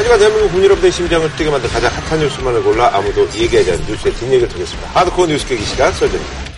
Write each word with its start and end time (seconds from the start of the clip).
하지만 0.00 0.18
대한민국 0.18 0.48
국민 0.48 0.64
여러분의 0.64 0.92
심장을 0.92 1.30
뛰게 1.36 1.50
만든 1.50 1.68
가장 1.68 1.92
핫한 1.92 2.20
뉴스만을 2.20 2.62
골라 2.62 2.88
아무도 2.96 3.28
얘기하지 3.34 3.72
않는 3.72 3.86
뉴스의 3.86 4.14
뒷얘기를 4.14 4.48
드리겠습니다. 4.48 4.88
하드코어 4.88 5.26
뉴스 5.26 5.46
깨기 5.46 5.62
시간 5.62 5.92
썰전입니다. 5.92 6.50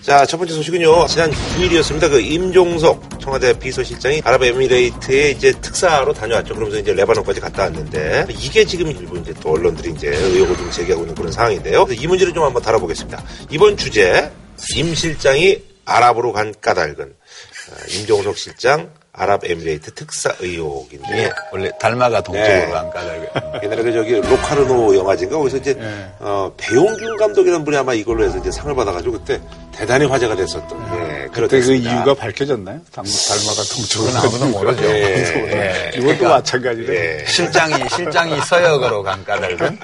자, 0.00 0.24
첫 0.24 0.38
번째 0.38 0.54
소식은요. 0.54 1.06
지난 1.06 1.30
9일이었습니다. 1.30 2.08
그 2.08 2.18
임종석 2.18 3.20
청와대 3.20 3.58
비서실장이 3.58 4.22
아랍에미레이트에 4.24 5.32
이제 5.32 5.52
특사로 5.60 6.14
다녀왔죠. 6.14 6.54
그러면서 6.54 6.78
이제 6.78 6.94
레바논까지 6.94 7.40
갔다 7.40 7.64
왔는데 7.64 8.24
이게 8.30 8.64
지금 8.64 8.90
일부 8.90 9.18
이제 9.18 9.34
또 9.42 9.50
언론들이 9.52 9.90
이제 9.90 10.08
의혹을 10.08 10.56
좀 10.56 10.70
제기하고 10.70 11.02
있는 11.02 11.14
그런 11.14 11.30
상황인데요. 11.30 11.86
이 11.90 12.06
문제를 12.06 12.32
좀 12.32 12.42
한번 12.42 12.62
다뤄보겠습니다. 12.62 13.22
이번 13.50 13.76
주제 13.76 14.32
임 14.76 14.94
실장이 14.94 15.58
아랍으로 15.84 16.32
간 16.32 16.54
까닭은 16.58 17.04
어, 17.04 17.74
임종석 17.90 18.38
실장 18.38 18.88
아랍에미레이트 19.16 19.94
특사 19.94 20.34
의혹인데 20.40 21.06
이게 21.12 21.30
원래 21.52 21.70
달마가 21.80 22.20
동쪽으로 22.20 22.48
네. 22.52 22.72
안 22.74 22.90
까닭을. 22.90 23.30
옛날에 23.62 23.82
그 23.84 23.92
저기 23.92 24.12
로카르노 24.20 24.96
영화제인가 24.96 25.36
거기서 25.38 25.56
이제 25.58 25.76
어, 26.18 26.52
배용균 26.56 27.16
감독이라는 27.16 27.64
분이 27.64 27.76
아마 27.76 27.94
이걸로 27.94 28.24
해서 28.24 28.38
이제 28.38 28.50
상을 28.50 28.74
받아가지고 28.74 29.12
그때 29.12 29.40
대단히 29.72 30.06
화제가 30.06 30.34
됐었던 30.34 30.98
예, 30.98 31.28
그때 31.32 31.60
그. 31.60 31.74
이유가 31.74 32.14
밝혀졌나요? 32.14 32.80
당- 32.92 33.04
달마가 33.04 33.62
동쪽으로 33.72 34.12
그건 34.12 34.42
아무도 34.42 34.46
모르죠. 34.58 34.84
예. 34.84 35.90
이것도 35.94 36.00
그러니까 36.06 36.28
마찬가지네. 36.30 36.94
예. 37.20 37.24
실장이 37.26 37.88
실장이 37.90 38.40
서역으로 38.40 39.02
간 39.04 39.24
까닭은 39.24 39.78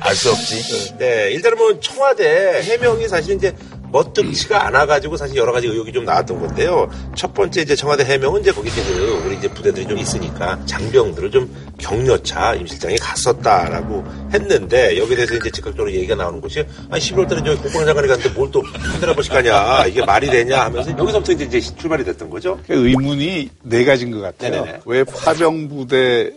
알 0.00 0.14
수 0.14 0.30
없지. 0.30 0.94
네, 0.98 1.30
일단은 1.32 1.58
뭐 1.58 1.78
청와대 1.80 2.62
해명이 2.62 3.08
사실 3.08 3.34
이제 3.36 3.54
멋득치가 3.94 4.66
않아가지고 4.66 5.16
사실 5.16 5.36
여러 5.36 5.52
가지 5.52 5.68
의혹이 5.68 5.92
좀 5.92 6.04
나왔던 6.04 6.40
건데요. 6.40 6.90
첫 7.14 7.32
번째 7.32 7.62
이제 7.62 7.76
청와대 7.76 8.04
해명은 8.04 8.40
이제 8.40 8.50
거기 8.50 8.68
이제 8.68 8.82
그 8.82 9.22
우리 9.24 9.36
이제 9.36 9.46
부대들이 9.48 9.86
좀 9.86 9.96
있으니까 9.96 10.58
장병들을 10.66 11.30
좀 11.30 11.48
격려차 11.78 12.54
임 12.54 12.66
실장이 12.66 12.96
갔었다라고 12.98 14.04
했는데 14.32 14.98
여기에 14.98 15.14
대해서 15.16 15.34
이제 15.36 15.48
즉각적으로 15.50 15.92
얘기가 15.92 16.16
나오는 16.16 16.40
것이 16.40 16.66
아니 16.90 17.00
11월 17.00 17.28
달에 17.28 17.42
저기 17.44 17.62
국방장관이 17.62 18.08
갔는데 18.08 18.30
뭘 18.34 18.50
또 18.50 18.62
한 18.64 19.00
달에 19.00 19.06
한 19.06 19.14
번씩 19.14 19.32
가냐 19.32 19.86
이게 19.86 20.04
말이 20.04 20.28
되냐 20.28 20.62
하면서 20.64 20.90
여기서부터 20.90 21.32
이제, 21.32 21.44
이제 21.44 21.60
출발이 21.60 22.04
됐던 22.04 22.30
거죠. 22.30 22.58
그 22.66 22.74
의문이 22.88 23.48
네 23.62 23.84
가지인 23.84 24.10
것 24.10 24.20
같아요. 24.20 24.50
네네네. 24.62 24.80
왜 24.86 25.04
파병부대 25.04 26.32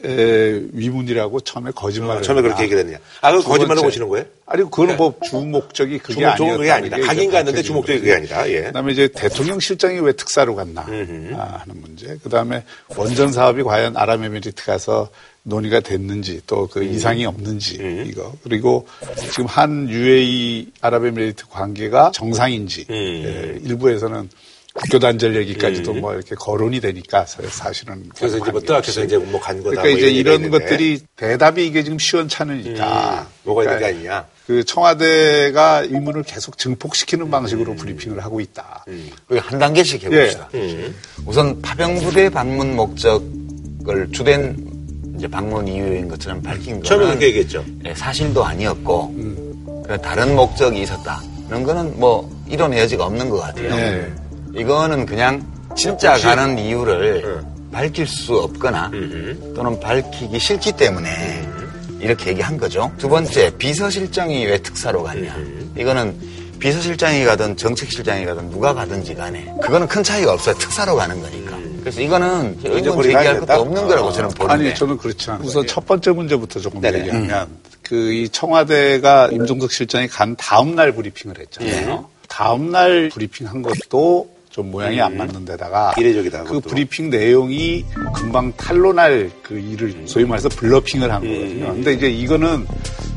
위문이라고 0.73 1.39
처음에 1.41 1.71
거짓말을 1.75 2.21
처음에 2.21 2.41
그렇게. 2.41 2.63
얘기를 2.63 2.79
했느냐. 2.81 2.97
아, 3.21 3.31
그두 3.31 3.47
거짓말로. 3.49 3.81
보시는 3.81 4.07
거예요? 4.09 4.25
아니 4.45 4.63
그거는 4.63 4.95
뭐 4.97 5.13
주 5.23 5.35
목적이 5.37 5.97
그게 5.99 6.13
주목, 6.13 6.27
아니었다. 6.31 6.57
그게 6.57 6.71
아니다. 6.71 6.97
가긴 7.01 7.29
갔는데 7.47 7.61
주목적이 7.63 7.99
그게 7.99 8.13
아니다. 8.13 8.49
예. 8.49 8.63
그다음에 8.63 8.91
이제 8.91 9.07
대통령 9.07 9.59
실장이 9.59 9.99
왜 9.99 10.11
특사로 10.11 10.55
갔나 10.55 10.81
아, 10.81 11.61
하는 11.61 11.81
문제. 11.81 12.17
그다음에 12.23 12.63
원전 12.95 13.31
사업이 13.31 13.63
과연 13.63 13.97
아랍에미리트 13.97 14.65
가서 14.65 15.09
논의가 15.43 15.79
됐는지 15.79 16.41
또그 16.45 16.83
이상이 16.83 17.25
없는지 17.25 18.05
이거 18.07 18.33
그리고 18.43 18.85
지금 19.31 19.45
한 19.45 19.89
UAE 19.89 20.71
아랍에미리트 20.81 21.47
관계가 21.49 22.11
정상인지 22.13 22.85
예, 22.89 23.59
일부에서는 23.63 24.21
국 24.23 24.29
교 24.91 24.99
단절 24.99 25.35
얘기까지도 25.37 25.93
뭐 25.95 26.13
이렇게 26.13 26.35
거론이 26.35 26.79
되니까 26.79 27.25
사- 27.25 27.41
사실은 27.49 28.09
그래서 28.15 28.37
이제 28.37 28.51
뭐 28.51 28.61
뜨악해서 28.61 29.03
이제 29.03 29.17
뭐간 29.17 29.57
거다. 29.63 29.81
그러니까 29.81 29.81
뭐 29.83 29.91
이제 29.91 30.09
이런 30.09 30.35
있는데. 30.35 30.59
것들이 30.59 30.99
대답이 31.15 31.65
이게 31.65 31.83
지금 31.83 31.97
시원찮으니까 31.97 33.21
음, 33.21 33.27
뭐가 33.43 33.63
있는 33.63 33.75
게 33.77 33.79
그러니까 33.79 33.99
아니냐. 33.99 34.25
그 34.45 34.63
청와대가 34.63 35.81
의문을 35.89 36.23
계속 36.23 36.57
증폭시키는 36.57 37.29
방식으로 37.29 37.75
브리핑을 37.75 38.23
하고 38.23 38.39
있다. 38.39 38.85
우리 39.29 39.39
한 39.39 39.59
단계씩 39.59 40.03
해봅시다. 40.03 40.49
우선 41.25 41.61
파병부대 41.61 42.29
방문 42.29 42.75
목적을 42.75 44.09
주된 44.13 44.55
이제 45.17 45.27
방문 45.27 45.67
이유인 45.67 46.07
것처럼 46.07 46.41
밝힌 46.41 46.81
처음에 46.83 47.05
거는 47.05 47.17
그렇게 47.19 47.25
얘기했죠. 47.27 47.65
예, 47.85 47.93
사실도 47.95 48.45
아니었고 48.45 49.15
그 49.87 49.97
다른 50.01 50.35
목적이 50.35 50.83
있었다는 50.83 51.63
거는 51.63 51.99
뭐 51.99 52.29
이론의 52.47 52.79
여지가 52.81 53.05
없는 53.05 53.27
것 53.29 53.39
같아요. 53.39 53.75
네. 53.75 54.13
이거는 54.57 55.05
그냥 55.05 55.45
진짜 55.75 56.17
가는 56.17 56.57
이유를 56.57 57.43
밝힐 57.71 58.07
수 58.07 58.35
없거나 58.37 58.91
또는 59.55 59.79
밝히기 59.79 60.39
싫기 60.39 60.71
때문에 60.71 61.47
이렇게 61.99 62.31
얘기한 62.31 62.57
거죠. 62.57 62.91
두 62.97 63.09
번째 63.09 63.55
비서실장이 63.57 64.45
왜 64.45 64.57
특사로 64.59 65.03
갔냐? 65.03 65.35
이거는 65.77 66.15
비서실장이 66.59 67.23
가든 67.25 67.57
정책실장이 67.57 68.25
가든 68.25 68.49
누가 68.49 68.73
가든지 68.73 69.13
간에 69.13 69.53
그거는 69.61 69.87
큰 69.87 70.01
차이가 70.03 70.33
없어요. 70.33 70.55
특사로 70.55 70.95
가는 70.95 71.21
거니까. 71.21 71.57
그래서 71.81 72.01
이거는 72.01 72.57
의문 72.63 73.03
제기할? 73.03 73.39
것도 73.41 73.61
없는 73.61 73.87
거라고 73.87 74.11
저는 74.11 74.29
보는데. 74.31 74.69
아니 74.69 74.75
저는 74.75 74.97
그렇지 74.97 75.29
않아요. 75.31 75.45
우선 75.45 75.65
첫 75.67 75.85
번째 75.85 76.11
문제부터 76.11 76.59
조금 76.59 76.81
네네. 76.81 76.99
얘기하면 76.99 77.47
그이 77.83 78.27
청와대가 78.29 79.29
임종석 79.31 79.71
실장이 79.71 80.07
간 80.07 80.35
다음 80.35 80.75
날 80.75 80.91
브리핑을 80.91 81.39
했잖아요. 81.39 82.09
다음 82.27 82.71
날 82.71 83.09
브리핑한 83.13 83.61
것도 83.61 84.36
좀 84.57 84.71
모양이 84.71 84.99
안 84.99 85.15
맞는 85.15 85.45
데다가 85.45 85.93
이례적이다, 85.99 86.39
그 86.39 86.47
그것도. 86.47 86.69
브리핑 86.71 87.11
내용이 87.11 87.85
금방 88.15 88.51
탄로날 88.53 89.29
그 89.43 89.59
일을 89.59 90.07
소위 90.07 90.25
말해서 90.25 90.49
블러핑을 90.49 91.11
한 91.13 91.21
거거든요. 91.21 91.73
근데 91.75 91.93
이제 91.93 92.09
이거는 92.09 92.65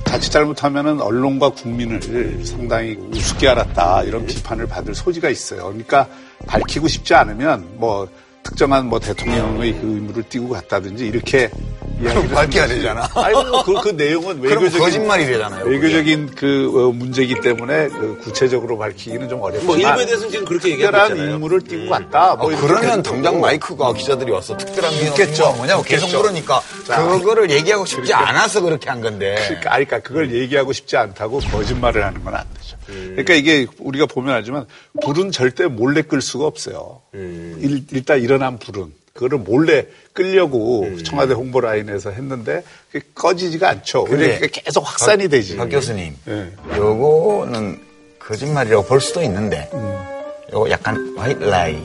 자칫 0.04 0.28
잘못하면은 0.30 1.00
언론과 1.00 1.52
국민을 1.52 2.44
상당히 2.44 2.98
우습게 3.10 3.48
알았다 3.48 4.02
이런 4.02 4.26
비판을 4.26 4.66
받을 4.66 4.94
소지가 4.94 5.30
있어요. 5.30 5.68
그러니까 5.68 6.08
밝히고 6.46 6.88
싶지 6.88 7.14
않으면 7.14 7.66
뭐 7.76 8.06
특정한 8.42 8.86
뭐 8.86 8.98
대통령의 8.98 9.74
그 9.74 9.86
의무를 9.86 10.22
띄고 10.24 10.48
갔다든지 10.48 11.06
이렇게 11.06 11.50
이야기를 12.00 12.28
밝혀야. 12.30 12.66
되잖아. 12.66 13.06
아니 13.14 13.34
그, 13.64 13.74
그 13.82 13.88
내용은 13.90 14.40
외교적인 14.40 14.78
거짓말이 14.78 15.26
되잖아요. 15.26 15.64
그게. 15.64 15.76
외교적인 15.76 16.30
그 16.34 16.72
어, 16.74 16.92
문제이기 16.92 17.40
때문에 17.42 17.88
그 17.88 18.18
구체적으로 18.22 18.78
밝히기는 18.78 19.28
좀 19.28 19.42
어렵지만 19.42 19.66
뭐 19.66 19.76
일부에 19.76 20.06
대해서는 20.06 20.30
지금 20.30 20.44
그렇게 20.46 20.70
얘기하고 20.70 20.92
특별한 20.96 21.16
있잖아요. 21.16 21.36
임무를 21.36 21.60
띄고 21.60 21.90
갔다. 21.90 22.36
뭐 22.36 22.46
어, 22.46 22.50
이렇게 22.50 22.66
그러면 22.66 23.02
당장 23.02 23.34
거고. 23.34 23.40
마이크가 23.46 23.92
기자들이 23.92 24.30
와서 24.32 24.56
특별한 24.56 24.90
게 24.92 25.06
있겠죠. 25.08 25.52
뭐냐고 25.58 25.82
계속 25.82 26.06
있겠죠. 26.06 26.22
물으니까 26.22 26.62
자. 26.86 27.06
그거를 27.06 27.50
얘기하고 27.50 27.84
싶지 27.84 28.14
않아서 28.14 28.62
그렇게 28.62 28.88
한 28.88 29.02
건데. 29.02 29.34
그러니까, 29.46 29.70
그러니까 29.70 29.98
그걸 30.00 30.32
얘기하고 30.34 30.72
싶지 30.72 30.96
않다고 30.96 31.40
거짓말을 31.40 32.02
하는 32.04 32.24
건 32.24 32.30
안 32.34 32.46
되죠. 32.54 32.76
그러니까 32.86 33.34
이게 33.34 33.66
우리가 33.78 34.06
보면 34.06 34.34
알지만 34.34 34.66
불은 35.02 35.30
절대 35.32 35.66
몰래 35.66 36.02
끌 36.02 36.20
수가 36.22 36.46
없어요. 36.46 37.02
일, 37.12 37.84
일단 37.92 38.20
일어난 38.30 38.58
불은 38.58 38.92
그거를 39.12 39.38
몰래 39.38 39.86
끌려고 40.12 40.86
청와대 41.02 41.34
홍보 41.34 41.60
라인에서 41.60 42.10
했는데 42.12 42.62
그게 42.92 43.04
꺼지지가 43.14 43.68
않죠. 43.68 44.04
근데 44.04 44.38
그게 44.38 44.62
계속 44.62 44.82
확산이 44.88 45.28
되지. 45.28 45.56
박 45.56 45.68
교수님, 45.68 46.14
예. 46.28 46.52
요거는 46.76 47.80
거짓말이라고 48.20 48.84
볼 48.86 49.00
수도 49.00 49.20
있는데, 49.22 49.68
요거 50.52 50.70
약간 50.70 51.16
white 51.18 51.42
lie 51.42 51.82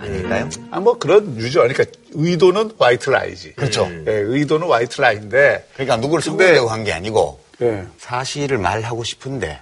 아닐까요? 0.00 0.48
아, 0.70 0.80
뭐 0.80 0.98
그런 0.98 1.36
유저. 1.36 1.60
그러니까 1.60 1.84
의도는 2.12 2.70
white 2.78 3.10
lie지. 3.10 3.52
그렇죠. 3.54 3.86
예, 4.06 4.12
의도는 4.12 4.66
white 4.68 5.00
lie인데. 5.02 5.68
그러니까 5.74 5.98
누구를 5.98 6.22
속이려고 6.22 6.70
한 6.70 6.84
게 6.84 6.92
아니고 6.94 7.38
예. 7.60 7.84
사실을 7.98 8.56
말하고 8.56 9.04
싶은데 9.04 9.60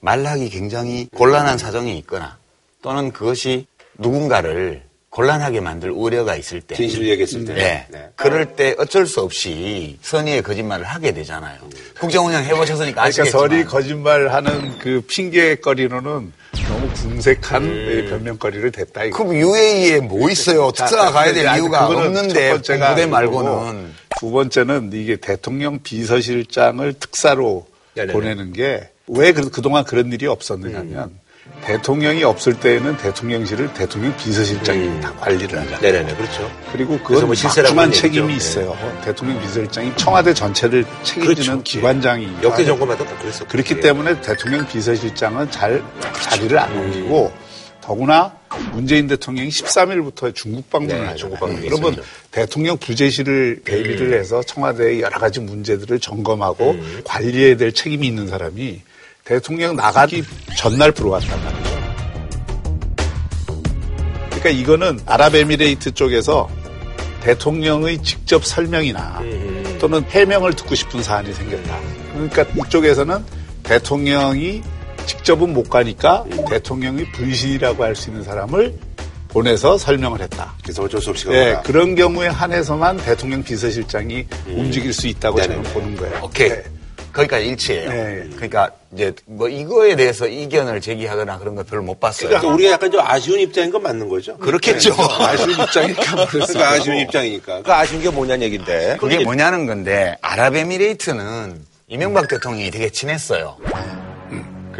말하기 0.00 0.48
굉장히 0.50 1.08
곤란한 1.12 1.58
사정이 1.58 1.98
있거나 1.98 2.38
또는 2.82 3.10
그것이 3.12 3.66
누군가를 3.98 4.82
곤란하게 5.10 5.60
만들 5.60 5.90
우려가 5.90 6.36
있을 6.36 6.60
때 6.60 6.76
얘기했을 6.78 7.44
때. 7.44 7.54
네. 7.54 7.86
네. 7.90 8.08
그럴 8.14 8.54
때 8.54 8.76
어쩔 8.78 9.06
수 9.06 9.20
없이 9.20 9.98
선의의 10.02 10.42
거짓말을 10.42 10.84
하게 10.84 11.12
되잖아요. 11.12 11.58
국정 11.98 12.26
운영 12.26 12.42
해보셨으니까 12.44 12.76
그러니까 12.76 13.02
아시겠지만 13.02 13.30
설이 13.50 13.64
거짓말하는 13.64 14.78
그 14.78 15.02
핑계거리로는 15.08 16.32
너무 16.68 16.88
궁색한 16.94 17.66
예, 17.66 18.06
변명거리를 18.08 18.70
댔다. 18.70 19.04
이거. 19.04 19.18
그럼 19.18 19.34
UAE에 19.36 20.00
뭐 20.00 20.30
있어요? 20.30 20.70
자, 20.72 20.86
특사가 20.86 21.10
가야 21.10 21.32
될 21.32 21.44
이유가 21.56 21.86
없는데 21.88 22.48
첫 22.48 22.54
번째가 22.54 22.90
부대 22.90 23.02
이거고, 23.02 23.12
말고는 23.12 23.92
두 24.20 24.30
번째는 24.30 24.90
이게 24.92 25.16
대통령 25.16 25.80
비서실장을 25.82 26.92
특사로 26.94 27.66
네네네. 27.94 28.12
보내는 28.12 28.52
게 28.52 28.90
왜 29.10 29.32
그동안 29.32 29.84
그런 29.84 30.12
일이 30.12 30.26
없었느냐 30.26 30.78
하면 30.78 31.10
대통령이 31.64 32.24
없을 32.24 32.54
때에는 32.58 32.96
대통령실을 32.96 33.72
대통령 33.74 34.16
비서실장이 34.16 35.00
다 35.00 35.12
관리를 35.14 35.58
하잖아요. 35.60 35.80
네네네, 35.80 36.14
그렇죠. 36.16 36.50
그리고 36.72 36.98
그건 36.98 37.26
뭐 37.26 37.34
막중한 37.42 37.88
얘기죠. 37.88 38.02
책임이 38.02 38.28
네. 38.28 38.36
있어요. 38.36 38.76
대통령 39.04 39.40
비서실장이 39.40 39.92
청와대 39.96 40.34
전체를 40.34 40.84
책임지는 41.02 41.34
그렇죠. 41.34 41.62
기관장이 41.62 42.28
역대 42.42 42.64
정권마다 42.64 43.04
다 43.04 43.16
그랬었고. 43.18 43.48
그렇기 43.48 43.80
때문에 43.80 44.20
대통령 44.20 44.66
비서실장은 44.66 45.50
잘 45.50 45.82
자리를 46.22 46.58
안 46.58 46.76
옮기고 46.76 47.32
더구나 47.80 48.32
문재인 48.72 49.06
대통령이 49.06 49.48
13일부터 49.48 50.34
중국 50.34 50.68
방문을 50.70 51.14
네, 51.14 51.38
방문이 51.38 51.68
그러면 51.68 51.92
있었죠. 51.92 52.08
대통령 52.30 52.76
부재실을 52.78 53.62
대비를 53.64 54.18
해서 54.18 54.42
청와대의 54.42 55.00
여러 55.00 55.18
가지 55.18 55.40
문제들을 55.40 55.98
점검하고 56.00 56.72
음. 56.72 57.00
관리해야 57.04 57.56
될 57.56 57.72
책임이 57.72 58.06
있는 58.06 58.28
사람이 58.28 58.82
대통령 59.30 59.76
나가기 59.76 60.24
전날 60.56 60.92
들어왔단 60.92 61.30
말이에요. 61.44 61.80
그러니까 64.24 64.50
이거는 64.50 64.98
아랍에미레이트 65.06 65.92
쪽에서 65.92 66.48
대통령의 67.20 68.02
직접 68.02 68.44
설명이나 68.44 69.22
또는 69.78 70.02
해명을 70.08 70.54
듣고 70.54 70.74
싶은 70.74 71.00
사안이 71.04 71.32
생겼다. 71.32 71.78
그러니까 72.12 72.44
이쪽에서는 72.56 73.24
대통령이 73.62 74.62
직접은 75.06 75.52
못 75.52 75.70
가니까 75.70 76.24
대통령이 76.48 77.04
분신이라고 77.12 77.84
할 77.84 77.94
수 77.94 78.10
있는 78.10 78.24
사람을 78.24 78.74
보내서 79.28 79.78
설명을 79.78 80.22
했다. 80.22 80.54
그래서 80.64 80.82
어쩔 80.82 81.00
수 81.00 81.10
없이 81.10 81.28
예, 81.30 81.38
가거나. 81.44 81.62
그런 81.62 81.94
경우에 81.94 82.26
한해서만 82.26 82.96
대통령 82.96 83.44
비서실장이 83.44 84.26
움직일 84.48 84.92
수 84.92 85.06
있다고 85.06 85.38
네네네. 85.38 85.62
저는 85.62 85.72
보는 85.72 85.96
거예요. 85.98 86.20
오케이. 86.24 86.48
네. 86.48 86.64
거기까지 87.12 87.46
일치해요. 87.46 87.90
네. 87.90 88.28
그러니까 88.34 88.70
이제 88.92 89.12
뭐 89.26 89.48
이거에 89.48 89.96
대해서 89.96 90.26
이견을 90.26 90.80
제기하거나 90.80 91.38
그런 91.38 91.54
거 91.54 91.62
별로 91.62 91.82
못 91.82 91.98
봤어요. 92.00 92.28
그러니까 92.28 92.52
우리가 92.52 92.70
약간 92.72 92.90
좀 92.90 93.00
아쉬운 93.00 93.40
입장인 93.40 93.70
건 93.70 93.82
맞는 93.82 94.08
거죠. 94.08 94.36
그렇겠죠. 94.38 94.94
아쉬운 95.20 95.50
입장이니까 95.50 96.26
그러니까. 96.26 96.68
아쉬운 96.70 96.96
입장이니까. 96.98 97.62
그 97.62 97.72
아쉬운 97.72 98.02
게 98.02 98.10
뭐냐는 98.10 98.46
얘긴데. 98.46 98.96
그게 99.00 99.20
뭐냐는 99.20 99.66
건데 99.66 100.16
아랍에미레이트는 100.22 101.64
이명박 101.88 102.28
대통령이 102.28 102.70
되게 102.70 102.88
친했어요. 102.90 103.56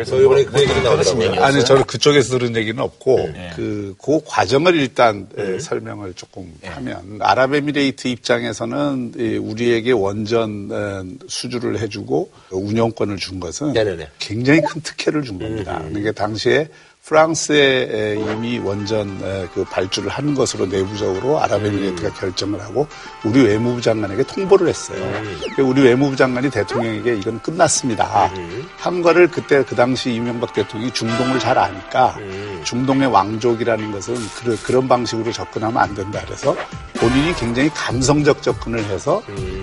그래서 0.00 0.16
저 0.16 0.22
이번에 0.22 0.44
그 0.44 0.60
얘기도 0.60 0.80
나오더라고요. 0.80 1.24
얘기였어요? 1.26 1.44
아니 1.44 1.64
저는 1.64 1.84
그쪽에서 1.84 2.38
들은 2.38 2.56
얘기는 2.56 2.82
없고 2.82 3.16
네. 3.34 3.50
그, 3.54 3.94
그 4.02 4.20
과정을 4.24 4.74
일단 4.76 5.28
에, 5.36 5.58
설명을 5.58 6.14
조금 6.14 6.52
하면 6.62 7.18
아랍에미레이트 7.20 8.08
입장에서는 8.08 9.12
이 9.18 9.36
우리에게 9.36 9.92
원전 9.92 10.68
어, 10.72 11.04
수주를 11.28 11.80
해주고 11.80 12.30
운영권을 12.50 13.18
준 13.18 13.40
것은 13.40 13.74
네네네. 13.74 14.08
굉장히 14.18 14.62
큰 14.62 14.80
특혜를 14.80 15.22
준 15.22 15.38
겁니다. 15.38 15.82
그러니까 15.86 16.12
당시에 16.12 16.68
프랑스에 17.14 17.88
에, 17.90 18.14
이미 18.20 18.60
원전 18.60 19.18
에, 19.20 19.48
그 19.52 19.64
발주를 19.64 20.08
하는 20.08 20.32
것으로 20.36 20.66
내부적으로 20.66 21.40
아랍에미레이트가 21.42 22.10
결정을 22.14 22.60
하고 22.62 22.86
우리 23.24 23.42
외무부 23.42 23.80
장관에게 23.80 24.22
통보를 24.22 24.68
했어요. 24.68 24.98
그러니까 25.40 25.62
우리 25.64 25.82
외무부 25.82 26.14
장관이 26.14 26.50
대통령에게 26.50 27.16
이건 27.16 27.40
끝났습니다. 27.42 28.30
한 28.78 29.02
거를 29.02 29.26
그때 29.28 29.64
그 29.64 29.74
당시 29.74 30.12
이명박 30.14 30.52
대통령이 30.52 30.92
중동을 30.92 31.40
잘 31.40 31.58
아니까 31.58 32.16
중동의 32.62 33.08
왕족이라는 33.08 33.90
것은 33.90 34.14
그런, 34.38 34.56
그런 34.58 34.88
방식으로 34.88 35.32
접근하면 35.32 35.82
안 35.82 35.92
된다 35.94 36.20
그래서 36.24 36.54
본인이 36.94 37.34
굉장히 37.34 37.68
감성적 37.70 38.40
접근을 38.40 38.84
해서 38.84 39.20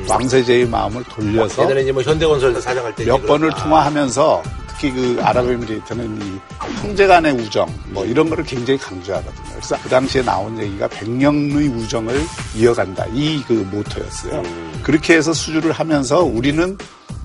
왕세제의 0.10 0.68
마음을 0.68 1.02
돌려서 1.06 1.64
예전에 1.64 1.82
이제 1.84 1.92
뭐 1.94 2.02
현대건설 2.04 2.62
사장할 2.62 2.94
때 2.96 3.06
몇 3.06 3.26
번을 3.26 3.50
그런- 3.52 3.64
통화하면서 3.64 4.44
특히 4.68 4.92
그 4.92 5.20
아랍에미레이트는 5.24 6.22
이 6.22 6.40
형제 6.82 7.08
간의 7.08 7.34
우정 7.40 7.68
뭐 7.90 8.06
이런 8.06 8.30
거를 8.30 8.44
굉장히 8.44 8.80
강조하거든요. 8.80 9.46
그래서 9.52 9.78
그 9.84 9.90
당시에 9.90 10.22
나온 10.24 10.58
얘기가 10.60 10.88
백년의 10.88 11.68
우정을 11.70 12.20
이어간다. 12.56 13.06
이 13.14 13.44
그 13.48 13.54
모토였어요. 13.72 14.44
그렇게 14.84 15.16
해서 15.16 15.34
수주를 15.34 15.72
하면서 15.72 16.24
우리는 16.24 16.78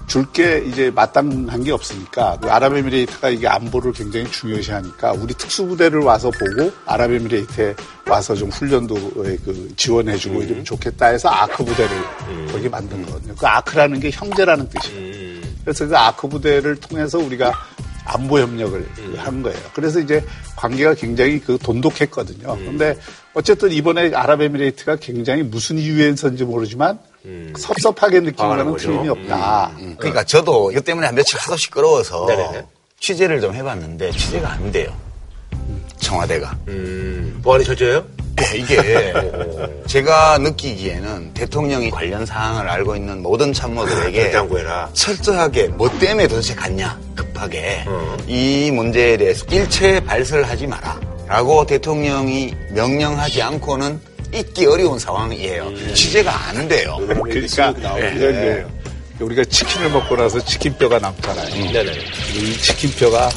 줄게 0.06 0.62
이제 0.66 0.90
마땅한 0.90 1.64
게 1.64 1.72
없으니까 1.72 2.36
그 2.42 2.50
아랍에미레이트가 2.50 3.30
이게 3.30 3.48
안보를 3.48 3.92
굉장히 3.92 4.30
중요시하니까 4.30 5.12
우리 5.12 5.32
특수부대를 5.32 6.00
와서 6.00 6.30
보고 6.30 6.70
아랍에미레이트에 6.84 7.74
와서 8.06 8.34
좀 8.34 8.50
훈련도 8.50 8.94
그 8.94 9.72
지원해주고 9.76 10.42
이러면 10.42 10.64
좋겠다 10.64 11.06
해서 11.06 11.30
아크 11.30 11.64
부대를 11.64 11.90
거기 12.52 12.68
만든 12.68 13.06
거거든요. 13.06 13.34
그 13.36 13.46
아크라는 13.46 14.00
게 14.00 14.10
형제라는 14.12 14.68
뜻이에요. 14.68 15.40
그래서 15.64 15.86
그 15.86 15.96
아크 15.96 16.28
부대를 16.28 16.76
통해서 16.76 17.18
우리가 17.18 17.52
안보 18.04 18.38
협력을 18.38 18.88
한 19.16 19.43
거예요. 19.43 19.58
그래서 19.75 20.00
이제 20.00 20.25
관계가 20.56 20.94
굉장히 20.94 21.40
그 21.40 21.58
돈독했거든요. 21.58 22.56
근데 22.56 22.96
어쨌든 23.34 23.70
이번에 23.72 24.12
아랍에미레이트가 24.14 24.96
굉장히 24.96 25.43
무슨 25.43 25.78
이유에서인지 25.78 26.44
모르지만 26.44 26.99
섭섭하게 27.56 28.20
느낀 28.20 28.37
당하는 28.37 28.64
거는 28.64 28.72
거죠. 28.72 28.88
틀림이 28.88 29.08
없다. 29.08 29.72
그러니까 29.99 30.25
저도 30.25 30.72
이것 30.72 30.84
때문에 30.84 31.06
한 31.06 31.14
며칠 31.14 31.38
하도 31.38 31.56
시끄러워서 31.56 32.26
네네네. 32.26 32.66
취재를 32.99 33.40
좀 33.40 33.54
해봤는데 33.54 34.10
취재가 34.12 34.52
안 34.52 34.72
돼요. 34.72 34.93
청와대가. 35.98 36.56
음, 36.69 37.40
보안이 37.43 37.64
처져요? 37.64 38.05
네, 38.42 38.58
이게 38.58 39.12
제가 39.86 40.38
느끼기에는 40.38 41.34
대통령이 41.34 41.90
관련 41.90 42.26
사항을 42.26 42.68
알고 42.68 42.96
있는 42.96 43.22
모든 43.22 43.52
참모들에게. 43.52 44.30
철저하게 44.94 45.68
뭐 45.68 45.88
때문에 45.98 46.26
도대체 46.26 46.54
갔냐 46.54 46.98
급하게 47.14 47.84
어. 47.86 48.16
이 48.26 48.70
문제에 48.72 49.16
대해서 49.16 49.44
일체 49.50 50.00
발설하지 50.00 50.66
마라 50.66 51.00
라고 51.26 51.64
대통령이 51.64 52.54
명령하지 52.70 53.42
않고는 53.42 54.00
있기 54.34 54.66
어려운 54.66 54.98
상황이에요 54.98 55.94
취재가 55.94 56.48
안 56.48 56.68
돼요 56.68 56.96
그러니까 56.98 58.68
그 59.18 59.24
우리가 59.24 59.44
치킨을 59.44 59.90
먹고 59.90 60.16
나서 60.16 60.44
치킨뼈가 60.44 60.98
남잖아요. 60.98 61.72
네네. 61.72 61.92
이 62.34 62.52
치킨뼈가 62.58 63.30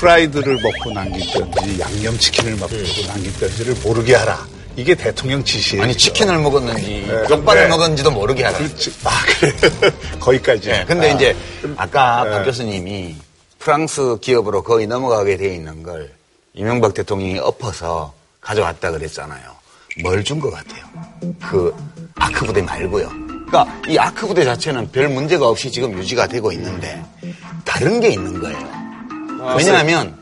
프라이드를 0.00 0.58
먹고 0.62 0.92
남긴 0.92 1.20
뼈인지 1.30 1.78
양념치킨을 1.78 2.56
먹고 2.56 2.74
남긴 3.06 3.32
뼈인지를 3.34 3.74
모르게 3.84 4.14
하라. 4.14 4.46
이게 4.76 4.94
대통령 4.94 5.44
지시예요. 5.44 5.82
아니 5.82 5.94
치킨을 5.94 6.38
먹었는지 6.38 7.04
네. 7.06 7.26
쪽발을 7.28 7.62
네. 7.64 7.68
먹었는지도 7.68 8.10
모르게 8.10 8.44
하라 8.44 8.56
그렇지. 8.58 8.94
아, 9.04 9.10
그래. 9.26 9.52
거기까지. 10.18 10.68
네, 10.70 10.84
근데 10.86 11.10
아. 11.10 11.14
이제 11.14 11.36
아까 11.76 12.24
네. 12.24 12.30
박 12.30 12.44
교수님이 12.44 13.16
프랑스 13.58 14.16
기업으로 14.22 14.62
거의 14.62 14.86
넘어가게 14.86 15.36
돼 15.36 15.54
있는 15.54 15.82
걸 15.82 16.10
이명박 16.54 16.94
대통령이 16.94 17.38
엎어서 17.38 18.14
가져왔다 18.40 18.92
그랬잖아요. 18.92 19.42
뭘 20.02 20.24
준 20.24 20.40
것 20.40 20.50
같아요? 20.50 20.82
그 21.42 21.74
아크 22.14 22.46
부대 22.46 22.62
말고요. 22.62 23.10
그러니까 23.48 23.66
이 23.86 23.98
아크 23.98 24.26
부대 24.28 24.44
자체는 24.44 24.90
별 24.92 25.08
문제가 25.10 25.46
없이 25.48 25.70
지금 25.70 25.92
유지가 25.98 26.26
되고 26.26 26.50
있는데 26.52 27.02
다른 27.66 28.00
게 28.00 28.08
있는 28.10 28.40
거예요. 28.40 28.79
왜냐하면 29.56 30.14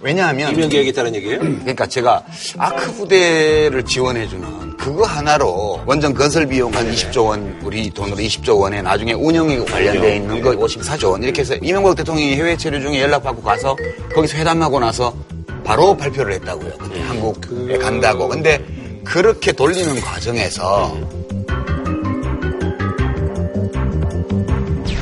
왜냐하면 0.00 0.52
이명 0.54 0.68
계획했다는 0.68 1.14
얘기예요? 1.16 1.38
그러니까 1.38 1.86
제가 1.86 2.24
아크 2.58 2.92
부대를 2.94 3.84
지원해주는 3.84 4.76
그거 4.76 5.04
하나로 5.04 5.80
원전 5.86 6.12
건설 6.12 6.46
비용 6.46 6.74
한 6.74 6.90
20조 6.90 7.26
원, 7.26 7.56
우리 7.62 7.88
돈으로 7.88 8.16
20조 8.16 8.58
원에 8.58 8.82
나중에 8.82 9.12
운영이 9.12 9.64
관련되어 9.64 10.14
있는 10.16 10.42
거 10.42 10.50
54조 10.50 11.12
원. 11.12 11.22
이렇게 11.22 11.42
해서 11.42 11.54
이명박 11.62 11.94
대통령이 11.94 12.34
해외 12.34 12.56
체류 12.56 12.80
중에 12.80 13.00
연락받고 13.02 13.42
가서 13.42 13.76
거기서 14.12 14.38
회담하고 14.38 14.80
나서 14.80 15.14
바로 15.62 15.96
발표를 15.96 16.34
했다고요. 16.34 16.72
그때 16.78 17.00
한국에 17.00 17.78
간다고. 17.78 18.26
근데 18.26 18.60
그렇게 19.04 19.52
돌리는 19.52 20.00
과정에서 20.00 20.96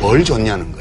뭘 0.01 0.23
줬냐는 0.25 0.71
거예요. 0.73 0.80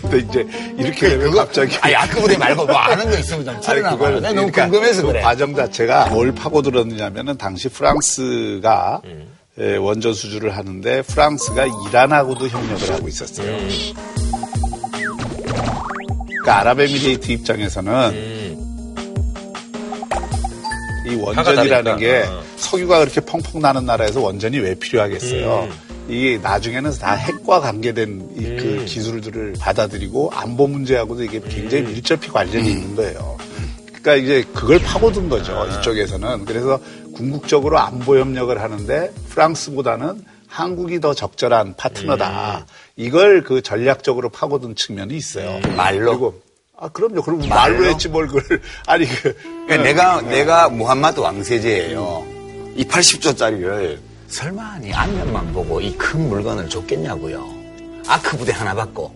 근데 0.00 0.18
이제 0.18 0.46
이렇게 0.78 1.08
되면 1.10 1.30
갑자기. 1.32 1.76
아니, 1.80 1.94
아크 1.94 2.20
부대 2.20 2.36
말고 2.36 2.66
뭐 2.66 2.76
아는 2.76 3.10
거 3.10 3.18
있으면 3.18 3.44
좀 3.44 3.54
아니. 3.54 3.82
그걸 3.82 4.14
봐. 4.14 4.20
너무 4.20 4.34
그러니까 4.34 4.62
궁금해서 4.64 5.02
그 5.02 5.08
그래. 5.08 5.20
과정 5.22 5.54
자체가 5.54 6.06
뭘 6.08 6.32
파고들었느냐면은 6.34 7.36
당시 7.38 7.68
프랑스가 7.68 9.02
예, 9.60 9.76
원전 9.76 10.14
수주를 10.14 10.56
하는데 10.56 11.02
프랑스가 11.02 11.66
이란하고도 11.88 12.48
협력을 12.48 12.90
하고 12.94 13.06
있었어요. 13.08 13.54
그러니까 16.42 16.60
아랍에미레이트 16.60 17.30
입장에서는 17.32 18.58
이 21.06 21.14
원전이라는. 21.16 21.96
게 21.98 22.22
어. 22.28 22.42
석유가 22.56 23.00
그렇게 23.00 23.20
펑펑 23.20 23.60
나는 23.60 23.84
나라에서 23.84 24.20
원전이 24.20 24.58
왜 24.60 24.74
필요하겠어요? 24.74 25.68
이게 26.12 26.36
나중에는 26.36 26.92
다 26.98 27.14
핵과 27.14 27.60
관계된 27.60 28.32
이그 28.36 28.84
기술들을 28.84 29.54
받아들이고 29.58 30.30
안보 30.34 30.66
문제하고도 30.66 31.24
이게 31.24 31.40
굉장히 31.40 31.84
밀접히 31.84 32.28
관련이 32.28 32.70
있는 32.70 32.94
거예요. 32.94 33.38
그러니까 33.86 34.16
이제 34.16 34.44
그걸 34.52 34.78
파고든 34.78 35.30
거죠 35.30 35.66
이쪽에서는 35.66 36.44
그래서 36.44 36.78
궁극적으로 37.14 37.78
안보 37.78 38.18
협력을 38.18 38.60
하는데 38.60 39.10
프랑스보다는 39.30 40.22
한국이 40.48 41.00
더 41.00 41.14
적절한 41.14 41.76
파트너다. 41.76 42.66
이걸 42.96 43.42
그 43.42 43.62
전략적으로 43.62 44.28
파고든 44.28 44.74
측면이 44.74 45.16
있어요. 45.16 45.60
말로? 45.74 46.10
그리고 46.10 46.42
아 46.76 46.88
그럼요. 46.90 47.22
그럼 47.22 47.38
말로, 47.48 47.78
말로? 47.78 47.86
했지 47.86 48.08
뭘 48.08 48.26
그걸 48.26 48.60
아니 48.86 49.06
그 49.06 49.34
그러니까 49.66 49.76
내가 49.82 50.20
내가 50.20 50.68
무함마드 50.68 51.20
왕세제예요. 51.20 52.26
이 52.76 52.84
80조짜리를 52.84 54.11
설마 54.36 54.78
니 54.78 54.92
앞면만 54.92 55.52
보고 55.52 55.80
이 55.80 55.92
큰 55.98 56.28
물건을 56.28 56.68
줬겠냐고요. 56.68 57.46
아크 58.06 58.36
부대 58.38 58.52
하나 58.52 58.74
받고. 58.74 59.14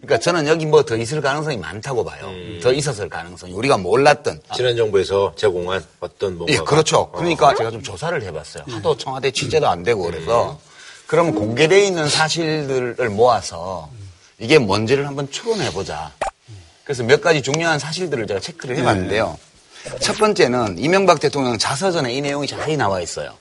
그러니까 0.00 0.18
저는 0.18 0.46
여기 0.48 0.64
뭐 0.64 0.82
더 0.82 0.96
있을 0.96 1.20
가능성이 1.20 1.58
많다고 1.58 2.04
봐요. 2.04 2.30
더 2.62 2.72
있었을 2.72 3.08
가능성이 3.10 3.52
우리가 3.52 3.76
몰랐던. 3.76 4.40
지난 4.54 4.76
정부에서 4.76 5.34
제공한 5.36 5.84
어떤 6.00 6.36
뭔가. 6.38 6.52
예, 6.54 6.56
그렇죠. 6.58 7.10
그러니까 7.10 7.54
제가 7.54 7.70
좀 7.70 7.82
조사를 7.82 8.20
해봤어요. 8.22 8.64
하도 8.68 8.96
청와대 8.96 9.30
취재도 9.30 9.68
안 9.68 9.82
되고 9.82 10.02
그래서 10.02 10.58
그러면 11.06 11.34
공개되어 11.34 11.78
있는 11.78 12.08
사실들을 12.08 13.10
모아서 13.10 13.90
이게 14.38 14.58
뭔지를 14.58 15.06
한번 15.06 15.30
추론해보자. 15.30 16.12
그래서 16.84 17.02
몇 17.02 17.20
가지 17.20 17.42
중요한 17.42 17.78
사실들을 17.78 18.26
제가 18.26 18.40
체크를 18.40 18.76
해봤는데요. 18.78 19.38
첫 20.00 20.16
번째는 20.16 20.78
이명박 20.78 21.20
대통령 21.20 21.58
자서전에 21.58 22.12
이 22.14 22.20
내용이 22.22 22.46
자세히 22.46 22.76
나와 22.78 23.00
있어요. 23.02 23.34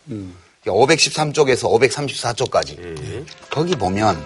513쪽에서 0.65 1.69
534쪽까지. 1.69 2.79
음. 2.79 3.25
거기 3.49 3.75
보면 3.75 4.21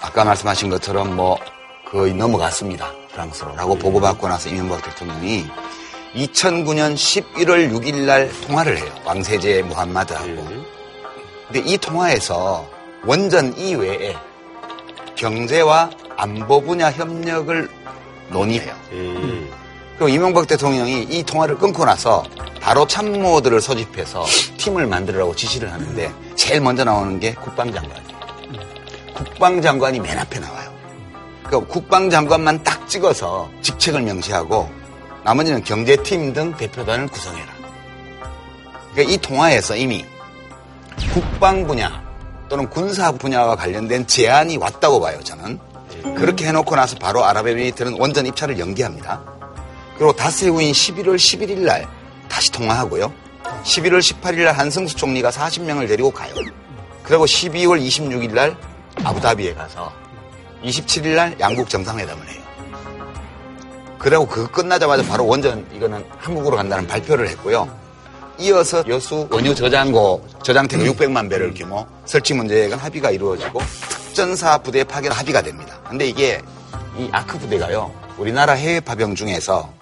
아까 0.00 0.24
말씀하신 0.24 0.70
것처럼 0.70 1.16
뭐 1.16 1.38
거의 1.90 2.14
넘어갔습니다. 2.14 2.92
프랑스로라고 3.12 3.74
음. 3.74 3.78
보고받고 3.78 4.28
나서 4.28 4.48
이명박 4.48 4.82
대통령이 4.82 5.46
2009년 6.14 6.94
11월 6.94 7.70
6일 7.72 8.04
날 8.04 8.30
통화를 8.46 8.78
해요. 8.78 8.92
왕세제 9.04 9.62
무함마드하고. 9.62 10.28
음. 10.28 10.64
근데 11.46 11.60
이 11.60 11.78
통화에서 11.78 12.68
원전 13.04 13.56
이외에 13.56 14.14
경제와 15.16 15.90
안보 16.16 16.60
분야 16.60 16.90
협력을 16.90 17.68
논의해요. 18.30 18.74
음. 18.92 19.50
그리고 19.98 20.10
이명박 20.10 20.46
대통령이 20.46 21.08
이 21.10 21.24
통화를 21.24 21.58
끊고 21.58 21.84
나서 21.84 22.22
바로 22.60 22.86
참모들을 22.86 23.60
소집해서 23.60 24.24
팀을 24.56 24.86
만들라고 24.86 25.34
지시를 25.34 25.72
하는데 25.72 26.12
제일 26.36 26.60
먼저 26.60 26.84
나오는 26.84 27.18
게 27.18 27.34
국방장관이에요. 27.34 28.18
국방장관이 29.16 29.98
맨 29.98 30.16
앞에 30.20 30.38
나와요. 30.38 30.72
그 31.42 31.66
국방장관만 31.66 32.62
딱 32.62 32.88
찍어서 32.88 33.50
직책을 33.60 34.02
명시하고 34.02 34.70
나머지는 35.24 35.64
경제팀 35.64 36.32
등 36.32 36.56
대표단을 36.56 37.08
구성해라. 37.08 37.52
그러니까 38.92 39.12
이 39.12 39.18
통화에서 39.18 39.74
이미 39.74 40.06
국방 41.12 41.66
분야 41.66 42.04
또는 42.48 42.70
군사 42.70 43.10
분야와 43.10 43.56
관련된 43.56 44.06
제안이 44.06 44.58
왔다고 44.58 45.00
봐요, 45.00 45.18
저는. 45.24 45.58
그렇게 46.16 46.46
해놓고 46.46 46.76
나서 46.76 46.96
바로 46.96 47.24
아랍에미리트는 47.24 47.96
원전 47.98 48.26
입찰을 48.26 48.60
연기합니다. 48.60 49.37
그리고 49.98 50.12
닷새 50.12 50.48
후인 50.48 50.72
11월 50.72 51.16
11일 51.16 51.58
날 51.58 51.86
다시 52.28 52.52
통화하고요. 52.52 53.12
11월 53.64 53.98
18일 53.98 54.44
날 54.44 54.54
한승수 54.54 54.96
총리가 54.96 55.30
40명을 55.30 55.88
데리고 55.88 56.10
가요. 56.10 56.32
그리고 57.02 57.24
12월 57.24 57.84
26일 57.84 58.32
날 58.32 58.56
아부다비에 59.02 59.54
가서 59.54 59.92
27일 60.62 61.14
날 61.16 61.36
양국 61.40 61.68
정상회담을 61.68 62.28
해요. 62.28 62.42
그리고 63.98 64.26
그거 64.26 64.48
끝나자마자 64.48 65.02
바로 65.02 65.26
원전 65.26 65.66
이거는 65.74 66.04
한국으로 66.18 66.56
간다는 66.56 66.86
발표를 66.86 67.28
했고요. 67.30 67.68
이어서 68.38 68.84
여수 68.86 69.26
원유 69.30 69.56
저장고 69.56 70.24
저장택 70.44 70.78
600만 70.80 71.28
배럴 71.28 71.54
규모 71.54 71.84
설치 72.04 72.34
문제에 72.34 72.68
관한 72.68 72.86
합의가 72.86 73.10
이루어지고 73.10 73.60
특전사 73.88 74.58
부대 74.58 74.84
파견 74.84 75.10
합의가 75.10 75.42
됩니다. 75.42 75.80
근데 75.88 76.06
이게 76.06 76.40
이 76.96 77.08
아크 77.10 77.38
부대가요. 77.38 77.92
우리나라 78.16 78.52
해외 78.52 78.78
파병 78.78 79.16
중에서 79.16 79.72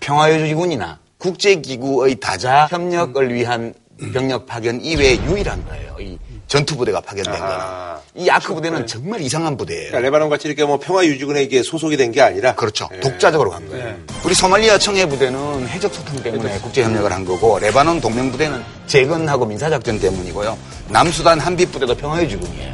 평화유지군이나 0.00 0.98
국제기구의 1.18 2.16
다자 2.20 2.66
협력을 2.70 3.32
위한 3.34 3.74
병력 4.12 4.46
파견 4.46 4.80
이외에 4.80 5.16
유일한 5.24 5.64
거예요. 5.66 5.96
이 6.00 6.18
전투 6.48 6.76
부대가 6.76 7.00
파견된 7.00 7.32
거는. 7.38 7.46
아. 7.48 8.00
이 8.16 8.28
아크 8.28 8.54
부대는 8.54 8.86
정말 8.86 9.20
이상한 9.20 9.56
부대예요. 9.56 9.88
그러니까 9.88 10.00
레바논 10.00 10.30
같이 10.30 10.48
이렇게 10.48 10.64
뭐 10.64 10.78
평화유지군에 10.80 11.42
이게 11.42 11.62
소속이 11.62 11.96
된 11.96 12.10
게 12.10 12.20
아니라 12.22 12.54
그렇죠. 12.54 12.88
독자적으로 13.02 13.50
간 13.50 13.68
거예요. 13.68 13.94
우리 14.24 14.34
소말리아 14.34 14.78
청해 14.78 15.06
부대는 15.08 15.68
해적 15.68 15.94
소통 15.94 16.20
때문에 16.22 16.58
국제 16.60 16.82
협력을 16.82 17.12
한 17.12 17.24
거고 17.24 17.58
레바논 17.60 18.00
동맹 18.00 18.32
부대는 18.32 18.62
재건하고 18.86 19.44
민사작전 19.46 20.00
때문이고요. 20.00 20.58
남수단 20.88 21.38
한빛 21.38 21.70
부대도 21.70 21.94
평화유지군이에요. 21.96 22.72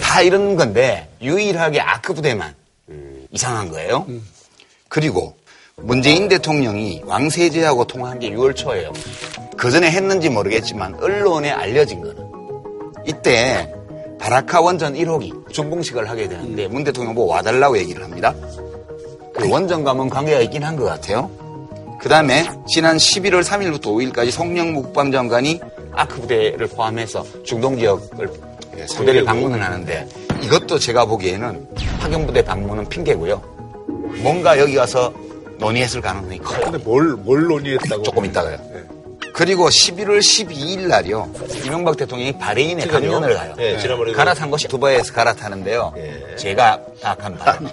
다 0.00 0.22
이런 0.22 0.54
건데 0.56 1.10
유일하게 1.20 1.80
아크 1.80 2.14
부대만 2.14 2.54
이상한 3.32 3.68
거예요. 3.68 4.06
그리고 4.88 5.36
문재인 5.84 6.28
대통령이 6.28 7.02
왕세제하고 7.04 7.84
통화한 7.86 8.18
게 8.18 8.30
6월 8.30 8.54
초예요. 8.56 8.92
그 9.56 9.70
전에 9.70 9.90
했는지 9.90 10.28
모르겠지만 10.28 10.94
언론에 11.00 11.50
알려진 11.50 12.00
거는 12.00 12.24
이때 13.06 13.72
바라카 14.18 14.60
원전 14.60 14.94
1호기 14.94 15.52
준공식을 15.52 16.08
하게 16.08 16.28
되는데 16.28 16.68
문 16.68 16.84
대통령 16.84 17.14
보고 17.14 17.30
와달라고 17.32 17.76
얘기를 17.78 18.02
합니다. 18.02 18.34
그 19.34 19.50
원전과는 19.50 20.08
관계가 20.08 20.40
있긴 20.42 20.62
한 20.64 20.76
것 20.76 20.84
같아요. 20.84 21.30
그 22.00 22.08
다음에 22.08 22.44
지난 22.68 22.96
11월 22.96 23.42
3일부터 23.42 23.82
5일까지 23.86 24.30
송영무 24.30 24.82
국방 24.82 25.10
장관이 25.10 25.60
아크 25.92 26.20
부대를 26.20 26.66
포함해서 26.68 27.24
중동 27.44 27.76
지역을 27.78 28.30
부대를 28.96 29.24
방문을 29.24 29.62
하는데 29.62 30.08
이것도 30.42 30.78
제가 30.78 31.04
보기에는 31.06 31.68
파견 32.00 32.26
부대 32.26 32.42
방문은 32.44 32.88
핑계고요. 32.88 33.42
뭔가 34.22 34.58
여기 34.58 34.74
가서 34.74 35.12
논의했을 35.64 36.00
가능성이 36.00 36.38
커요. 36.38 36.60
근데 36.64 36.78
뭘, 36.78 37.14
뭘 37.16 37.44
논의했다고? 37.44 38.02
조금 38.02 38.24
있다가요. 38.24 38.58
그리고 39.32 39.68
11월 39.68 40.18
12일 40.20 40.86
날이요. 40.86 41.28
이명박 41.64 41.96
대통령이 41.96 42.38
바레인에 42.38 42.86
강연을 42.86 43.34
가요. 43.34 43.54
예, 43.58 43.76
지난번에 43.78 44.12
갈아탄 44.12 44.48
곳이 44.48 44.68
두바이에서 44.68 45.12
갈아타는데요. 45.12 45.92
예. 45.96 46.36
제가 46.36 46.80
파악한 47.02 47.36
바로. 47.38 47.66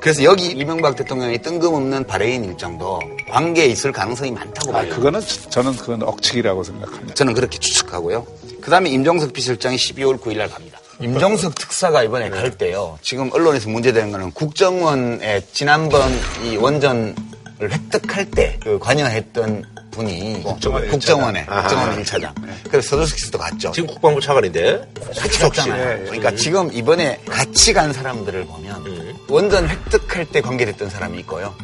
그래서 0.00 0.24
여기 0.24 0.46
이명박 0.46 0.96
대통령이 0.96 1.38
뜬금없는 1.42 2.04
바레인 2.08 2.44
일정도 2.44 2.98
관계에 3.30 3.66
있을 3.66 3.92
가능성이 3.92 4.32
많다고 4.32 4.70
아, 4.70 4.80
봐요. 4.80 4.92
그거는 4.92 5.20
저는 5.20 5.76
그건 5.76 6.02
억측이라고 6.02 6.64
생각합니다. 6.64 7.14
저는 7.14 7.34
그렇게 7.34 7.58
추측하고요. 7.58 8.26
그 8.60 8.70
다음에 8.70 8.90
임종석 8.90 9.32
비서실장이 9.32 9.76
12월 9.76 10.18
9일 10.20 10.38
날 10.38 10.50
갑니다. 10.50 10.79
임종석 11.00 11.54
특사가 11.54 12.02
이번에 12.02 12.28
갈 12.30 12.50
때요. 12.56 12.98
지금 13.02 13.30
언론에서 13.32 13.68
문제되는 13.70 14.12
거는 14.12 14.32
국정원에 14.32 15.42
지난번 15.52 16.10
이 16.44 16.56
원전을 16.56 17.14
획득할 17.60 18.30
때 18.30 18.58
그 18.62 18.78
관여했던 18.78 19.64
분이 19.90 20.42
국정원 20.44 20.88
국정원에. 20.88 21.44
국정원 21.46 22.02
1차장. 22.02 22.32
그래서 22.70 22.90
서주석 22.90 23.18
씨도 23.18 23.38
갔죠. 23.38 23.72
지금 23.72 23.88
국방부 23.88 24.20
차관인데 24.20 24.92
같이 25.18 25.38
갔잖아요. 25.40 25.82
예, 25.82 26.00
예. 26.00 26.04
그러니까 26.04 26.30
지금 26.36 26.70
이번에 26.72 27.20
같이 27.28 27.72
간 27.72 27.92
사람들을 27.92 28.44
보면 28.44 29.16
원전 29.28 29.68
획득할 29.68 30.26
때 30.26 30.40
관계됐던 30.40 30.90
사람이 30.90 31.18
있고요. 31.20 31.54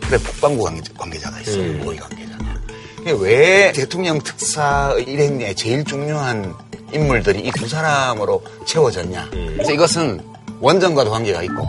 근데 0.00 0.18
국방부 0.18 0.64
관계자, 0.64 0.92
관계자가 0.96 1.40
있어요. 1.40 1.72
모의 1.82 1.98
관계자가. 1.98 2.44
왜 3.18 3.72
대통령 3.72 4.20
특사 4.20 4.94
일행 5.06 5.38
내에 5.38 5.54
제일 5.54 5.84
중요한 5.84 6.54
인물들이 6.92 7.40
이 7.40 7.50
두 7.52 7.68
사람으로 7.68 8.42
채워졌냐. 8.66 9.30
그래서 9.30 9.72
이것은 9.72 10.20
원전과도 10.60 11.10
관계가 11.10 11.42
있고 11.44 11.66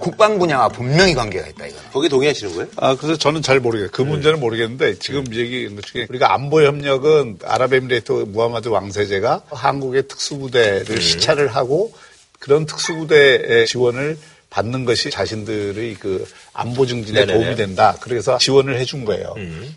국방 0.00 0.38
분야와 0.38 0.68
분명히 0.68 1.12
관계가 1.14 1.46
있다 1.48 1.66
이거는. 1.66 1.84
거기 1.92 2.08
동의하시는 2.08 2.54
거예요? 2.54 2.68
아, 2.76 2.94
그래서 2.96 3.16
저는 3.16 3.42
잘 3.42 3.58
모르겠어요. 3.60 3.90
그 3.92 4.02
문제는 4.02 4.38
모르겠는데 4.40 4.98
지금 5.00 5.24
얘기한 5.34 5.74
것 5.74 5.84
중에 5.84 6.06
우리가 6.08 6.32
안보 6.32 6.62
협력은 6.62 7.40
아랍에미레이트 7.44 8.12
무하마드 8.28 8.68
왕세제가 8.68 9.42
한국의 9.50 10.06
특수부대를 10.06 11.00
시찰을 11.00 11.48
하고 11.48 11.92
그런 12.38 12.64
특수부대의 12.66 13.66
지원을 13.66 14.16
받는 14.50 14.84
것이 14.84 15.10
자신들의 15.10 15.94
그 16.00 16.26
안보 16.54 16.86
증진에 16.86 17.20
네네네. 17.20 17.38
도움이 17.38 17.56
된다. 17.56 17.96
그래서 18.00 18.38
지원을 18.38 18.78
해준 18.78 19.04
거예요. 19.04 19.34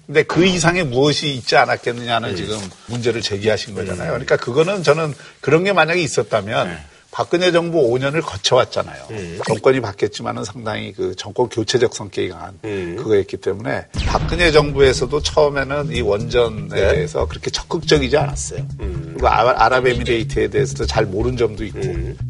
근데 0.07 0.23
그 0.23 0.45
이상의 0.45 0.85
무엇이 0.85 1.33
있지 1.35 1.55
않았겠느냐는 1.57 2.35
지금 2.35 2.57
문제를 2.87 3.21
제기하신 3.21 3.75
거잖아요. 3.75 4.09
그러니까 4.11 4.37
그거는 4.37 4.83
저는 4.83 5.13
그런 5.41 5.63
게 5.65 5.73
만약에 5.73 6.01
있었다면 6.01 6.77
박근혜 7.11 7.51
정부 7.51 7.79
5년을 7.91 8.21
거쳐왔잖아요. 8.21 9.03
정권이 9.45 9.81
바뀌었지만은 9.81 10.45
상당히 10.45 10.93
그 10.93 11.13
정권 11.17 11.49
교체적 11.49 11.93
성격이 11.93 12.29
강한 12.29 12.57
그거였기 12.61 13.35
때문에 13.37 13.87
박근혜 14.07 14.53
정부에서도 14.53 15.21
처음에는 15.21 15.91
이 15.93 15.99
원전에 15.99 16.67
네. 16.69 16.91
대해서 16.93 17.27
그렇게 17.27 17.51
적극적이지 17.51 18.15
않았어요. 18.15 18.65
그리고 18.77 19.27
아- 19.27 19.65
아랍에미레이트에 19.65 20.47
대해서도 20.47 20.85
잘 20.85 21.05
모르는 21.05 21.35
점도 21.35 21.65
있고 21.65 21.81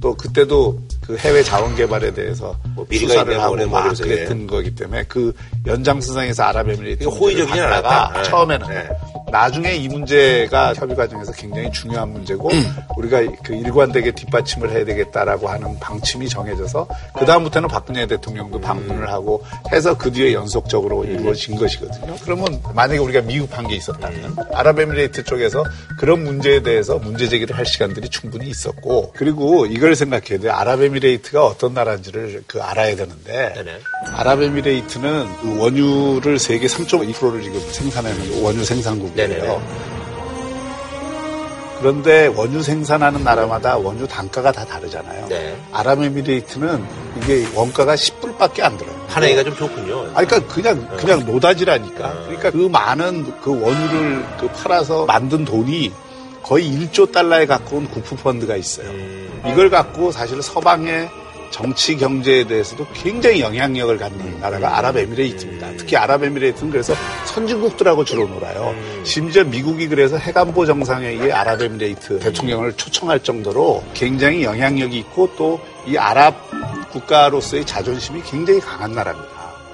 또 0.02 0.16
그때도 0.16 0.82
그 1.06 1.18
해외 1.18 1.44
자원 1.44 1.76
개발에 1.76 2.14
대해서 2.14 2.56
뭐 2.76 2.86
수사를 2.92 3.42
하고 3.42 3.56
막. 3.68 3.94
그랬던 3.94 4.48
거기 4.48 4.74
때문에 4.74 5.04
그 5.08 5.34
연장선상에서 5.66 6.44
문제를 6.76 7.48
갖다가 7.48 8.06
않았다. 8.08 8.22
네. 8.22 8.30
처음에는 8.30 8.68
네. 8.68 8.90
나중에 9.32 9.74
이 9.76 9.88
문제가 9.88 10.74
협의 10.74 10.96
과정에서 10.96 11.32
굉장히 11.32 11.72
중요한 11.72 12.12
문제고 12.12 12.50
우리가 12.98 13.22
그 13.44 13.54
일관되게 13.54 14.12
뒷받침을 14.12 14.72
해야 14.72 14.86
되겠다라고 14.86 15.50
하는 15.50 15.80
방침이 15.80 16.28
정해져서 16.28 16.88
그 17.18 17.26
다음부터는 17.26 17.70
박근혜 17.70 18.06
대통령도 18.06 18.60
방문을 18.60 19.10
하고 19.10 19.44
해서 19.72 19.98
그 19.98 20.12
뒤에 20.12 20.34
연속적으로 20.34 21.06
이루어진 21.06 21.56
것이거든요. 21.56 22.16
그러면 22.24 22.62
만약에 22.76 23.00
우리가 23.00 23.22
미흡한 23.22 23.68
게 23.68 23.76
있었다면 23.76 24.36
아랍에미레이트 24.54 25.24
쪽에서 25.24 25.64
그런 25.98 26.24
문제에 26.24 26.62
대해서 26.62 26.98
문제 26.98 27.28
제기를 27.28 27.58
할 27.58 27.66
시간들이 27.66 28.10
충분히 28.10 28.50
있었고 28.50 29.14
그리고 29.16 29.66
이걸 29.66 29.96
생각해야 29.96 30.40
돼요. 30.40 30.52
아랍에미레이트가 30.54 31.46
어떤 31.46 31.74
나라인지를 31.74 32.44
그 32.48 32.62
알아야 32.62 32.96
되는데 32.96 33.54
네네. 33.54 33.80
아랍에미레이트는 34.14 35.28
그 35.42 35.60
원유를 35.60 36.40
세계 36.40 36.68
3.2%를 36.68 37.42
지금 37.42 37.60
생산하는 37.60 38.44
원유 38.44 38.64
생산국 38.66 39.16
이에요. 39.28 39.42
네네네. 39.42 39.82
그런데 41.82 42.28
원유 42.28 42.62
생산하는 42.62 43.24
나라마다 43.24 43.76
원유 43.76 44.08
단가가 44.08 44.52
다 44.52 44.64
다르잖아요. 44.64 45.28
네. 45.30 45.58
아랍에미레이트는 45.72 46.86
이게 47.18 47.48
원가가 47.56 47.96
10불밖에 47.96 48.62
안 48.62 48.78
들어요. 48.78 48.96
한 49.08 49.24
해가 49.24 49.44
좀 49.44 49.56
좋군요. 49.56 50.12
아니, 50.14 50.28
그러니까 50.28 50.54
그냥 50.54 50.88
그냥 50.96 51.26
노다지라니까. 51.26 52.08
어. 52.08 52.24
그러니까 52.28 52.52
그 52.52 52.58
많은 52.72 53.34
그 53.42 53.60
원유를 53.60 54.26
그 54.40 54.48
팔아서 54.50 55.06
만든 55.06 55.44
돈이 55.44 55.92
거의 56.44 56.72
1조 56.72 57.12
달러에 57.12 57.48
가까운 57.48 57.88
국부 57.88 58.16
펀드가 58.16 58.56
있어요. 58.56 58.88
음. 58.88 59.42
이걸 59.48 59.72
갖고 59.72 60.12
사실 60.12 60.42
서방의 60.44 61.10
정치 61.52 61.98
경제에 61.98 62.46
대해서도 62.46 62.88
굉장히 62.94 63.42
영향력을 63.42 63.98
갖는 63.98 64.40
나라가 64.40 64.78
아랍에미레이트입니다. 64.78 65.72
특히 65.78 65.96
아랍에미레이트는 65.98 66.72
그래서 66.72 66.94
선진국들하고 67.26 68.06
주로 68.06 68.28
놀아요. 68.28 68.74
심지어 69.04 69.44
미국이 69.44 69.88
그래서 69.88 70.18
해관보 70.18 70.66
정상회의에 70.66 71.32
아랍에미레이트 71.32 72.20
대통령을 72.20 72.74
초청할 72.74 73.22
정도로 73.22 73.84
굉장히 73.94 74.44
영향력이 74.44 74.98
있고 74.98 75.30
또 75.36 75.60
이 75.88 75.98
아랍 75.98 76.36
국가로서의 76.92 77.66
자존심이 77.66 78.22
굉장히 78.24 78.60
강한 78.60 78.92
나라입니다. 78.92 79.32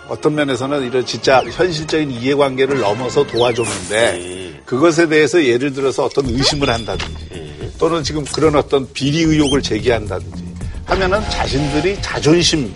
어떤 0.07 0.35
면에서는 0.35 0.87
이런 0.87 1.05
진짜 1.05 1.43
현실적인 1.43 2.11
이해관계를 2.11 2.79
넘어서 2.79 3.27
도와줬는데 3.27 4.61
그것에 4.65 5.09
대해서 5.09 5.43
예를 5.43 5.73
들어서 5.73 6.05
어떤 6.05 6.27
의심을 6.27 6.69
한다든지 6.69 7.73
또는 7.77 8.03
지금 8.03 8.23
그런 8.23 8.55
어떤 8.55 8.91
비리 8.93 9.23
의혹을 9.23 9.61
제기한다든지 9.61 10.46
하면은 10.87 11.21
자신들이 11.29 12.01
자존심이 12.01 12.71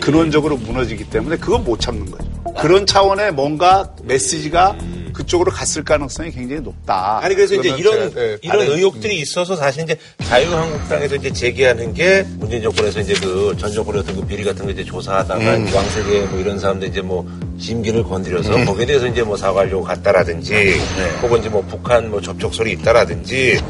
근원적으로 0.00 0.56
무너지기 0.56 1.04
때문에 1.10 1.36
그건 1.36 1.64
못 1.64 1.80
참는 1.80 2.10
거죠. 2.10 2.30
그런 2.58 2.86
차원의 2.86 3.32
뭔가 3.32 3.92
메시지가 4.04 4.76
그쪽으로 5.12 5.50
갔을 5.50 5.84
가능성이 5.84 6.30
굉장히 6.30 6.62
높다. 6.62 7.18
아니 7.22 7.34
그래서 7.34 7.54
이제 7.56 7.68
이런 7.76 8.10
제가, 8.10 8.22
예, 8.22 8.38
이런 8.42 8.66
의혹들이 8.66 9.18
있어서 9.20 9.56
사실 9.56 9.82
이제 9.82 9.96
자유한국당에서 10.22 11.16
이제 11.16 11.30
제기하는 11.32 11.92
게 11.92 12.24
문재인 12.38 12.62
정권에서 12.62 13.00
이제 13.00 13.14
그 13.14 13.54
전 13.58 13.70
정권의 13.72 14.00
어떤 14.02 14.16
그 14.16 14.26
비리 14.26 14.42
같은 14.44 14.64
거 14.64 14.70
이제 14.70 14.82
조사하다가 14.84 15.56
음. 15.56 15.74
왕세계 15.74 16.20
뭐 16.26 16.40
이런 16.40 16.58
사람들 16.58 16.88
이제 16.88 17.02
뭐 17.02 17.28
심기를 17.58 18.02
건드려서 18.04 18.54
음. 18.56 18.64
거기에 18.64 18.86
대해서 18.86 19.06
이제 19.06 19.22
뭐 19.22 19.36
사과하려고 19.36 19.82
갔다라든지 19.84 20.52
네. 20.52 20.74
혹은 21.20 21.40
이제 21.40 21.48
뭐 21.50 21.62
북한 21.68 22.10
뭐 22.10 22.20
접촉설이 22.20 22.72
있다라든지 22.72 23.60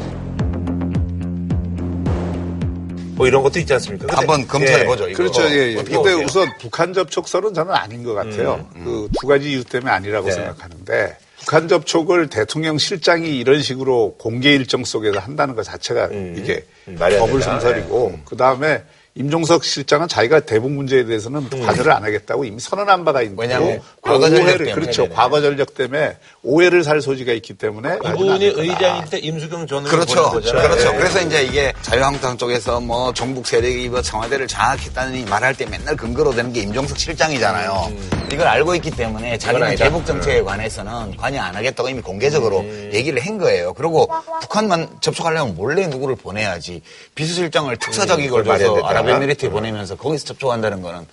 뭐 3.23 3.27
이런 3.29 3.41
것도 3.41 3.57
있지 3.59 3.71
않습니까? 3.73 4.05
근데- 4.05 4.15
한번 4.17 4.45
검토해 4.47 4.81
예. 4.81 4.85
보죠. 4.85 5.07
그렇죠. 5.13 5.43
예, 5.43 5.71
예. 5.71 5.75
어떻게 5.77 5.95
근데? 5.95 6.13
우선 6.25 6.49
북한 6.59 6.93
접촉설은 6.93 7.53
저는 7.53 7.73
아닌 7.73 8.03
것 8.03 8.13
같아요. 8.13 8.67
그두 8.73 9.27
가지 9.27 9.51
이유 9.51 9.63
때문에 9.63 9.91
아니라고 9.91 10.27
네. 10.27 10.33
생각하는데 10.33 11.17
북한 11.39 11.67
접촉을 11.69 12.27
대통령 12.27 12.77
실장이 12.77 13.37
이런 13.39 13.61
식으로 13.61 14.15
공개 14.19 14.53
일정 14.53 14.83
속에서 14.83 15.19
한다는 15.19 15.55
것 15.55 15.63
자체가 15.63 16.07
음. 16.07 16.35
이게 16.37 16.65
음, 16.89 16.97
말이 16.99 17.15
안 17.15 17.21
된다. 17.21 17.25
거불성설이고 17.25 18.19
그 18.25 18.35
다음에 18.35 18.83
임종석 19.15 19.63
실장은 19.63 20.07
자기가 20.07 20.39
대북 20.39 20.71
문제에 20.71 21.05
대해서는 21.05 21.47
관여를 21.49 21.91
안 21.91 22.03
하겠다고 22.03 22.45
이미 22.45 22.59
선언한 22.59 23.05
바가 23.05 23.21
있고 23.21 23.43
왜냐하면 23.43 23.79
그 24.01 24.09
과거 24.09 24.27
전력 24.27 24.43
오해를 24.45 24.65
때문에. 24.65 24.73
그렇죠. 24.73 25.09
과거 25.09 25.39
전력 25.39 25.75
때문에 25.75 26.17
오해를 26.41 26.83
살 26.83 26.99
소지가 26.99 27.31
있기 27.33 27.53
때문에 27.53 27.99
이분이 28.03 28.49
거다. 28.53 28.61
의장일 28.63 29.09
때 29.11 29.19
임수경 29.19 29.67
전 29.67 29.85
의원 29.85 29.91
그렇죠. 29.91 30.15
보낸 30.15 30.33
거잖아요. 30.33 30.69
그렇죠. 30.69 30.93
예. 30.93 30.97
그래서 30.97 31.21
이제 31.21 31.43
이게 31.43 31.73
자유한국당 31.83 32.37
쪽에서 32.37 32.79
뭐 32.79 33.13
종북 33.13 33.45
세력이 33.45 33.89
뭐 33.89 34.01
청와대를 34.01 34.47
장악했다니 34.47 35.25
말할 35.25 35.55
때 35.55 35.67
맨날 35.67 35.95
근거로 35.95 36.31
되는 36.31 36.51
게 36.51 36.61
임종석 36.61 36.97
실장이잖아요. 36.97 37.93
이걸 38.31 38.47
알고 38.47 38.73
있기 38.75 38.89
때문에 38.89 39.37
자기는 39.37 39.67
음. 39.67 39.71
음. 39.73 39.77
대북 39.77 40.05
정책에 40.07 40.41
관해서는 40.41 41.15
관여 41.17 41.39
안 41.39 41.55
하겠다고 41.55 41.87
이미 41.87 42.01
공개적으로 42.01 42.65
얘기를 42.91 43.23
한 43.23 43.37
거예요. 43.37 43.73
그리고 43.73 44.07
북한만 44.41 44.89
접촉하려면 45.01 45.55
몰래 45.55 45.85
누구를 45.85 46.15
보내야지 46.15 46.81
비서실장을 47.13 47.77
특사 47.77 48.03
음, 48.03 48.07
그걸 48.23 48.43
말해야 48.43 48.67
줘서 48.67 48.75
된다. 48.75 49.02
아랍에미리트에 49.03 49.49
보내면서 49.49 49.95
거기서 49.95 50.25
접촉한다는 50.25 50.81
거는 50.81 51.05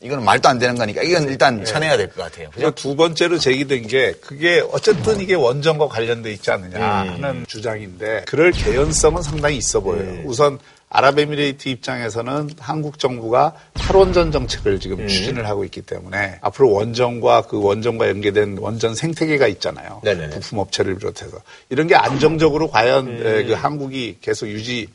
이거는 0.00 0.24
말도 0.24 0.48
안 0.48 0.58
되는 0.60 0.76
거니까 0.76 1.02
이건 1.02 1.24
일단 1.28 1.64
쳐내야 1.64 1.96
될 1.96 2.08
것 2.08 2.22
같아요. 2.22 2.50
그리고 2.54 2.70
두 2.70 2.94
번째로 2.94 3.36
제기된 3.38 3.88
게 3.88 4.12
그게 4.20 4.62
어쨌든 4.72 5.20
이게 5.20 5.34
원전과 5.34 5.88
관련돼 5.88 6.30
있지 6.32 6.50
않느냐 6.52 7.02
음. 7.02 7.08
하는 7.24 7.44
주장인데 7.48 8.22
그럴 8.26 8.52
개연성은 8.52 9.22
상당히 9.22 9.56
있어 9.56 9.80
보여요. 9.80 10.04
음. 10.04 10.22
우선 10.24 10.58
아랍에미레이트 10.90 11.68
입장에서는 11.68 12.50
한국 12.60 12.98
정부가 12.98 13.54
탈원전 13.74 14.30
정책을 14.30 14.78
지금 14.78 15.00
음. 15.00 15.08
추진을 15.08 15.46
하고 15.46 15.64
있기 15.64 15.82
때문에 15.82 16.38
앞으로 16.42 16.70
원전과 16.72 17.42
그 17.42 17.60
원전과 17.60 18.08
연계된 18.08 18.58
원전 18.60 18.94
생태계가 18.94 19.48
있잖아요. 19.48 20.00
네네네. 20.04 20.30
부품 20.30 20.60
업체를 20.60 20.94
비롯해서 20.96 21.38
이런 21.70 21.88
게 21.88 21.96
안정적으로 21.96 22.70
과연 22.70 23.06
음. 23.08 23.26
에, 23.26 23.44
그 23.44 23.52
한국이 23.52 24.18
계속 24.20 24.46
유지 24.46 24.82
에, 24.82 24.86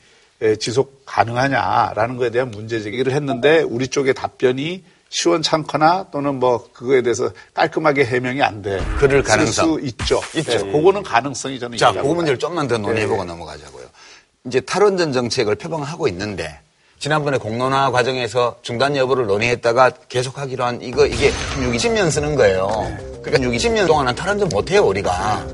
지속 0.60 1.04
가능하냐라는 1.06 2.17
거에 2.17 2.30
대한 2.30 2.52
문제 2.52 2.82
제기를 2.82 3.13
했는데 3.13 3.62
우리 3.62 3.88
쪽의 3.88 4.13
답변이 4.13 4.84
시원찮거나 5.10 6.08
또는 6.12 6.39
뭐 6.39 6.67
그거에 6.74 7.04
대해서 7.04 7.30
깔끔하게 7.54 8.04
해명이 8.06 8.41
안 8.41 8.62
돼. 8.63 8.82
그럴 8.98 9.22
가능성. 9.22 9.74
수 9.74 9.80
있죠. 9.86 10.19
있죠. 10.36 10.65
네, 10.65 10.72
그거는 10.72 11.04
가능성이 11.04 11.60
저는 11.60 11.78
자, 11.78 11.91
그 11.91 12.00
문제를. 12.00 12.39
좀만 12.39 12.67
더 12.67 12.80
논의해보고 12.80 13.24
네. 13.24 13.28
넘어가자고요. 13.32 13.86
이제 14.48 14.60
탈원전 14.60 15.13
정책을 15.13 15.56
표방하고 15.56 16.08
있는데 16.08 16.60
지난번에 16.98 17.38
공론화 17.38 17.91
과정에서 17.91 18.58
중단 18.63 18.96
여부를 18.96 19.28
논의했다가 19.28 19.91
계속하기로 20.10 20.63
한 20.63 20.82
이거 20.82 21.06
이게 21.06 21.32
60년 21.58 22.10
쓰는 22.10 22.36
거예요. 22.36 22.67
그러니까 23.22 23.50
60년 23.52 23.86
동안은 23.86 24.15
탈원전 24.15 24.50
못해요 24.50 24.84
우리가. 24.84 25.46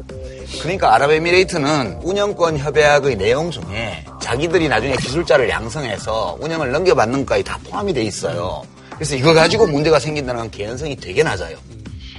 그러니까 0.61 0.93
아랍에미레이트는 0.95 1.99
운영권 2.03 2.57
협약의 2.57 3.15
내용 3.15 3.51
중에 3.51 4.03
자기들이 4.21 4.67
나중에 4.67 4.95
기술자를 4.97 5.49
양성해서 5.49 6.37
운영을 6.41 6.71
넘겨받는 6.71 7.25
것까지 7.25 7.43
다 7.43 7.59
포함이 7.63 7.93
돼 7.93 8.03
있어요. 8.03 8.63
그래서 8.95 9.15
이거 9.15 9.33
가지고 9.33 9.67
문제가 9.67 9.99
생긴다는 9.99 10.41
건 10.41 10.51
개연성이 10.51 10.95
되게 10.95 11.23
낮아요. 11.23 11.57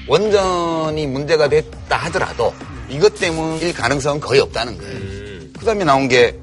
원전이 0.08 1.06
문제가 1.06 1.48
됐다 1.48 1.96
하더라도 1.96 2.54
이것 2.88 3.14
때문일 3.16 3.74
가능성은 3.74 4.20
거의 4.20 4.40
없다는 4.40 4.78
거예요. 4.78 4.98
그 5.58 5.66
다음에 5.66 5.84
나온 5.84 6.08
게 6.08 6.38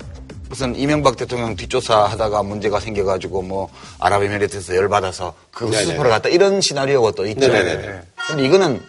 무슨 0.49 0.75
이명박 0.75 1.17
대통령 1.17 1.55
뒷조사 1.55 2.05
하다가 2.05 2.43
문제가 2.43 2.79
생겨가지고 2.79 3.41
뭐 3.41 3.69
아랍에미레이트에서 3.99 4.75
열받아서 4.75 5.33
그. 5.51 5.65
수습하러 5.73 6.09
갔다 6.09 6.29
이런 6.29 6.61
시나리오가 6.61 7.11
또 7.11 7.25
있죠. 7.25 7.47
네네네. 7.47 8.01
근데 8.27 8.45
이거는 8.45 8.81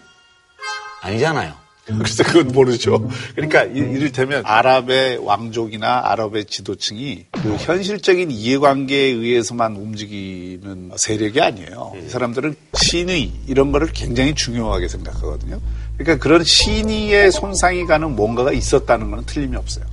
아니잖아요. 1.00 1.67
글쎄 1.98 2.22
그건 2.22 2.48
모르죠. 2.48 3.08
그러니까 3.34 3.64
이- 3.64 3.78
이를테면 3.78 4.42
아랍의 4.44 5.18
왕족이나 5.24 6.02
아랍의 6.10 6.44
지도층이 6.46 7.24
그 7.32 7.56
현실적인 7.58 8.30
이해관계에 8.30 9.06
의해서만 9.12 9.76
움직이는 9.76 10.90
세력이 10.96 11.40
아니에요. 11.40 11.94
이 12.04 12.08
사람들은 12.08 12.54
신의 12.74 13.30
이런 13.46 13.72
거를 13.72 13.88
굉장히 13.92 14.34
중요하게 14.34 14.88
생각하거든요. 14.88 15.60
그러니까 15.96 16.22
그런 16.22 16.44
신의에 16.44 17.30
손상이 17.30 17.84
가는 17.86 18.14
뭔가가 18.14 18.52
있었다는 18.52 19.10
건 19.10 19.24
틀림이 19.26 19.56
없어요. 19.56 19.84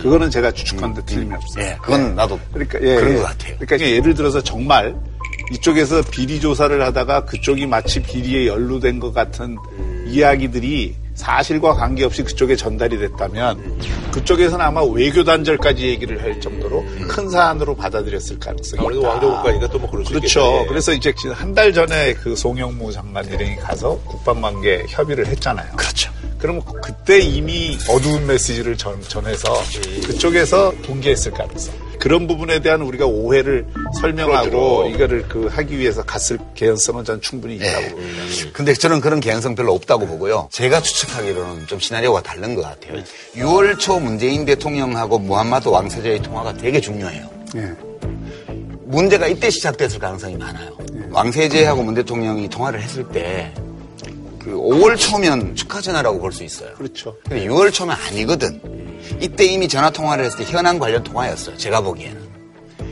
그거는 0.00 0.30
제가 0.30 0.50
추측하는데 0.52 1.04
틀림이 1.04 1.34
없어요. 1.34 1.64
예, 1.64 1.76
그건 1.80 2.14
나도 2.16 2.38
그러니까 2.52 2.78
예, 2.82 2.96
그런 2.96 3.10
예. 3.12 3.16
것 3.16 3.22
같아요. 3.24 3.56
그러니까 3.60 3.88
예를 3.90 4.14
들어서 4.14 4.42
정말 4.42 4.96
이쪽에서 5.52 6.02
비리 6.10 6.40
조사를 6.40 6.80
하다가 6.82 7.24
그쪽이 7.26 7.66
마치 7.66 8.02
비리에 8.02 8.46
연루된 8.46 8.98
것 8.98 9.12
같은 9.12 9.56
이야기들이 10.08 10.94
사실과 11.14 11.74
관계없이 11.74 12.22
그쪽에 12.24 12.56
전달이 12.56 12.98
됐다면 12.98 13.80
그쪽에서는 14.12 14.64
아마 14.64 14.82
외교 14.82 15.24
단절까지 15.24 15.86
얘기를 15.86 16.22
할 16.22 16.40
정도로 16.40 16.84
큰 17.08 17.28
사안으로 17.28 17.76
받아들였을 17.76 18.38
가능성이 18.38 18.80
아무래도 18.80 19.00
있다. 19.02 19.08
왕조 19.10 19.30
국가니까 19.36 19.68
또 19.68 19.78
뭐 19.78 19.90
그럴 19.90 20.04
수 20.04 20.12
그렇죠. 20.12 20.40
있겠네. 20.40 20.66
그래서 20.68 20.92
이제 20.92 21.12
한 21.32 21.52
달 21.54 21.72
전에 21.74 22.14
그 22.14 22.34
송영무 22.34 22.92
장관 22.92 23.26
일행이 23.26 23.56
가서 23.56 23.98
국방관계 24.06 24.86
협의를 24.88 25.26
했잖아요. 25.26 25.72
그렇죠. 25.76 26.10
그럼 26.38 26.60
그때 26.82 27.18
이미 27.20 27.76
어두운 27.90 28.26
메시지를 28.26 28.76
전, 28.78 29.00
전해서 29.02 29.52
그쪽에서 30.06 30.72
붕괴했을 30.82 31.30
가능성. 31.32 31.74
그런 32.02 32.26
부분에 32.26 32.58
대한 32.58 32.82
우리가 32.82 33.06
오해를 33.06 33.64
설명하고 34.00 34.78
그렇죠. 34.78 34.88
이거를 34.88 35.28
그 35.28 35.46
하기 35.46 35.78
위해서 35.78 36.02
갔을 36.02 36.36
개연성은 36.56 37.04
전 37.04 37.20
충분히 37.20 37.54
있다고 37.54 37.80
예. 37.80 37.88
봅니다. 37.90 38.22
근데 38.52 38.74
저는 38.74 39.00
그런 39.00 39.20
개연성 39.20 39.54
별로 39.54 39.72
없다고 39.74 40.08
보고요. 40.08 40.48
제가 40.50 40.82
추측하기로는 40.82 41.68
좀 41.68 41.78
시나리오가 41.78 42.20
다른 42.20 42.56
것 42.56 42.62
같아요. 42.62 43.04
6월 43.36 43.78
초 43.78 44.00
문재인 44.00 44.44
대통령하고 44.44 45.20
무함마드 45.20 45.68
왕세자의 45.68 46.22
통화가 46.22 46.54
되게 46.54 46.80
중요해요. 46.80 47.30
예. 47.54 47.72
문제가 48.86 49.28
이때 49.28 49.48
시작됐을 49.48 50.00
가능성이 50.00 50.36
많아요. 50.36 50.76
왕세제하고 51.12 51.84
문 51.84 51.94
대통령이 51.94 52.48
통화를 52.48 52.82
했을 52.82 53.06
때, 53.10 53.54
그 54.44 54.50
5월 54.50 54.98
초면 54.98 55.54
축하 55.54 55.80
전화라고 55.80 56.18
볼 56.18 56.32
수 56.32 56.42
있어요. 56.44 56.72
그렇죠. 56.74 57.16
근데 57.28 57.46
6월 57.46 57.72
초면 57.72 57.96
아니거든. 58.08 58.60
이때 59.20 59.44
이미 59.44 59.68
전화 59.68 59.90
통화를 59.90 60.24
했을 60.24 60.38
때 60.38 60.50
현안 60.50 60.78
관련 60.78 61.02
통화였어요. 61.02 61.56
제가 61.56 61.80
보기에는. 61.80 62.32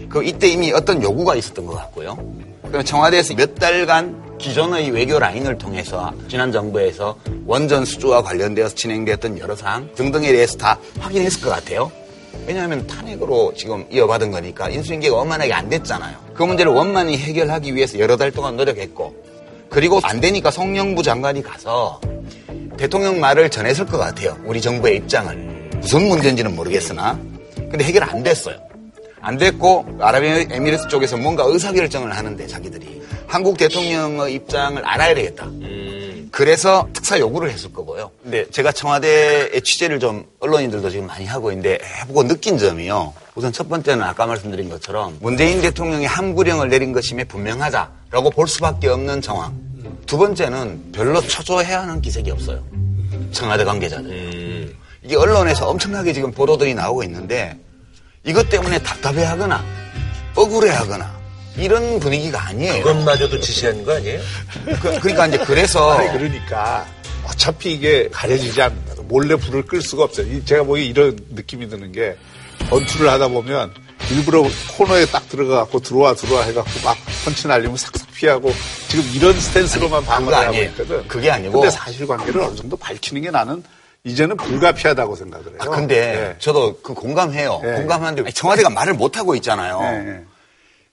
그 0.08 0.24
이때 0.24 0.48
이미 0.48 0.72
어떤 0.72 1.02
요구가 1.02 1.34
있었던 1.36 1.64
것 1.66 1.74
같고요. 1.74 2.16
그럼 2.66 2.84
청와대에서 2.84 3.34
몇 3.34 3.54
달간 3.56 4.38
기존의 4.38 4.90
외교 4.90 5.18
라인을 5.18 5.58
통해서 5.58 6.12
지난 6.28 6.50
정부에서 6.52 7.16
원전 7.46 7.84
수주와 7.84 8.22
관련되어서 8.22 8.74
진행되었던 8.74 9.38
여러 9.38 9.54
사항 9.56 9.88
등등에 9.94 10.32
대해서 10.32 10.56
다 10.56 10.78
확인했을 10.98 11.40
것 11.42 11.50
같아요. 11.50 11.90
왜냐하면 12.46 12.86
탄핵으로 12.86 13.52
지금 13.56 13.84
이어받은 13.90 14.30
거니까 14.30 14.68
인수인계가 14.70 15.14
원만하게 15.16 15.52
안 15.52 15.68
됐잖아요. 15.68 16.16
그 16.34 16.42
문제를 16.42 16.72
원만히 16.72 17.18
해결하기 17.18 17.74
위해서 17.74 17.98
여러 17.98 18.16
달 18.16 18.30
동안 18.30 18.56
노력했고 18.56 19.14
그리고 19.70 20.00
안 20.02 20.20
되니까 20.20 20.50
송영부 20.50 21.02
장관이 21.02 21.42
가서 21.42 22.00
대통령 22.76 23.20
말을 23.20 23.50
전했을 23.50 23.86
것 23.86 23.98
같아요. 23.98 24.36
우리 24.44 24.60
정부의 24.60 24.96
입장을. 24.96 25.70
무슨 25.76 26.08
문제인지는 26.08 26.54
모르겠으나 26.56 27.18
근데 27.54 27.84
해결 27.84 28.02
안 28.02 28.22
됐어요. 28.22 28.56
안 29.20 29.38
됐고 29.38 29.86
아랍에미리트 30.00 30.88
쪽에서 30.88 31.16
뭔가 31.16 31.44
의사결정을 31.46 32.16
하는데 32.16 32.46
자기들이 32.46 33.02
한국 33.26 33.56
대통령의 33.58 34.34
입장을 34.34 34.84
알아야 34.84 35.14
되겠다. 35.14 35.48
그래서 36.32 36.88
특사 36.92 37.18
요구를 37.18 37.50
했을 37.50 37.72
거고요. 37.72 38.10
근데 38.22 38.48
제가 38.50 38.72
청와대의 38.72 39.62
취재를 39.62 40.00
좀 40.00 40.24
언론인들도 40.40 40.90
지금 40.90 41.06
많이 41.06 41.26
하고 41.26 41.50
있는데 41.52 41.78
해보고 42.00 42.26
느낀 42.26 42.58
점이요. 42.58 43.12
우선 43.34 43.52
첫 43.52 43.68
번째는 43.68 44.02
아까 44.02 44.26
말씀드린 44.26 44.68
것처럼 44.68 45.16
문재인 45.20 45.60
대통령이 45.60 46.06
함구령을 46.06 46.68
내린 46.68 46.92
것임에 46.92 47.24
분명하다 47.24 47.99
라고 48.10 48.30
볼 48.30 48.48
수밖에 48.48 48.88
없는 48.88 49.20
정황. 49.22 49.58
두 50.06 50.18
번째는 50.18 50.92
별로 50.92 51.20
초조해야 51.20 51.82
하는 51.82 52.00
기색이 52.00 52.30
없어요. 52.30 52.64
청와대 53.32 53.64
관계자들. 53.64 54.74
이게 55.02 55.16
언론에서 55.16 55.68
엄청나게 55.68 56.12
지금 56.12 56.30
보도들이 56.32 56.74
나오고 56.74 57.04
있는데 57.04 57.56
이것 58.24 58.48
때문에 58.50 58.78
답답해 58.80 59.24
하거나 59.24 59.64
억울해 60.34 60.70
하거나 60.70 61.18
이런 61.56 61.98
분위기가 62.00 62.48
아니에요. 62.48 62.82
그것마저도 62.82 63.40
지시한 63.40 63.84
거 63.84 63.94
아니에요? 63.96 64.20
그, 64.80 64.86
러니까 64.88 65.26
이제 65.28 65.38
그래서 65.38 65.92
아니, 65.92 66.10
그러니까 66.10 66.86
어차피 67.26 67.74
이게 67.74 68.08
가려지지 68.10 68.60
않는다. 68.60 69.02
몰래 69.04 69.36
불을 69.36 69.62
끌 69.66 69.80
수가 69.80 70.04
없어요. 70.04 70.26
이- 70.26 70.44
제가 70.44 70.64
보기에 70.64 70.84
이런 70.84 71.18
느낌이 71.30 71.68
드는 71.68 71.92
게 71.92 72.16
번투를 72.68 73.08
하다 73.08 73.28
보면 73.28 73.72
일부러 74.10 74.42
코너에 74.76 75.06
딱 75.06 75.28
들어가갖고 75.28 75.80
들어와 75.80 76.14
들어와 76.14 76.42
해갖고 76.44 76.70
막 76.84 76.96
펀치 77.24 77.46
날리면 77.46 77.76
싹싹 77.76 78.10
피하고 78.12 78.52
지금 78.88 79.04
이런 79.14 79.38
스탠스로만 79.38 80.04
방어를 80.04 80.36
하고. 80.36 80.54
있거든. 80.56 81.06
그게 81.08 81.30
아니고. 81.30 81.60
근데 81.60 81.70
사실관계를 81.70 82.40
어느 82.40 82.56
정도 82.56 82.76
밝히는 82.76 83.22
게 83.22 83.30
나는 83.30 83.62
이제는 84.04 84.36
불가피하다고 84.36 85.14
생각을 85.14 85.46
해요. 85.46 85.58
아, 85.60 85.64
근데 85.66 85.96
예. 85.96 86.36
저도 86.38 86.78
그 86.82 86.94
공감해요. 86.94 87.60
예. 87.64 87.72
공감하는데 87.74 88.22
아니, 88.22 88.32
청와대가 88.32 88.70
말을 88.70 88.94
못하고 88.94 89.34
있잖아요. 89.36 89.78
예, 89.82 90.10
예. 90.10 90.20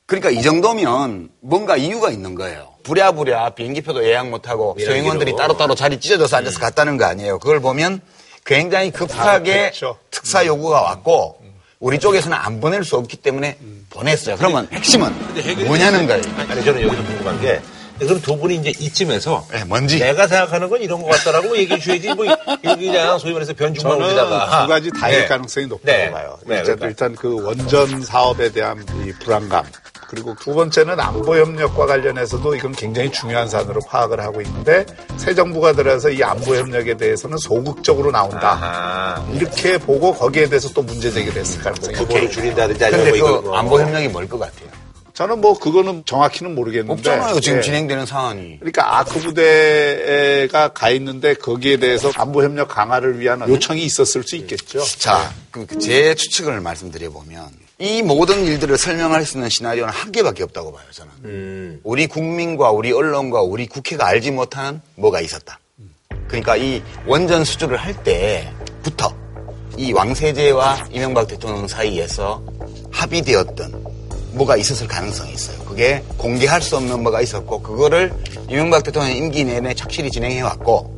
그러니까 0.05 0.29
이 0.29 0.41
정도면 0.41 1.29
뭔가 1.41 1.75
이유가 1.77 2.11
있는 2.11 2.35
거예요. 2.35 2.73
부랴부랴 2.83 3.51
비행기표도 3.51 4.05
예약 4.05 4.29
못하고. 4.29 4.77
소행원들이 4.79 5.35
따로따로 5.35 5.75
자리 5.75 5.99
찢어져서 5.99 6.37
앉아서 6.37 6.59
갔다는 6.59 6.97
거 6.97 7.05
아니에요. 7.05 7.39
그걸 7.39 7.59
보면 7.61 8.01
굉장히 8.45 8.91
급하게 8.91 9.51
아, 9.53 9.57
그렇죠. 9.63 9.97
특사 10.11 10.45
요구가 10.45 10.81
왔고 10.81 11.37
우리 11.79 11.99
쪽에서는 11.99 12.35
안 12.35 12.59
보낼 12.59 12.83
수 12.83 12.95
없기 12.97 13.17
때문에 13.17 13.57
보냈어요. 13.89 14.35
그러면 14.37 14.67
핵심은 14.71 15.11
뭐냐는 15.65 16.07
거예요. 16.07 16.23
아니 16.49 16.63
저는 16.63 16.81
여기서 16.81 17.03
궁금한 17.03 17.39
게 17.41 17.61
그럼 17.99 18.21
두 18.21 18.37
분이 18.37 18.55
이제 18.57 18.71
이쯤에서 18.79 19.47
네, 19.51 19.63
뭔지. 19.65 19.99
내가 19.99 20.27
생각하는 20.27 20.69
건 20.69 20.81
이런 20.81 21.01
것 21.01 21.09
같다라고 21.09 21.57
얘기해 21.57 21.79
주셔야지 21.79 22.13
뭐 22.13 22.25
여기 22.63 22.87
그냥 22.87 23.17
소위 23.19 23.33
말해서 23.33 23.53
저는 23.53 23.95
올리다가 24.05 24.61
두 24.63 24.67
가지 24.67 24.91
다일 24.91 25.21
네. 25.21 25.25
가능성이 25.27 25.65
높다고 25.67 25.91
네. 25.91 26.11
봐요. 26.11 26.37
네, 26.45 26.57
일단, 26.57 26.63
그러니까. 26.77 26.87
일단 26.87 27.15
그 27.15 27.43
원전 27.43 28.01
사업에 28.03 28.51
대한 28.51 28.85
이 29.05 29.11
불안감. 29.23 29.65
그리고 30.09 30.33
두 30.39 30.53
번째는 30.53 30.97
안보 30.97 31.35
협력과 31.37 31.85
관련해서도 31.85 32.55
이건 32.55 32.71
굉장히 32.71 33.11
중요한 33.11 33.49
사안으로 33.49 33.81
파악을 33.89 34.21
하고 34.21 34.41
있는데 34.41 34.85
새 35.17 35.35
정부가 35.35 35.73
들어서 35.73 36.09
이 36.09 36.23
안보 36.23 36.55
협력에 36.55 36.95
대해서는 36.95 37.37
소극적으로 37.37 38.09
나온다. 38.11 38.51
아하. 38.53 39.25
이렇게 39.33 39.77
보고 39.77 40.13
거기에 40.13 40.47
대해서 40.47 40.69
또 40.69 40.81
문제 40.81 41.11
제기를 41.11 41.41
했을 41.41 41.61
가능성이 41.61 41.93
규모를 41.97 42.21
높아요. 42.21 42.31
줄인다든지 42.31 42.85
아니면 42.85 43.03
근데 43.05 43.19
뭐 43.19 43.27
이거 43.29 43.41
그 43.41 43.47
뭐. 43.47 43.57
안보 43.57 43.81
협력이 43.81 44.07
뭘 44.07 44.27
것 44.29 44.39
같아요? 44.39 44.69
저는 45.17 45.41
뭐 45.41 45.57
그거는 45.57 46.03
정확히는 46.05 46.53
모르겠는데 46.53 46.93
없잖아요. 46.93 47.39
지금 47.39 47.57
예. 47.57 47.61
진행되는 47.61 48.05
상황이. 48.05 48.57
그러니까 48.59 48.99
아크 48.99 49.19
부대가 49.19 50.67
가 50.67 50.91
있는데 50.91 51.33
거기에 51.33 51.77
대해서 51.77 52.11
안보 52.13 52.43
협력 52.43 52.67
강화를 52.67 53.19
위한 53.19 53.41
요청이 53.49 53.81
있었을 53.83 54.21
수 54.21 54.35
있겠죠. 54.35 54.83
자, 54.83 55.33
그제 55.49 56.13
추측을 56.13 56.61
말씀드려 56.61 57.09
보면 57.09 57.49
이 57.79 58.03
모든 58.03 58.45
일들을 58.45 58.77
설명할 58.77 59.25
수 59.25 59.37
있는 59.37 59.49
시나리오는 59.49 59.91
한 59.91 60.11
개밖에 60.11 60.43
없다고 60.43 60.71
봐요, 60.71 60.85
저는. 60.91 61.11
음. 61.23 61.79
우리 61.83 62.05
국민과 62.05 62.69
우리 62.69 62.91
언론과 62.91 63.41
우리 63.41 63.65
국회가 63.65 64.05
알지 64.05 64.29
못하는 64.29 64.81
뭐가 64.97 65.19
있었다. 65.21 65.59
그러니까 66.27 66.57
이 66.57 66.83
원전 67.07 67.43
수주를 67.43 67.77
할 67.77 68.03
때부터 68.03 69.11
이 69.77 69.93
왕세제와 69.93 70.89
이명박 70.91 71.27
대통령 71.27 71.67
사이에서 71.67 72.43
합의되었던 72.91 73.96
뭐가 74.37 74.55
있었을 74.55 74.87
가능성이 74.87 75.33
있어요. 75.33 75.57
그게 75.65 76.03
공개할 76.17 76.61
수 76.61 76.77
없는 76.77 77.03
뭐가 77.03 77.21
있었고 77.21 77.61
그거를 77.61 78.13
이명박 78.49 78.83
대통령 78.83 79.15
임기 79.15 79.43
내내 79.43 79.73
착실히 79.73 80.09
진행해 80.09 80.41
왔고 80.41 80.95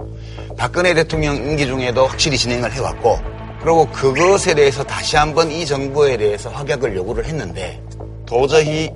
박근혜 0.58 0.94
대통령 0.94 1.36
임기 1.36 1.66
중에도 1.66 2.06
확실히 2.06 2.38
진행을 2.38 2.72
해 2.72 2.80
왔고 2.80 3.20
그리고 3.62 3.88
그것에 3.92 4.54
대해서 4.54 4.84
다시 4.84 5.16
한번 5.16 5.52
이 5.52 5.66
정부에 5.66 6.18
대해서 6.18 6.50
확약을 6.50 6.96
요구를 6.96 7.26
했는데 7.26 7.82
도저히 8.26 8.90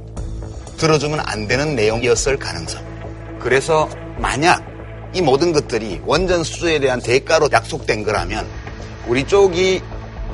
들어주면 0.78 1.22
안 1.22 1.48
되는 1.48 1.76
내용이었을 1.76 2.38
가능성. 2.38 2.82
그래서 3.40 3.90
만약 4.18 4.64
이 5.14 5.22
모든 5.22 5.52
것들이 5.52 6.02
원전 6.06 6.44
수주에 6.44 6.80
대한 6.80 7.02
대가로 7.02 7.50
약속된 7.52 8.04
거라면 8.04 8.48
우리 9.08 9.26
쪽이 9.26 9.82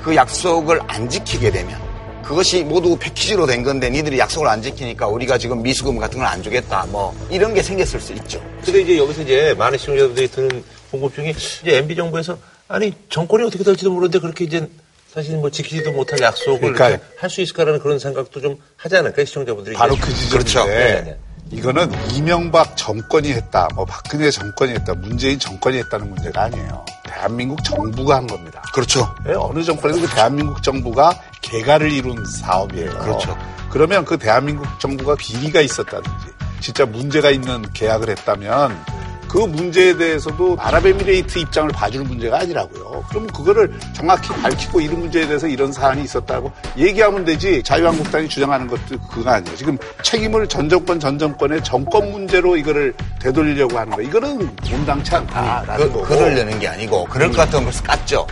그 0.03 0.15
약속을 0.15 0.79
안 0.87 1.09
지키게 1.09 1.51
되면 1.51 1.88
그것이 2.29 2.63
모두 2.63 2.95
패키지로 2.95 3.47
된 3.47 3.63
건데 3.63 3.89
니들이 3.89 4.19
약속을 4.19 4.47
안 4.47 4.61
지키니까 4.61 5.07
우리가 5.07 5.39
지금 5.39 5.63
미수금 5.63 5.97
같은 5.97 6.19
걸 6.19 6.27
안 6.29 6.43
주겠다 6.43 6.85
뭐 6.91 7.11
이런 7.31 7.55
게 7.55 7.63
생겼을 7.63 7.99
수 7.99 8.13
있죠. 8.13 8.39
근데 8.63 8.81
이제 8.81 8.97
여기서 8.99 9.23
이제 9.23 9.55
많은 9.57 9.79
시청자들이 9.79 10.27
드는 10.27 10.63
궁금증이 10.91 11.31
이제 11.31 11.77
MB 11.77 11.95
정부에서 11.95 12.37
아니 12.67 12.93
정권이 13.09 13.43
어떻게 13.45 13.63
될지도 13.63 13.89
모르는데 13.89 14.19
그렇게 14.19 14.43
이제 14.45 14.69
사실 15.11 15.37
뭐 15.37 15.49
지키지도 15.49 15.91
못할 15.91 16.19
약속을 16.21 16.73
그러니까 16.73 17.03
할 17.17 17.29
수 17.31 17.41
있을까라는 17.41 17.79
그런 17.79 17.97
생각도 17.97 18.39
좀 18.41 18.57
하지 18.77 18.95
않을까요 18.97 19.25
시청자분들이 19.25 19.75
바로. 19.75 19.95
그 19.95 20.13
지점인데 20.13 20.29
그렇죠. 20.29 20.65
네, 20.67 21.01
네. 21.01 21.17
이거는 21.51 21.91
이명박 22.13 22.77
정권이 22.77 23.31
했다, 23.31 23.67
뭐 23.73 23.83
박근혜 23.85 24.29
정권이 24.29 24.71
했다, 24.73 24.93
문재인 24.93 25.39
정권이 25.39 25.77
했다는 25.79 26.07
문제가 26.11 26.43
아니에요. 26.43 26.85
대한민국 27.05 27.63
정부가 27.63 28.17
한 28.17 28.27
겁니다. 28.27 28.61
그렇죠. 28.71 29.11
예, 29.27 29.33
어느 29.33 29.63
정권이든 29.63 30.05
그 30.05 30.13
대한민국 30.13 30.61
정부가 30.61 31.19
개가를 31.41 31.91
이룬 31.91 32.23
사업이에요. 32.25 32.91
그렇죠. 32.99 33.37
그러면 33.69 34.03
그 34.05 34.17
대한민국 34.17 34.67
정부가 34.79 35.15
비리가 35.15 35.61
있었다든지 35.61 36.25
진짜 36.59 36.85
문제가 36.85 37.29
있는 37.29 37.61
계약을 37.73 38.09
했다면 38.09 38.99
그 39.29 39.37
문제에 39.37 39.95
대해서도 39.95 40.57
아랍에미레이트 40.59 41.37
입장을 41.37 41.69
봐줄 41.69 42.03
문제가 42.03 42.39
아니라고요. 42.39 43.03
그럼 43.09 43.27
그거를 43.27 43.71
정확히 43.93 44.29
밝히고 44.29 44.81
이런 44.81 45.01
문제에 45.01 45.27
대해서 45.27 45.47
이런 45.47 45.71
사안이 45.71 46.01
있었다고 46.03 46.51
얘기하면 46.77 47.25
되지 47.25 47.61
자유한국당이 47.61 48.27
주장하는 48.27 48.65
것도 48.67 48.97
그거 49.07 49.29
아니에요. 49.29 49.55
지금 49.55 49.77
책임을 50.01 50.47
전 50.47 50.67
정권 50.67 50.99
전 50.99 51.19
정권의 51.19 51.63
정권 51.63 52.11
문제로 52.11 52.57
이거를 52.57 52.91
되돌리려고 53.21 53.77
하는 53.77 53.95
거 53.95 54.01
이거는 54.01 54.49
온당치 54.73 55.15
않다라는 55.15 55.77
그, 55.87 55.93
거고. 55.93 56.05
그러려는 56.05 56.57
게 56.59 56.67
아니고 56.67 57.05
그럴 57.05 57.29
것 57.29 57.37
같으면 57.37 57.65
벌써 57.65 57.83
깠죠. 57.83 58.25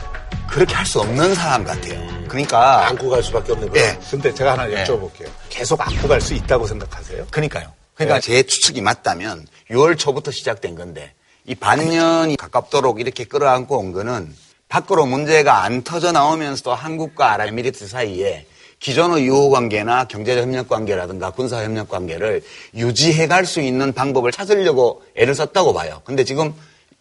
그렇게 0.50 0.74
할 0.74 0.84
수 0.88 1.00
없는 1.02 1.36
상황 1.36 1.64
같아요. 1.64 2.17
그러니까 2.28 2.88
안고 2.88 3.10
갈 3.10 3.24
수밖에 3.24 3.52
없는 3.54 3.70
그런 3.70 3.86
예. 3.86 3.98
근데 4.10 4.34
제가 4.34 4.54
하나 4.54 4.66
네. 4.66 4.84
여쭤볼게요. 4.84 5.30
계속 5.50 5.80
안고 5.82 6.08
갈 6.08 6.22
수 6.22 6.34
있다고 6.34 6.68
생각하세요? 6.68 7.28
그러니까요. 7.32 7.72
그러니까 7.96 8.20
제 8.20 8.44
추측이 8.44 8.82
맞다면 8.82 9.48
6월 9.72 9.98
초부터 9.98 10.32
시작된 10.32 10.76
건데 10.76 11.14
이 11.46 11.56
반년이 11.56 12.36
가깝도록 12.38 13.00
이렇게 13.00 13.24
끌어안고 13.24 13.78
온 13.78 13.92
거는 13.92 14.34
밖으로 14.70 15.06
문제가 15.06 15.64
안 15.64 15.82
터져 15.84 16.12
나오면서도 16.12 16.74
한국과 16.74 17.32
아랍에미리트 17.34 17.88
사이에 17.88 18.46
기존의 18.80 19.26
유호 19.26 19.50
관계나 19.50 20.04
경제적 20.06 20.44
협력 20.44 20.68
관계라든가 20.68 21.32
군사 21.32 21.64
협력 21.64 21.90
관계를 21.90 22.44
유지해 22.76 23.26
갈 23.28 23.46
수 23.46 23.62
있는 23.62 23.94
방법을 23.94 24.32
찾으려고 24.32 25.02
애를 25.16 25.34
썼다고 25.34 25.74
봐요. 25.74 26.02
근데 26.04 26.24
지금 26.24 26.54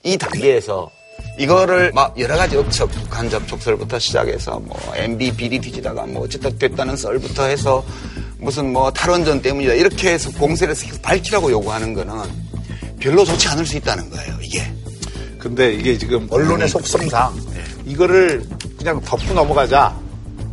이 0.03 0.17
단계에서 0.17 0.89
이거를 1.39 1.93
막 1.93 2.19
여러 2.19 2.37
가지 2.37 2.57
업적, 2.57 2.91
북한 2.91 3.29
접촉설부터 3.29 3.99
시작해서 3.99 4.59
뭐 4.61 4.79
MB 4.95 5.33
비리 5.37 5.59
뒤지다가 5.61 6.07
뭐 6.07 6.25
어쨌든 6.25 6.57
됐다는 6.59 6.97
썰부터 6.97 7.45
해서 7.45 7.85
무슨 8.39 8.73
뭐 8.73 8.91
탈원전 8.91 9.43
때문이다 9.43 9.75
이렇게 9.75 10.13
해서 10.13 10.31
공세를 10.33 10.75
계속 10.75 11.01
밝히라고 11.03 11.51
요구하는 11.51 11.93
거는 11.95 12.15
별로 12.99 13.25
좋지 13.25 13.49
않을 13.49 13.67
수 13.67 13.77
있다는 13.77 14.09
거예요, 14.11 14.39
이게. 14.43 14.73
근데 15.39 15.75
이게 15.75 15.97
지금 15.99 16.27
언론의 16.31 16.69
속성상 16.69 17.35
이거를 17.85 18.43
그냥 18.79 19.01
덮고 19.03 19.35
넘어가자 19.35 19.95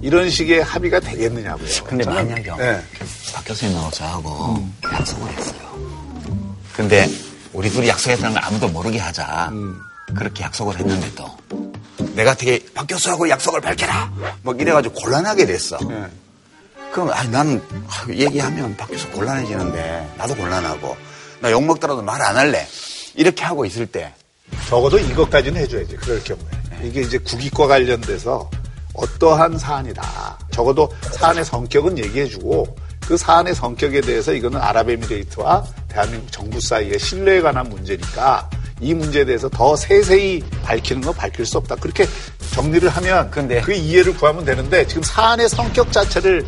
이런 0.02 0.30
식의 0.30 0.64
합의가 0.64 1.00
되겠느냐고요. 1.00 1.68
근데 1.86 2.04
저는- 2.04 2.14
만약에 2.14 2.52
네. 2.58 2.82
박 3.34 3.46
교수님하고 3.46 3.90
저하고 3.92 4.68
약속을 4.84 5.32
했어요. 5.32 5.60
근데 6.76 7.10
우리 7.54 7.70
둘이 7.70 7.88
약속했다는 7.88 8.34
걸 8.34 8.44
아무도 8.44 8.68
모르게 8.68 9.00
하자. 9.00 9.50
그렇게 10.16 10.44
약속을 10.44 10.78
했는데도 10.80 11.26
내가 12.16 12.34
되게 12.36 12.64
박 12.74 12.86
교수하고 12.88 13.30
약속을 13.30 13.62
밝혀라. 13.62 14.12
뭐 14.44 14.54
이래가지고 14.54 14.94
곤란하게 14.96 15.46
됐어. 15.46 15.78
네. 15.88 16.06
그럼 16.92 17.10
아니 17.12 17.30
나는 17.30 17.62
아, 17.88 18.06
얘기하면 18.10 18.76
박 18.78 18.88
교수 18.88 19.10
곤란해지는데 19.12 20.14
나도 20.18 20.36
곤란하고 20.36 20.96
나 21.42 21.52
욕 21.52 21.64
먹더라도 21.66 22.02
말 22.02 22.22
안 22.22 22.38
할래. 22.38 22.68
이렇게 23.16 23.44
하고 23.44 23.66
있을 23.66 23.86
때 23.88 24.14
적어도 24.70 24.98
이것까지는 25.00 25.62
해줘야지. 25.62 25.96
그럴 25.98 26.24
경우에. 26.24 26.46
이게 26.84 27.02
이제 27.02 27.18
국익과 27.18 27.68
관련돼서 27.68 28.50
어떠한 28.94 29.58
사안이다. 29.58 30.38
적어도 30.52 30.94
사안의 31.14 31.44
성격은 31.46 31.98
얘기해주고 31.98 32.76
그 33.08 33.18
사안의 33.18 33.54
성격에 33.56 34.02
대해서 34.02 34.34
이거는 34.34 34.60
아랍에미레이트와 34.62 35.64
대한민국 35.90 36.32
정부 36.32 36.60
사이의 36.62 36.98
신뢰에 37.00 37.42
관한 37.42 37.68
문제니까 37.70 38.50
이 38.80 38.94
문제에 38.94 39.26
대해서 39.26 39.50
더 39.50 39.76
세세히 39.76 40.44
밝히는 40.64 41.02
건 41.02 41.14
밝힐 41.14 41.46
수 41.46 41.58
없다. 41.58 41.76
그렇게 41.76 42.06
정리를 42.54 42.88
하면 42.90 43.30
근데- 43.32 43.62
그 43.62 43.74
이해를 43.74 44.16
구하면 44.16 44.46
되는데 44.46 44.86
지금 44.88 45.04
사안의 45.04 45.50
성격 45.50 45.92
자체를 45.92 46.46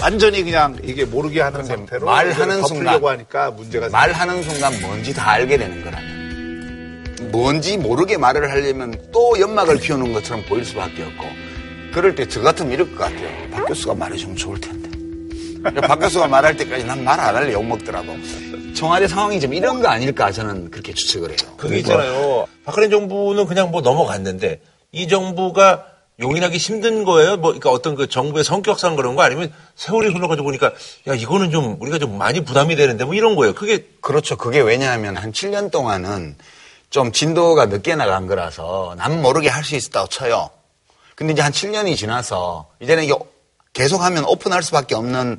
완전히 0.00 0.42
그냥 0.42 0.78
이게 0.82 1.04
모르게 1.04 1.40
하는 1.42 1.64
상태로 1.64 2.06
말하는 2.06 2.62
순간 2.64 3.04
하니까 3.04 3.50
문제가 3.50 3.88
말하는 3.90 4.42
순간 4.42 4.80
뭔지 4.80 5.12
다 5.14 5.30
알게 5.32 5.58
되는 5.58 5.84
거라면 5.84 7.30
뭔지 7.30 7.76
모르게 7.76 8.16
말을 8.16 8.50
하려면 8.50 8.94
또 9.12 9.38
연막을 9.38 9.78
피우는 9.78 10.12
것처럼 10.14 10.42
보일 10.46 10.64
수밖에 10.64 11.02
없고 11.02 11.24
그럴 11.92 12.14
때 12.14 12.26
저 12.26 12.40
같으면 12.40 12.72
이럴 12.72 12.90
것 12.92 12.98
같아요. 12.98 13.28
박 13.50 13.66
교수가 13.66 13.94
말해주면 13.94 14.36
좋을 14.36 14.58
텐데. 14.60 14.79
박 15.62 15.98
교수가 15.98 16.28
말할 16.28 16.56
때까지 16.56 16.84
난 16.84 17.02
말 17.04 17.20
안 17.20 17.34
할래 17.36 17.52
욕 17.52 17.64
먹더라도 17.64 18.16
청와대 18.74 19.06
상황이 19.08 19.40
좀 19.40 19.52
이런 19.52 19.82
거 19.82 19.88
아닐까 19.88 20.32
저는 20.32 20.70
그렇게 20.70 20.92
추측을 20.94 21.30
해요. 21.30 21.54
그게 21.56 21.78
있잖아요. 21.78 22.46
박근혜 22.64 22.88
정부는 22.88 23.46
그냥 23.46 23.70
뭐 23.70 23.80
넘어갔는데 23.80 24.60
이 24.92 25.08
정부가 25.08 25.86
용인하기 26.20 26.56
힘든 26.58 27.04
거예요. 27.04 27.36
뭐, 27.36 27.50
그러니까 27.52 27.70
어떤 27.70 27.94
그 27.94 28.06
정부의 28.06 28.44
성격상 28.44 28.94
그런 28.96 29.16
거 29.16 29.22
아니면 29.22 29.52
세월이 29.76 30.12
흘러가지고 30.12 30.44
보니까 30.44 30.72
야, 31.08 31.14
이거는 31.14 31.50
좀 31.50 31.76
우리가 31.80 31.98
좀 31.98 32.16
많이 32.18 32.44
부담이 32.44 32.76
되는데 32.76 33.04
뭐 33.04 33.14
이런 33.14 33.36
거예요. 33.36 33.54
그게 33.54 33.86
그렇죠. 34.00 34.36
그게 34.36 34.60
왜냐하면 34.60 35.16
한 35.16 35.32
7년 35.32 35.70
동안은 35.70 36.36
좀 36.90 37.12
진도가 37.12 37.66
늦게 37.66 37.94
나간 37.96 38.26
거라서 38.26 38.94
남 38.98 39.22
모르게 39.22 39.48
할 39.48 39.64
수 39.64 39.76
있었다고 39.76 40.08
쳐요. 40.08 40.50
근데 41.14 41.32
이제 41.32 41.42
한 41.42 41.52
7년이 41.52 41.96
지나서 41.96 42.68
이제는 42.80 43.04
이게 43.04 43.14
계속하면 43.72 44.24
오픈할 44.24 44.62
수밖에 44.62 44.94
없는 44.94 45.38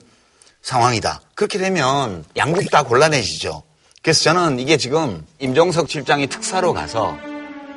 상황이다. 0.61 1.21
그렇게 1.35 1.57
되면 1.57 2.23
양국 2.37 2.69
다 2.69 2.83
곤란해지죠. 2.83 3.63
그래서 4.03 4.23
저는 4.23 4.59
이게 4.59 4.77
지금 4.77 5.25
임종석 5.39 5.89
실장이 5.89 6.27
특사로 6.27 6.73
가서 6.73 7.17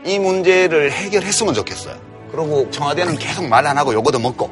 이 0.07 0.19
문제를 0.19 0.93
해결했으면 0.93 1.55
좋겠어요. 1.55 1.97
그리고 2.31 2.71
청와대는 2.71 3.17
계속 3.19 3.47
말 3.47 3.67
안 3.67 3.79
하고 3.79 3.93
요거도 3.95 4.19
먹고 4.19 4.51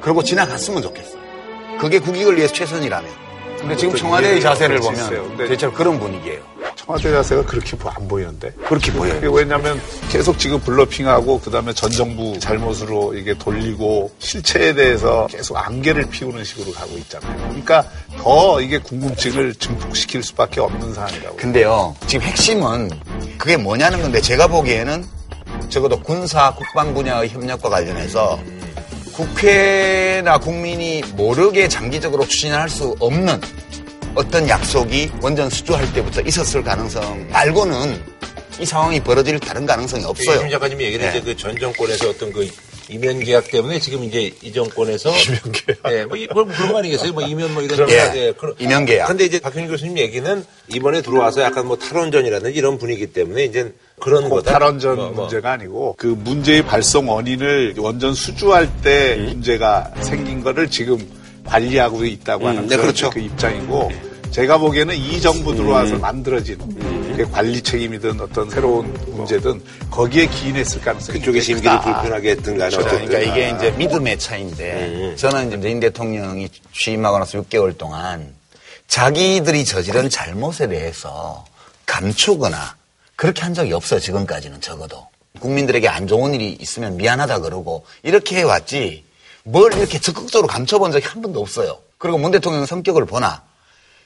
그러고 0.00 0.22
지나갔으면 0.22 0.82
좋겠어요. 0.82 1.20
그게 1.80 1.98
국익을 1.98 2.36
위해서 2.36 2.52
최선이라면. 2.52 3.10
근데 3.58 3.76
지금 3.76 3.94
청와대의 3.96 4.40
자세를. 4.40 4.80
보면 4.80 5.36
대체로 5.36 5.72
그런 5.72 5.98
분위기예요. 5.98 6.40
청와대 6.90 7.10
자세가 7.12 7.44
그렇게 7.44 7.76
보- 7.76 7.88
안 7.88 8.08
보이는데. 8.08 8.50
그렇게 8.66 8.92
보여요. 8.92 9.30
왜냐하면 9.30 9.80
계속 10.10 10.38
지금 10.38 10.58
블러핑하고 10.60 11.38
그다음에 11.40 11.72
전 11.72 11.88
정부 11.90 12.36
잘못으로 12.40 13.14
이게 13.14 13.32
돌리고 13.34 14.10
실체에 14.18 14.74
대해서 14.74 15.28
계속 15.30 15.56
안개를 15.56 16.06
피우는 16.10 16.42
식으로 16.42 16.72
가고 16.72 16.96
있잖아요. 16.98 17.36
그러니까 17.48 17.84
더 18.18 18.60
이게 18.60 18.78
궁금증을 18.78 19.54
증폭시킬 19.54 20.22
수밖에 20.24 20.60
없는 20.60 20.92
사안이라고. 20.94 21.36
근데요, 21.36 21.94
지금 22.08 22.26
핵심은 22.26 22.90
그게 23.38 23.56
뭐냐는 23.56 24.02
건데 24.02 24.20
제가 24.20 24.48
보기에는 24.48 25.04
적어도 25.68 26.00
군사 26.00 26.52
국방 26.54 26.92
분야의 26.92 27.28
협력과 27.28 27.68
관련해서 27.68 28.38
국회나 29.12 30.38
국민이 30.38 31.02
모르게 31.14 31.68
장기적으로 31.68 32.26
추진할 32.26 32.68
수 32.68 32.96
없는 32.98 33.40
어떤 34.14 34.48
약속이 34.48 35.10
원전 35.22 35.48
수주할 35.50 35.92
때부터 35.92 36.20
있었을 36.22 36.62
가능성 36.62 37.28
말고는 37.30 38.02
이 38.60 38.66
상황이 38.66 39.00
벌어질 39.00 39.38
다른 39.38 39.64
가능성이 39.64 40.04
없어요. 40.04 40.42
임 40.42 40.50
작가님이 40.50 40.84
얘기를 40.84 41.06
네. 41.10 41.18
이제 41.18 41.20
그 41.24 41.36
전 41.36 41.56
정권에서 41.58 42.10
어떤 42.10 42.32
그 42.32 42.46
이면 42.90 43.20
계약 43.20 43.48
때문에 43.48 43.78
지금 43.78 44.02
이제 44.02 44.32
이 44.42 44.52
정권에서 44.52 45.10
이면 45.16 45.38
계약. 45.52 45.78
네, 45.84 46.04
뭐, 46.04 46.16
이- 46.16 46.26
뭐 46.34 46.44
그런 46.44 46.72
거 46.72 46.78
아니겠어요? 46.80 47.12
뭐 47.12 47.22
이면 47.22 47.54
뭐 47.54 47.62
이런 47.62 47.88
예, 47.88 48.10
예, 48.16 48.32
그런- 48.36 48.54
이면 48.58 48.84
계약. 48.84 49.06
근데 49.06 49.24
이제 49.24 49.38
박현희 49.38 49.68
교수님 49.68 49.96
얘기는 49.96 50.44
이번에 50.74 51.00
들어와서 51.00 51.40
약간 51.42 51.66
뭐 51.68 51.76
탈원전이라든지 51.78 52.58
이런 52.58 52.76
분위기 52.78 53.06
때문에 53.06 53.44
이제 53.44 53.72
그런 54.00 54.24
꼭 54.28 54.36
거다. 54.36 54.52
탈원전 54.52 54.96
뭐, 54.96 55.06
뭐. 55.10 55.20
문제가 55.22 55.52
아니고 55.52 55.94
그 55.96 56.08
문제의 56.08 56.62
발생 56.66 57.08
원인을 57.08 57.74
원전 57.78 58.12
수주할 58.12 58.68
때 58.82 59.14
문제가 59.16 59.90
생긴 60.00 60.42
거를 60.42 60.68
지금 60.68 60.98
관리하고 61.50 62.04
있다고 62.04 62.46
하는 62.48 62.62
음, 62.62 62.68
네, 62.68 62.76
그렇죠. 62.76 63.10
그 63.10 63.18
입장이고 63.18 63.90
제가 64.30 64.58
보기에는 64.58 64.94
이 64.94 65.20
정부 65.20 65.54
들어와서 65.54 65.98
만들어진 65.98 66.56
그게 67.10 67.24
관리 67.24 67.60
책임이든 67.60 68.20
어떤 68.20 68.48
새로운 68.48 68.94
문제든 69.08 69.60
거기에 69.90 70.26
기인했을 70.26 70.80
가능성이 70.80 71.18
그쪽에 71.18 71.40
심기를. 71.40 71.80
불편하게 71.80 72.30
했든 72.30 72.56
간에 72.56 72.76
그렇죠. 72.76 72.88
그러니까 72.88 73.18
이게 73.18 73.50
이제 73.56 73.70
믿음의 73.72 74.18
차이인데 74.20 75.16
저는 75.16 75.48
이제 75.48 75.56
문재인 75.56 75.80
대통령이 75.80 76.48
취임하고 76.72 77.18
나서 77.18 77.42
6개월 77.42 77.76
동안 77.76 78.32
자기들이 78.86 79.64
저지른 79.64 80.08
잘못에 80.08 80.68
대해서 80.68 81.44
감추거나 81.86 82.76
그렇게 83.16 83.42
한 83.42 83.52
적이 83.52 83.72
없어요. 83.72 83.98
지금까지는 83.98 84.60
적어도. 84.60 85.08
국민들에게 85.40 85.88
안 85.88 86.06
좋은 86.06 86.34
일이 86.34 86.56
있으면 86.60 86.96
미안하다 86.96 87.40
그러고 87.40 87.84
이렇게 88.04 88.36
해왔지 88.36 89.04
뭘 89.44 89.72
이렇게 89.74 89.98
적극적으로 89.98 90.46
감춰본 90.46 90.92
적이 90.92 91.06
한 91.06 91.22
번도 91.22 91.40
없어요. 91.40 91.78
그리고 91.98 92.18
문 92.18 92.30
대통령 92.30 92.64
성격을 92.66 93.04
보나 93.06 93.42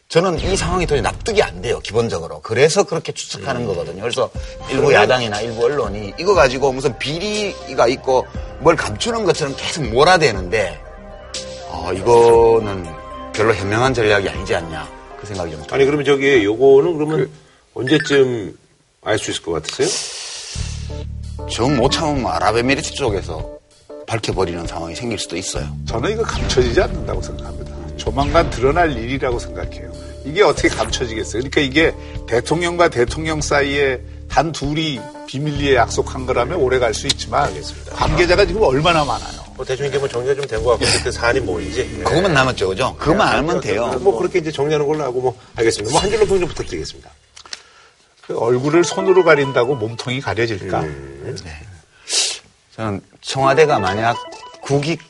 저는 0.08 0.38
이 0.38 0.56
상황이 0.56 0.86
도저히 0.86 1.00
납득이 1.00 1.42
안 1.42 1.62
돼요, 1.62 1.80
기본적으로. 1.80 2.40
그래서 2.42 2.84
그렇게 2.84 3.12
추측하는 3.12 3.66
거거든요. 3.66 4.02
그래서 4.02 4.30
일부 4.70 4.92
야당이나 4.92 5.40
일부 5.40 5.64
언론이 5.64 6.14
이거 6.18 6.34
가지고 6.34 6.72
무슨 6.72 6.96
비리가 6.98 7.88
있고 7.88 8.26
뭘 8.60 8.76
감추는 8.76 9.24
것처럼 9.24 9.54
계속 9.56 9.82
몰아대는데, 9.88 10.80
어, 11.68 11.90
이거는 11.92 12.86
별로 13.32 13.54
현명한 13.54 13.94
전략이 13.94 14.28
아니지 14.28 14.54
않냐. 14.54 14.88
그 15.20 15.26
생각이 15.26 15.50
좀. 15.52 15.64
아니 15.70 15.84
그러면 15.84 16.04
저기 16.04 16.44
요거는 16.44 16.94
그러면 16.94 17.30
언제쯤 17.74 18.56
알 19.02 19.18
수 19.18 19.30
있을 19.30 19.42
것 19.42 19.52
같으세요? 19.52 19.88
정못 21.50 21.90
참으면 21.92 22.26
아랍에미리트 22.26 22.92
쪽에서 22.92 23.58
밝혀버리는 24.06 24.66
상황이 24.66 24.94
생길 24.94 25.18
수도 25.18 25.36
있어요. 25.36 25.66
저는 25.86 26.12
이거 26.12 26.22
감춰지지 26.22 26.80
않는다고 26.80 27.22
생각합니다. 27.22 27.74
조만간 27.96 28.50
드러날 28.50 28.96
일이라고 28.96 29.38
생각해요. 29.38 29.92
이게 30.24 30.42
어떻게 30.42 30.68
감춰지겠어요? 30.68 31.42
그러니까 31.42 31.60
이게 31.60 31.94
대통령과 32.26 32.88
대통령 32.88 33.40
사이에 33.40 34.00
단 34.28 34.52
둘이 34.52 35.00
비밀리에 35.26 35.74
약속한 35.76 36.26
거라면 36.26 36.58
오래 36.58 36.78
갈 36.78 36.92
수 36.94 37.06
있지만 37.06 37.52
관계자가 37.92 38.46
지금 38.46 38.62
얼마나 38.62 39.04
많아요. 39.04 39.44
뭐 39.56 39.64
대충 39.64 39.86
이게 39.86 39.98
뭐 39.98 40.08
정리가 40.08 40.34
좀 40.34 40.46
된 40.48 40.64
것 40.64 40.70
같고 40.78 40.84
그때 40.98 41.10
사안이 41.12 41.40
뭐인지. 41.40 42.02
그것만 42.04 42.32
남았죠, 42.34 42.68
그죠? 42.68 42.96
그것만 42.98 43.28
알면 43.28 43.60
돼요. 43.60 43.98
뭐 44.00 44.18
그렇게 44.18 44.40
이제 44.40 44.50
정리하는 44.50 44.86
걸로 44.86 45.04
하고 45.04 45.20
뭐 45.20 45.38
알겠습니다. 45.56 45.92
뭐 45.92 46.00
한 46.02 46.10
줄로 46.10 46.26
평좀 46.26 46.48
부탁드리겠습니다. 46.48 47.10
그 48.26 48.36
얼굴을 48.38 48.82
손으로 48.82 49.22
가린다고 49.22 49.76
몸통이 49.76 50.20
가려질까? 50.20 50.82
저는 52.74 53.00
청와대가 53.20 53.78
만약 53.78 54.16
국익 54.60 55.00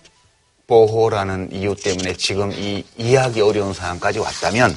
보호라는 0.66 1.50
이유 1.53 1.74
때문에 1.74 2.14
지금 2.14 2.53
이 2.53 2.85
이해하기 2.98 3.40
어려운 3.40 3.72
상황까지 3.72 4.18
왔다면 4.18 4.77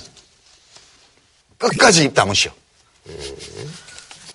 끝까지 1.57 2.05
입 2.05 2.13
다무시오. 2.13 2.51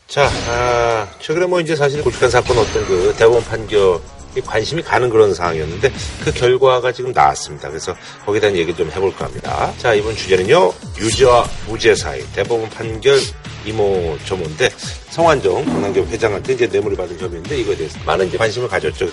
자, 0.06 0.28
아, 0.48 1.08
최근에 1.20 1.46
뭐 1.46 1.60
이제 1.60 1.74
사실 1.74 2.02
골프한 2.02 2.30
사건 2.30 2.58
어떤 2.58 2.86
그 2.86 3.14
대법원 3.16 3.42
판결이 3.44 4.42
관심이 4.44 4.82
가는 4.82 5.08
그런 5.08 5.32
상황이었는데 5.32 5.90
그 6.24 6.32
결과가 6.32 6.92
지금 6.92 7.12
나왔습니다. 7.12 7.70
그래서 7.70 7.96
거기에 8.26 8.40
대한 8.40 8.56
얘기를 8.56 8.76
좀 8.76 8.90
해볼까 8.90 9.26
합니다. 9.26 9.72
자, 9.78 9.94
이번 9.94 10.14
주제는요, 10.14 10.72
유죄와 10.98 11.48
무죄 11.68 11.94
사이 11.94 12.20
대법원 12.32 12.68
판결 12.68 13.18
이모 13.64 14.18
저모인데 14.26 14.68
성환정 15.12 15.66
강남교 15.66 16.07
회장한테 16.07 16.55
이제 16.55 16.66
뇌물을 16.66 16.96
받은 16.96 17.20
혐의인데 17.20 17.59
이거에 17.61 17.77
대해서 17.77 17.98
많은 18.07 18.29
이제 18.29 18.38
관심을 18.38 18.66
가졌죠. 18.66 19.07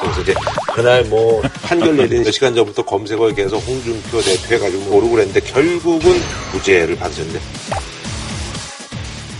그래서 0.00 0.20
이제 0.22 0.34
그날 0.74 1.04
뭐 1.04 1.40
판결 1.62 1.96
내린 1.96 2.24
몇 2.24 2.32
시간 2.32 2.54
전부터 2.54 2.84
검색어에 2.84 3.32
계속 3.34 3.58
홍준표 3.58 4.20
대표 4.20 4.54
해가지고 4.54 4.84
모르고 4.90 5.12
그랬는데 5.12 5.40
결국은 5.40 6.20
무죄를 6.52 6.96
받으셨는데 6.96 7.38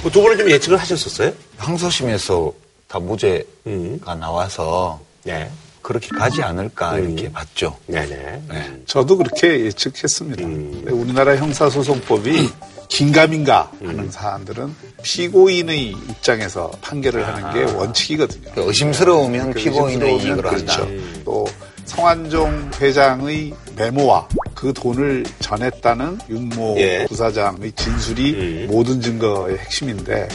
뭐 0.02 0.10
두 0.12 0.22
분은 0.22 0.38
좀 0.38 0.48
예측을 0.50 0.78
하셨었어요? 0.78 1.32
항소심에서 1.56 2.52
다 2.86 2.98
무죄가 3.00 3.44
음. 3.66 4.00
나와서 4.20 5.00
네. 5.24 5.50
그렇게 5.82 6.08
가지 6.08 6.42
않을까 6.42 6.98
이렇게 6.98 7.30
봤죠. 7.30 7.76
네네. 7.86 8.42
네. 8.48 8.82
저도 8.86 9.16
그렇게 9.16 9.66
예측했습니다. 9.66 10.44
음. 10.44 10.84
우리나라 10.90 11.36
형사소송법이 11.36 12.50
긴가민가 12.88 13.72
하는 13.82 14.10
사안들은 14.10 14.74
피고인의 15.02 15.88
입장에서 15.88 16.70
판결을 16.82 17.26
하는 17.26 17.52
게 17.52 17.72
원칙이거든요. 17.72 18.50
그 18.54 18.62
의심스러우면 18.66 19.52
그 19.54 19.60
피고인의 19.60 20.12
의심스러우면 20.12 20.26
이익으로 20.26 20.48
한다. 20.50 20.76
그렇죠. 20.76 21.22
또 21.24 21.46
성한종 21.84 22.70
회장의 22.80 23.54
메모와 23.76 24.28
그 24.54 24.72
돈을 24.72 25.24
전했다는 25.40 26.18
윤모 26.28 26.76
예. 26.78 27.06
부사장의 27.06 27.72
진술이 27.72 28.34
음. 28.34 28.66
모든 28.70 29.00
증거의 29.00 29.58
핵심인데 29.58 30.28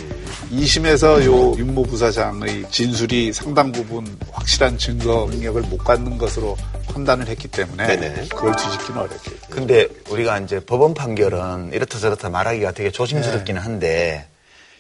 2심에서 0.51 1.25
요 1.25 1.53
윤모 1.57 1.83
부사장의 1.83 2.69
진술이 2.69 3.33
상당 3.33 3.71
부분 3.71 4.17
확실한 4.31 4.77
증거 4.77 5.27
능력을 5.29 5.61
못 5.63 5.77
갖는 5.77 6.17
것으로 6.17 6.57
판단을 6.87 7.27
했기 7.27 7.47
때문에 7.47 7.87
네네. 7.87 8.27
그걸 8.29 8.55
뒤집기는 8.55 8.99
어렵겠죠. 9.01 9.47
근데 9.49 9.87
우리가 10.09 10.39
이제 10.39 10.59
법원 10.59 10.93
판결은 10.93 11.71
이렇다 11.73 11.99
저렇다 11.99 12.29
말하기가 12.29 12.71
되게 12.71 12.89
네. 12.89 12.91
조심스럽기는 12.91 13.61
한데 13.61 14.27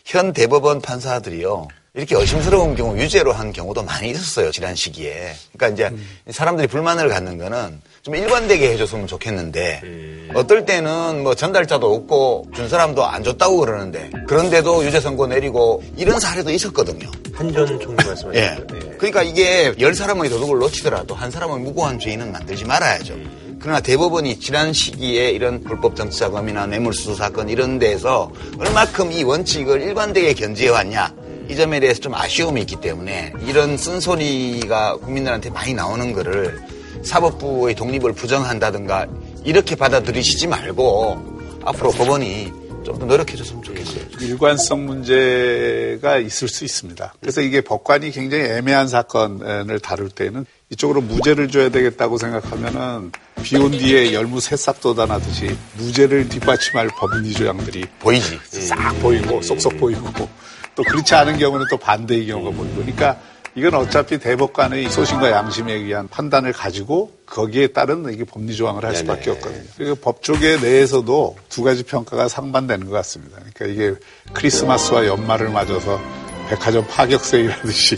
현 0.05 0.33
대법원 0.33 0.81
판사들이요. 0.81 1.67
이렇게 1.97 2.15
의심스러운 2.15 2.75
경우 2.75 2.95
유죄로 2.95 3.33
한 3.33 3.51
경우도 3.51 3.81
많이 3.81 4.11
있었어요. 4.11 4.51
지난 4.51 4.75
시기에. 4.75 5.33
그러니까 5.51 5.73
이제 5.73 5.95
음. 5.95 6.07
사람들이 6.29 6.67
불만을 6.67 7.09
갖는 7.09 7.39
거는 7.39 7.81
좀 8.03 8.15
일관되게 8.15 8.71
해줬으면 8.73 9.07
좋겠는데 9.07 9.81
음. 9.83 10.29
어떨 10.35 10.63
때는 10.63 11.23
뭐 11.23 11.33
전달자도 11.33 11.91
없고 11.91 12.49
준 12.53 12.69
사람도 12.69 13.03
안 13.03 13.23
줬다고 13.23 13.57
그러는데 13.57 14.11
그런데도 14.27 14.85
유죄 14.85 14.99
선고 14.99 15.25
내리고 15.25 15.83
이런 15.97 16.19
사례도 16.19 16.51
있었거든요. 16.51 17.09
한전 17.33 17.79
총리 17.79 18.05
말씀하신 18.05 18.35
예. 18.35 18.57
예. 18.75 18.89
그러니까 18.97 19.23
이게 19.23 19.73
열 19.79 19.95
사람의 19.95 20.29
도둑을 20.29 20.59
놓치더라도 20.59 21.15
한 21.15 21.31
사람은 21.31 21.63
무고한 21.63 21.97
죄인은 21.97 22.31
만들지 22.31 22.63
말아야죠. 22.65 23.15
그러나 23.59 23.79
대법원이 23.79 24.39
지난 24.39 24.71
시기에 24.71 25.31
이런 25.31 25.63
불법 25.63 25.95
정치자금이나 25.95 26.67
뇌물수수 26.67 27.15
사건 27.15 27.49
이런 27.49 27.79
데에서 27.79 28.31
얼마큼 28.59 29.11
이 29.11 29.23
원칙을 29.23 29.81
일관되게 29.81 30.33
견지해 30.33 30.69
왔냐. 30.69 31.11
이 31.49 31.55
점에 31.55 31.79
대해서 31.79 31.99
좀 31.99 32.13
아쉬움이 32.13 32.61
있기 32.61 32.77
때문에 32.81 33.33
이런 33.45 33.77
쓴소리가 33.77 34.97
국민들한테 34.97 35.49
많이 35.49 35.73
나오는 35.73 36.13
거를 36.13 36.61
사법부의 37.03 37.75
독립을 37.75 38.13
부정한다든가 38.13 39.07
이렇게 39.45 39.75
받아들이시지 39.75 40.47
말고 40.47 41.61
앞으로 41.65 41.91
법원이 41.91 42.51
좀 42.87 42.99
더 42.99 43.05
노력해줬으면 43.05 43.63
좋겠어요. 43.63 44.05
일관성 44.21 44.85
문제가 44.85 46.17
있을 46.19 46.47
수 46.47 46.63
있습니다. 46.63 47.13
그래서 47.19 47.41
이게 47.41 47.59
법관이 47.59 48.11
굉장히 48.11 48.45
애매한 48.45 48.87
사건을 48.87 49.79
다룰 49.81 50.09
때는 50.09 50.45
이쪽으로 50.69 51.01
무죄를 51.01 51.49
줘야 51.49 51.67
되겠다고 51.69 52.17
생각하면은 52.17 53.11
비온 53.43 53.71
뒤에 53.71 54.13
열무 54.13 54.39
새싹 54.39 54.79
돋아나듯이 54.79 55.55
무죄를 55.77 56.29
뒷받침할 56.29 56.87
법리 56.97 57.33
조항들이 57.33 57.85
보이지? 57.99 58.39
싹 58.45 58.93
보이고 59.01 59.41
쏙쏙 59.41 59.77
보이고 59.77 60.07
또 60.77 60.83
그렇지 60.83 61.15
않은 61.15 61.39
경우는 61.39 61.65
또 61.71 61.77
반대의 61.77 62.27
경우가 62.27 62.55
보이고 62.55 62.75
그러니까 62.75 63.19
이건 63.55 63.73
어차피 63.73 64.19
대법관의 64.19 64.87
소신과 64.91 65.31
양심에 65.31 65.73
의한 65.73 66.07
판단을 66.07 66.53
가지고 66.53 67.11
거기에 67.25 67.67
따른 67.67 68.07
이게 68.13 68.23
법리 68.23 68.55
조항을 68.55 68.85
할 68.85 68.95
수밖에. 68.95 69.31
없거든요. 69.31 69.63
그리고 69.75 69.95
법조계 69.95 70.59
내에서도 70.59 71.35
두 71.49 71.63
가지 71.63 71.81
평가가 71.81 72.27
상반되는 72.27 72.85
것 72.85 72.91
같습니다. 72.97 73.39
그러니까 73.39 73.65
이게 73.65 73.99
크리스마스와 74.33 75.07
연말을 75.07 75.49
맞아서 75.49 75.99
백화점 76.47 76.85
파격 76.87 77.25
세일하듯이 77.25 77.97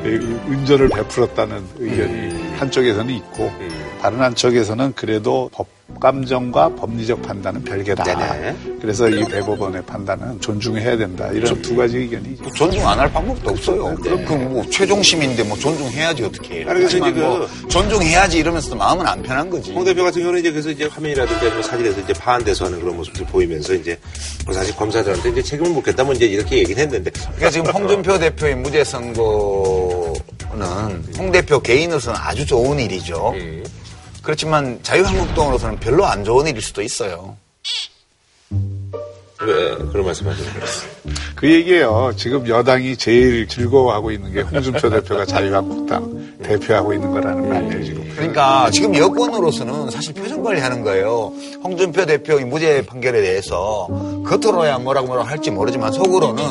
운전을 0.48 0.88
베풀었다는 0.88 1.62
의견이 1.76 2.56
한쪽에서는 2.56 3.14
있고 3.16 3.52
다른 4.00 4.20
한쪽에서는 4.22 4.94
그래도 4.96 5.50
법 5.52 5.68
감정과 5.98 6.74
법리적 6.76 7.20
판단은 7.22 7.64
별개다. 7.64 8.04
네네. 8.04 8.56
그래서 8.80 9.08
이 9.08 9.24
대법원의 9.24 9.82
판단은 9.84 10.40
존중해야 10.40 10.96
된다. 10.96 11.28
이런 11.32 11.60
두 11.60 11.76
가지 11.76 11.98
의견이 11.98 12.36
뭐 12.40 12.50
존중 12.52 12.86
안 12.88 12.98
할 13.00 13.10
방법도 13.12 13.50
없어요. 13.50 13.94
그럼 14.02 14.24
그뭐 14.24 14.64
최종심인데 14.70 15.42
뭐 15.44 15.56
존중해야지 15.58 16.24
어떻게 16.24 16.56
해요. 16.60 16.66
아니, 16.70 16.80
그래서 16.80 16.96
이제 16.98 17.10
뭐 17.20 17.48
존중해야지 17.68 18.38
이러면서도 18.38 18.76
마음은 18.76 19.06
안 19.06 19.22
편한 19.22 19.50
거지. 19.50 19.72
홍 19.72 19.84
대표 19.84 20.04
같은 20.04 20.20
경우는 20.20 20.40
이제 20.40 20.50
그래서 20.50 20.70
이제 20.70 20.84
화면이라든지 20.86 21.44
아니면 21.46 21.62
사진에서 21.62 22.00
이제 22.00 22.12
파한돼서 22.14 22.64
하는 22.66 22.80
그런 22.80 22.96
모습들 22.96 23.26
보이면서 23.26 23.74
이제 23.74 23.98
뭐 24.46 24.54
사실 24.54 24.74
검사들한테 24.76 25.30
이제 25.30 25.42
책임을 25.42 25.70
묻겠다 25.72 26.04
뭐 26.04 26.14
이제 26.14 26.26
이렇게 26.26 26.58
얘기는 26.58 26.82
했는데. 26.82 27.10
그러니까 27.10 27.50
지금 27.50 27.70
홍준표 27.70 28.18
대표의 28.18 28.54
무죄 28.56 28.84
선고는 28.84 31.04
홍 31.18 31.30
대표 31.32 31.60
개인으로서는 31.60 32.18
아주 32.20 32.44
좋은 32.46 32.78
일이죠. 32.78 33.32
음. 33.36 33.62
그렇지만 34.22 34.78
자유한국당으로서는 34.82 35.80
별로 35.80 36.06
안 36.06 36.24
좋은 36.24 36.46
일일 36.46 36.60
수도 36.60 36.82
있어요. 36.82 37.36
왜 39.42 39.74
그런 39.90 40.04
말씀 40.04 40.26
하시는 40.28 40.52
거예요? 40.52 40.66
그 41.34 41.50
얘기예요. 41.50 42.12
지금 42.14 42.46
여당이 42.46 42.96
제일 42.98 43.48
즐거워하고 43.48 44.10
있는 44.10 44.30
게 44.32 44.42
홍준표 44.42 44.90
대표가 44.90 45.24
자유한국당 45.24 46.36
대표하고 46.42 46.92
있는 46.92 47.10
거라는 47.10 47.48
거 47.48 47.54
아니에요, 47.56 47.84
지금. 47.84 48.12
그러니까 48.14 48.70
지금 48.70 48.94
여권으로서는 48.94 49.88
사실 49.90 50.12
표정 50.12 50.42
관리하는 50.42 50.82
거예요. 50.82 51.32
홍준표 51.64 52.04
대표의 52.04 52.44
무죄 52.44 52.84
판결에 52.84 53.22
대해서 53.22 53.88
겉으로야 54.26 54.78
뭐라고 54.80 55.06
뭐라고 55.06 55.26
할지 55.26 55.50
모르지만 55.50 55.90
속으로는 55.92 56.44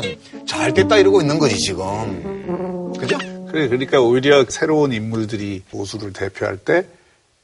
잘 0.48 0.74
됐다 0.74 0.98
이러고 0.98 1.22
있는 1.22 1.38
거지 1.38 1.60
지금. 1.60 2.92
그죠? 3.00 3.16
그래, 3.52 3.68
그러니까 3.68 4.02
오히려 4.02 4.44
새로운 4.50 4.94
인물들이 4.94 5.62
보수를 5.70 6.12
대표할 6.14 6.58
때 6.58 6.86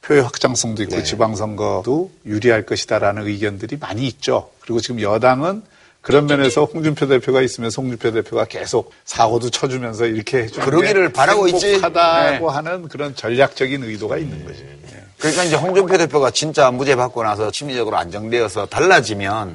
표의 0.06 0.22
확장성도 0.22 0.84
있고 0.84 0.96
네. 0.96 1.02
지방선거도 1.02 2.10
유리할 2.24 2.64
것이다라는 2.64 3.26
의견들이 3.26 3.76
많이 3.78 4.06
있죠. 4.06 4.50
그리고 4.60 4.80
지금 4.80 5.00
여당은 5.00 5.62
그런 6.00 6.26
면에서 6.26 6.64
홍준표 6.64 7.08
대표가 7.08 7.42
있으면서 7.42 7.82
홍준표 7.82 8.12
대표가 8.12 8.44
계속 8.44 8.92
사고도 9.04 9.50
쳐주면서 9.50 10.06
이렇게 10.06 10.44
해주는 10.44 10.64
그러기를 10.64 11.08
게 11.08 11.12
바라고 11.12 11.48
있지. 11.48 11.74
행복하다고 11.74 12.48
네. 12.48 12.54
하는 12.54 12.88
그런 12.88 13.16
전략적인 13.16 13.82
의도가 13.82 14.16
있는 14.18 14.44
거지. 14.44 14.64
예. 14.92 15.02
그러니까 15.18 15.44
이제 15.44 15.56
홍준표 15.56 15.98
대표가 15.98 16.30
진짜 16.30 16.70
무죄 16.70 16.94
받고 16.94 17.24
나서 17.24 17.50
심리적으로 17.50 17.96
안정되어서 17.96 18.66
달라지면 18.66 19.54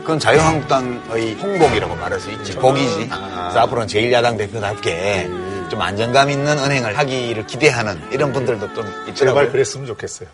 그건 0.00 0.18
자유한국당의 0.18 1.34
홍복이라고 1.34 1.96
말할 1.96 2.18
수 2.18 2.30
있지. 2.30 2.54
복이지. 2.54 3.08
그래서 3.08 3.58
앞으로는 3.58 3.88
제1야당 3.88 4.38
대표답게 4.38 5.28
좀 5.70 5.80
안정감 5.80 6.30
있는 6.30 6.58
은행을 6.58 6.98
하기를 6.98 7.46
기대하는 7.46 8.00
이런 8.10 8.32
분들도 8.32 8.74
좀 8.74 8.84
제발 8.84 9.08
있더라고요. 9.14 9.52
그랬으면 9.52 9.86
좋겠어요. 9.86 10.28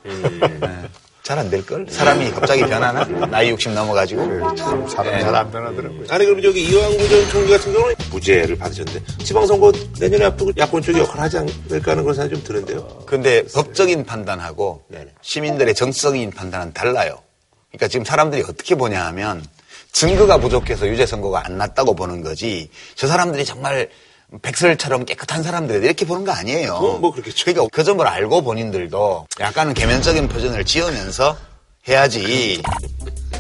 잘안 1.23 1.51
될걸? 1.51 1.87
사람이 1.91 2.31
갑자기 2.31 2.61
변하나? 2.63 3.05
나이 3.27 3.51
60 3.51 3.73
넘어가지고. 3.73 4.55
참 4.55 4.89
사람 4.89 5.13
네. 5.13 5.21
잘안 5.21 5.51
변하더라고요. 5.51 6.05
아니 6.09 6.25
그럼 6.25 6.41
저기 6.41 6.65
이왕구 6.65 7.09
전 7.09 7.29
총리 7.29 7.51
같은 7.51 7.73
경우는 7.73 7.95
무죄를 8.13 8.57
받으셨는데 8.57 9.25
지방선거 9.25 9.73
내년에 9.99 10.25
앞두고 10.27 10.53
야권 10.57 10.83
쪽이 10.83 11.01
역할을 11.01 11.23
하지 11.23 11.39
않을까 11.39 11.91
하는 11.91 12.05
그런 12.05 12.15
생각이 12.15 12.35
좀 12.37 12.45
드는데요. 12.45 12.87
근데 13.07 13.45
법적인 13.53 14.05
판단하고 14.07 14.85
네네. 14.89 15.09
시민들의 15.21 15.75
정적인 15.75 16.31
판단은 16.31 16.73
달라요. 16.73 17.19
그러니까 17.71 17.89
지금 17.89 18.05
사람들이 18.05 18.43
어떻게 18.43 18.77
보냐 18.77 19.05
하면 19.07 19.45
증거가 19.91 20.39
부족해서 20.39 20.87
유죄 20.87 21.07
선고가 21.07 21.45
안 21.45 21.59
났다고 21.59 21.95
보는 21.97 22.23
거지 22.23 22.71
저 22.95 23.09
사람들이 23.09 23.45
정말 23.45 23.89
백설처럼 24.43 25.05
깨끗한 25.05 25.43
사람들 25.43 25.85
이렇게 25.85 26.07
보는 26.07 26.25
거 26.25 26.33
아니에요. 26.33 26.79
그건 26.79 27.01
뭐 27.01 27.13
그렇겠죠. 27.13 27.45
그러니까 27.45 27.69
그 27.73 27.85
점을 27.85 28.07
알고 28.07 28.43
본인들도 28.43 29.27
약간은 29.41 29.75
개면적인 29.75 30.29
표정을 30.29 30.65
지으면서 30.65 31.37
해야지. 31.89 32.63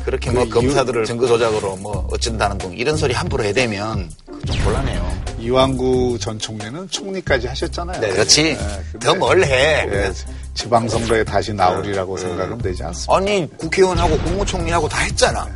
그렇게 0.05 0.31
뭐 0.31 0.49
검사들을 0.49 1.05
증거 1.05 1.27
조작으로 1.27 1.77
뭐 1.77 2.07
어쩐다는 2.13 2.59
둥 2.59 2.77
이런 2.77 2.97
소리 2.97 3.13
함부로 3.13 3.43
해대면 3.43 4.11
좀 4.47 4.65
곤란해요. 4.65 5.17
이왕구 5.39 6.19
전 6.21 6.39
총리는 6.39 6.89
총리까지 6.89 7.49
하셨잖아요. 7.49 8.01
네, 8.01 8.11
그렇지. 8.11 8.57
네, 8.57 8.99
더뭘 9.01 9.45
해. 9.45 9.87
예, 9.91 10.13
지방선거에 10.55 11.25
다시 11.25 11.53
나오리라고 11.53 12.17
생각은 12.17 12.59
되지 12.59 12.85
않습니다. 12.85 13.17
아니 13.17 13.49
국회의원하고 13.57 14.17
국무총리하고 14.19 14.89
다 14.89 15.01
했잖아. 15.01 15.47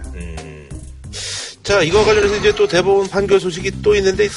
자, 1.71 1.81
이거 1.83 2.05
관련해서 2.05 2.35
이제 2.35 2.53
또 2.57 2.67
대법원 2.67 3.09
판결 3.09 3.39
소식이 3.39 3.71
또 3.81 3.95
있는데, 3.95 4.29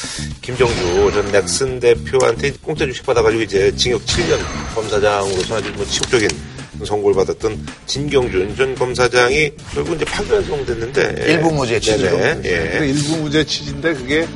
김정주 0.44 1.12
전 1.16 1.32
넥슨 1.32 1.80
대표한테 1.80 2.54
공짜 2.62 2.86
주식 2.86 3.04
받아가지고 3.08 3.42
이제 3.42 3.76
징역 3.76 4.06
7년 4.06 4.38
검사장으로서 4.76 5.56
아주 5.56 5.72
뭐 5.72 5.84
치욕적인 5.84 6.30
선고를 6.86 7.16
받았던 7.16 7.66
진경준 7.88 8.56
전 8.56 8.76
검사장이 8.76 9.50
결국 9.74 9.96
이제 9.96 10.06
파기환송됐는데. 10.06 11.26
일부 11.28 11.52
무죄 11.52 11.80
취지로. 11.80 12.20
예. 12.46 12.80
일부 12.84 13.18
무죄 13.18 13.44
취지인데 13.44 13.96
그게 13.96 14.28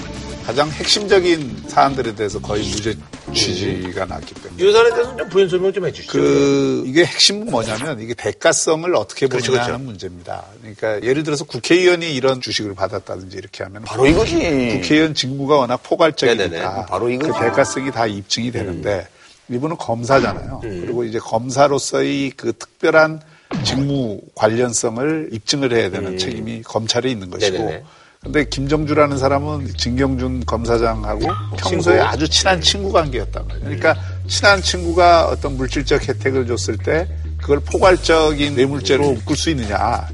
가장 0.47 0.69
핵심적인 0.69 1.65
사안들에 1.67 2.15
대해서 2.15 2.39
거의 2.39 2.63
무죄 2.69 2.95
취지가 3.35 4.05
났기 4.05 4.33
때문에. 4.35 4.63
이 4.63 4.71
사안에 4.71 4.89
대해서 4.91 5.17
좀 5.17 5.27
부연 5.27 5.49
설명 5.49 5.73
좀 5.73 5.85
해주시죠. 5.85 6.13
그 6.13 6.83
이게 6.87 7.03
핵심은 7.03 7.51
뭐냐면 7.51 7.99
이게 7.99 8.13
대가성을 8.13 8.95
어떻게 8.95 9.27
보느냐 9.27 9.41
그렇죠, 9.41 9.51
그렇죠. 9.51 9.73
하는 9.73 9.85
문제입니다. 9.85 10.45
그러니까 10.61 11.05
예를 11.05 11.23
들어서 11.23 11.43
국회의원이 11.43 12.15
이런 12.15 12.39
주식을 12.39 12.75
받았다든지 12.75 13.35
이렇게 13.35 13.65
하면 13.65 13.81
바로 13.83 14.07
이거지. 14.07 14.35
국회의원 14.35 15.13
직무가 15.13 15.57
워낙 15.57 15.83
포괄적이니까 15.83 16.47
네네네. 16.47 16.85
바로 16.87 17.09
이거죠. 17.09 17.33
그 17.33 17.39
대가성이 17.41 17.91
다 17.91 18.07
입증이 18.07 18.49
되는데 18.49 19.05
이분은 19.49 19.75
검사잖아요. 19.75 20.59
그리고 20.61 21.03
이제 21.03 21.19
검사로서의 21.19 22.31
그 22.37 22.53
특별한 22.53 23.19
직무 23.65 24.21
관련성을 24.33 25.27
입증을 25.33 25.73
해야 25.73 25.89
되는 25.89 26.17
책임이 26.17 26.61
검찰에 26.63 27.11
있는 27.11 27.29
것이고 27.29 27.57
네네네. 27.57 27.83
근데 28.27 28.43
김정주라는 28.43 29.17
사람은 29.17 29.73
진경준 29.77 30.45
검사장하고 30.45 31.27
평소에 31.57 31.99
아주 32.01 32.27
친한 32.27 32.59
친구 32.59 32.91
관계였단 32.91 33.47
말이에요. 33.47 33.63
그러니까 33.63 33.95
친한 34.27 34.61
친구가 34.61 35.27
어떤 35.27 35.55
물질적 35.55 36.07
혜택을 36.07 36.45
줬을 36.45 36.77
때 36.77 37.07
그걸 37.37 37.61
포괄적인 37.61 38.55
뇌물죄로 38.55 39.13
묶을 39.13 39.35
수 39.37 39.49
있느냐. 39.51 40.07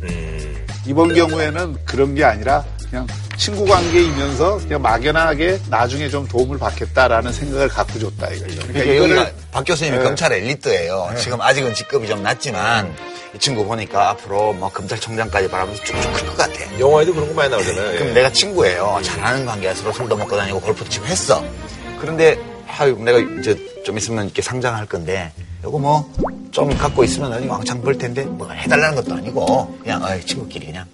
이번 0.86 1.16
경우에는 1.16 1.78
그런 1.86 2.14
게 2.14 2.24
아니라 2.24 2.64
그냥 2.88 3.08
친구 3.36 3.66
관계이면서 3.66 4.60
그냥 4.60 4.84
막연하게 4.84 5.62
나중에 5.70 6.08
좀 6.08 6.28
도움을 6.28 6.60
받겠다라는 6.60 7.34
생각을 7.34 7.68
갖고 7.68 7.98
줬다 7.98 8.28
이거죠. 8.30 8.62
그러니까 8.68 8.98
여기가 8.98 9.32
박 9.52 9.64
교수님이 9.66 9.98
네. 9.98 10.04
검찰 10.04 10.32
엘리트예요. 10.34 11.10
지금 11.18 11.42
아직은 11.42 11.74
직급이 11.74 12.08
좀 12.08 12.22
낮지만 12.22 12.94
이 13.36 13.40
친구 13.40 13.66
보니까 13.66 14.10
앞으로 14.12 14.54
뭐 14.54 14.70
검찰총장까지 14.70 15.48
바라면서 15.50 15.84
쭉쭉 15.84 16.14
클 16.14 16.28
것 16.28 16.38
같아. 16.38 16.80
영화에도 16.80 17.14
그런 17.14 17.28
거 17.30 17.34
많이 17.34 17.50
나오잖아요. 17.50 17.92
그럼 17.94 18.08
예. 18.10 18.14
내가 18.14 18.32
친구예요. 18.32 19.00
잘하는 19.04 19.46
관계야. 19.46 19.74
서로 19.74 19.92
술도 19.92 20.16
먹고 20.16 20.36
다니고 20.38 20.62
골프도 20.62 20.90
치고 20.90 21.06
했어. 21.08 21.44
그런데 22.00 22.38
아유 22.68 22.96
내가 23.00 23.18
이제 23.40 23.56
좀 23.84 23.98
있으면 23.98 24.26
이렇게 24.26 24.42
상장할 24.42 24.86
건데 24.86 25.32
이거 25.62 25.78
뭐 25.80 26.10
좀 26.54 26.70
갖고 26.78 27.04
있으면 27.04 27.32
나중에 27.32 27.50
왕창 27.50 27.82
벌 27.82 27.98
텐데 27.98 28.24
뭐 28.26 28.48
해달라는 28.52 28.96
것도 28.98 29.16
아니고 29.16 29.76
그냥 29.82 30.04
어이, 30.04 30.24
친구끼리 30.24 30.68
그냥 30.68 30.86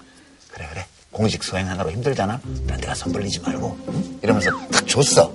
그래 0.53 0.65
그래 0.71 0.85
공직 1.11 1.43
수행하느라 1.43 1.91
힘들잖아. 1.91 2.39
딴 2.65 2.79
데가 2.79 2.95
선 2.95 3.11
벌리지 3.11 3.41
말고 3.41 3.77
응? 3.89 4.19
이러면서 4.23 4.51
탁 4.71 4.87
줬어. 4.87 5.29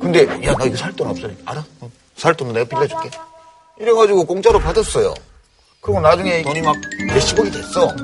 근데 0.00 0.26
야 0.44 0.52
나 0.54 0.64
이거 0.64 0.76
살 0.76 0.92
돈 0.96 1.06
없어. 1.08 1.28
알아? 1.44 1.64
어, 1.82 1.90
살 2.16 2.34
돈은 2.34 2.52
내가 2.52 2.66
빌려줄게. 2.68 3.10
이래가지고 3.78 4.24
공짜로 4.24 4.58
받았어요. 4.58 5.14
그리고 5.86 6.00
나중에 6.00 6.42
돈이 6.42 6.62
막 6.62 6.74
몇십억이 7.06 7.48
됐어. 7.52 7.94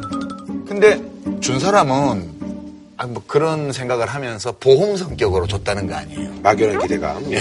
근데 0.68 1.03
준 1.41 1.59
사람은 1.59 2.30
아, 2.97 3.07
뭐 3.09 3.20
그런 3.26 3.72
생각을 3.72 4.07
하면서 4.07 4.53
보험 4.53 4.97
성격으로 4.97 5.49
줬다는 5.49 5.89
거 5.89 5.97
아니에요. 5.97 6.30
막연한 6.45 6.78
기대감. 6.78 7.33
예. 7.33 7.41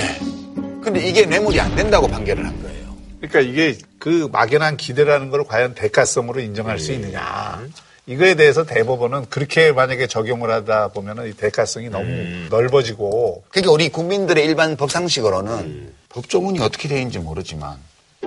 근데 0.81 1.07
이게 1.07 1.27
뇌물이 1.27 1.59
안 1.61 1.75
된다고 1.75 2.07
판결을 2.07 2.43
한 2.43 2.59
거예요. 2.63 2.95
그러니까 3.19 3.39
이게 3.41 3.77
그 3.99 4.27
막연한 4.31 4.77
기대라는 4.77 5.29
걸 5.29 5.43
과연 5.43 5.75
대가성으로 5.75 6.39
인정할 6.39 6.79
수 6.79 6.91
있느냐. 6.93 7.61
이거에 8.07 8.33
대해서 8.33 8.63
대법원은 8.63 9.27
그렇게 9.29 9.71
만약에 9.71 10.07
적용을 10.07 10.49
하다 10.49 10.87
보면은 10.87 11.29
이 11.29 11.33
대가성이 11.33 11.89
너무 11.89 12.07
넓어지고 12.49 13.43
그러니까 13.49 13.71
우리 13.71 13.89
국민들의 13.89 14.43
일반 14.43 14.75
법상식으로는 14.75 15.93
법조문이 16.09 16.59
어떻게 16.61 16.87
되는지 16.87 17.19
모르지만 17.19 17.77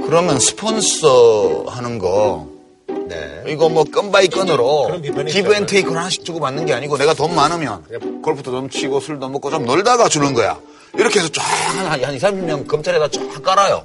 그러면 0.07 0.39
스폰서 0.39 1.65
하는 1.69 1.99
거 1.99 2.49
네. 3.09 3.43
이거 3.49 3.69
뭐 3.69 3.85
건 3.85 4.14
by 4.14 4.29
건으로 4.29 5.01
give. 5.29 5.55
and 5.55 5.67
take를 5.67 5.97
하나씩 5.97 6.25
주고 6.25 6.41
받는 6.41 6.67
게 6.67 6.73
아니고 6.75 6.97
내가 6.97 7.15
돈 7.15 7.35
많으면 7.35 7.85
골프도 8.23 8.51
좀 8.51 8.71
치고 8.71 9.01
술도 9.01 9.29
먹고 9.29 9.51
좀 9.51 9.65
놀다가 9.67 10.09
주는 10.09 10.33
거야. 10.35 10.59
이렇게 10.95 11.19
해서 11.19 11.29
쫙한 11.29 11.87
한 11.87 12.15
2, 12.15 12.19
30명 12.19 12.67
검찰에다 12.67 13.09
쫙 13.09 13.43
깔아요. 13.43 13.85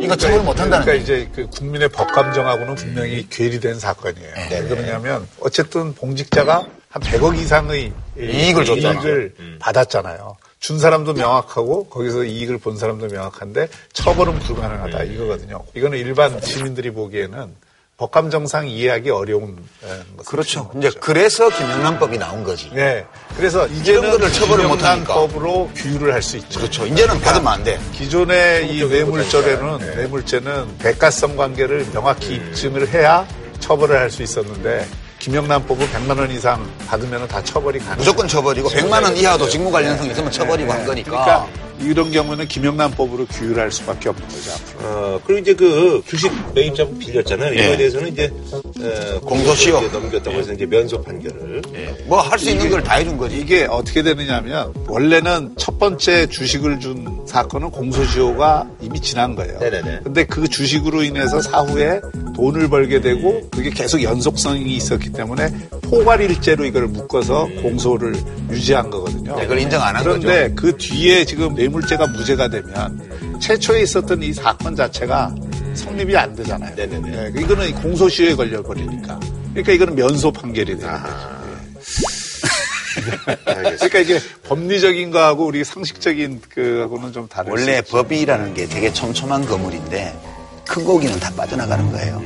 이거 0.00 0.16
처벌 0.16 0.42
못 0.42 0.58
한다는 0.58 0.84
그러니까. 0.84 0.94
이제 0.94 1.28
그 1.34 1.46
국민의 1.48 1.88
법 1.88 2.12
감정하고는 2.12 2.74
분명히 2.74 3.26
괴리된 3.30 3.78
사건이에요. 3.78 4.34
왜 4.50 4.62
그러냐면 4.64 5.26
어쨌든 5.40 5.94
공직자가 5.94 6.66
한 6.90 7.02
100억 7.02 7.38
이상의 7.38 7.92
이익을 8.18 8.64
줬잖아. 8.64 9.00
이익을 9.00 9.34
받았잖아요. 9.60 10.36
준 10.64 10.78
사람도 10.78 11.12
명확하고 11.12 11.88
거기서 11.88 12.24
이익을 12.24 12.56
본 12.56 12.78
사람도 12.78 13.08
명확한데 13.08 13.68
처벌은 13.92 14.38
불가능하다 14.38 15.02
이거거든요. 15.04 15.62
이거는 15.74 15.98
일반 15.98 16.40
시민들이 16.40 16.90
보기에는 16.90 17.54
법감 17.98 18.30
정상 18.30 18.66
이해하기 18.66 19.10
어려운 19.10 19.58
예, 19.84 20.02
그렇죠. 20.24 20.70
지금 20.72 20.78
이제. 20.78 20.90
그래서 21.00 21.50
김영란법이 21.50 22.16
나온 22.16 22.44
거지. 22.44 22.70
네. 22.72 23.04
그래서 23.36 23.66
이제는 23.66 24.10
거를 24.10 24.32
처벌을 24.32 24.66
못 24.66 24.82
하니까. 24.82 25.12
법으로 25.12 25.70
규율을 25.74 26.14
할 26.14 26.22
수 26.22 26.38
있죠. 26.38 26.60
그렇죠. 26.60 26.86
이제는 26.86 27.20
받으면 27.20 27.46
안 27.46 27.62
돼. 27.62 27.78
기존의 27.92 28.74
이 28.74 28.86
뇌물죄는 28.88 29.78
뇌물죄는 29.96 30.78
대가성 30.78 31.36
관계를 31.36 31.90
명확히 31.92 32.36
입증을 32.36 32.88
해야 32.88 33.28
처벌을 33.60 33.98
할 33.98 34.10
수 34.10 34.22
있었는데 34.22 34.86
김영란법은 35.24 35.86
100만 35.86 36.18
원 36.18 36.30
이상 36.30 36.62
받으면 36.86 37.26
다 37.26 37.42
처벌이 37.42 37.78
가능. 37.78 37.96
무조건 37.96 38.28
처벌이고 38.28 38.68
100만 38.68 39.02
원 39.02 39.16
이하도 39.16 39.48
직무 39.48 39.70
관련성 39.70 40.10
있으면 40.10 40.30
처벌이고 40.30 40.70
한 40.70 40.84
거니까. 40.84 41.10
그러니까 41.10 41.48
이런 41.84 42.10
경우는 42.10 42.48
김영란법으로 42.48 43.26
규율할 43.26 43.70
수밖에 43.70 44.08
없는 44.08 44.26
거죠. 44.28 44.50
앞으로. 44.52 44.88
어, 44.88 45.20
그리고 45.26 45.40
이제 45.40 45.54
그 45.54 46.02
주식 46.06 46.30
매입자분 46.54 46.98
빌렸잖아요. 46.98 47.52
이거에 47.54 47.72
예. 47.72 47.76
대해서는 47.76 48.08
이제 48.08 48.32
어, 48.52 49.20
공소시효. 49.20 49.80
넘겼다고 49.88 50.38
해서 50.38 50.52
이제 50.52 50.66
면소 50.66 51.02
판결을. 51.02 51.62
뭐할 52.06 52.38
수 52.38 52.50
있는 52.50 52.70
걸 52.70 52.82
다 52.84 52.96
해준 52.96 53.16
거지. 53.16 53.38
이게 53.38 53.64
어떻게 53.64 54.02
되느냐면 54.02 54.72
원래는 54.88 55.54
첫 55.56 55.78
번째 55.78 56.26
주식을 56.26 56.80
준 56.80 57.22
사건은 57.26 57.70
공소시효가 57.70 58.68
이미 58.82 59.00
지난 59.00 59.34
거예요. 59.34 59.58
네네네. 59.58 60.00
근데 60.04 60.24
그 60.24 60.46
주식으로 60.48 61.02
인해서 61.02 61.40
사후에 61.40 62.00
돈을 62.36 62.68
벌게 62.68 63.00
되고 63.00 63.40
그게 63.50 63.70
계속 63.70 64.02
연속성이 64.02 64.74
있었기 64.76 65.12
때문에 65.12 65.48
포괄일죄로 65.82 66.64
이걸 66.64 66.86
묶어서 66.88 67.48
공소를 67.62 68.14
유지한 68.50 68.90
거거든요. 68.90 69.36
네, 69.36 69.42
그걸 69.42 69.58
인정 69.60 69.82
안한 69.82 70.02
그런데 70.04 70.52
그 70.54 70.76
뒤에 70.76 71.24
지금 71.24 71.54
뇌물 71.54 71.73
죄가 71.82 72.06
무죄가 72.08 72.48
되면 72.48 73.38
최초에 73.40 73.82
있었던 73.82 74.22
이 74.22 74.32
사건 74.32 74.74
자체가 74.76 75.34
성립이 75.74 76.16
안 76.16 76.34
되잖아요. 76.34 76.74
네네네. 76.76 77.30
네, 77.30 77.40
이거는 77.40 77.74
공소시효에 77.74 78.34
걸려버리니까. 78.34 79.20
그러니까 79.50 79.72
이거는 79.72 79.94
면소 79.94 80.32
판결이 80.32 80.78
되는 80.78 81.02
거죠. 81.02 81.34
그러니까 83.44 83.98
이게 83.98 84.20
법리적인 84.44 85.10
거하고 85.10 85.46
우리 85.46 85.64
상식적인 85.64 86.42
그하고는 86.48 87.12
좀 87.12 87.28
다른. 87.28 87.50
원래 87.50 87.80
법이라는 87.82 88.54
게 88.54 88.66
되게 88.66 88.92
촘촘한 88.92 89.46
거물인데 89.46 90.14
큰 90.66 90.84
고기는 90.84 91.18
다 91.18 91.32
빠져나가는 91.36 91.90
거예요. 91.90 92.22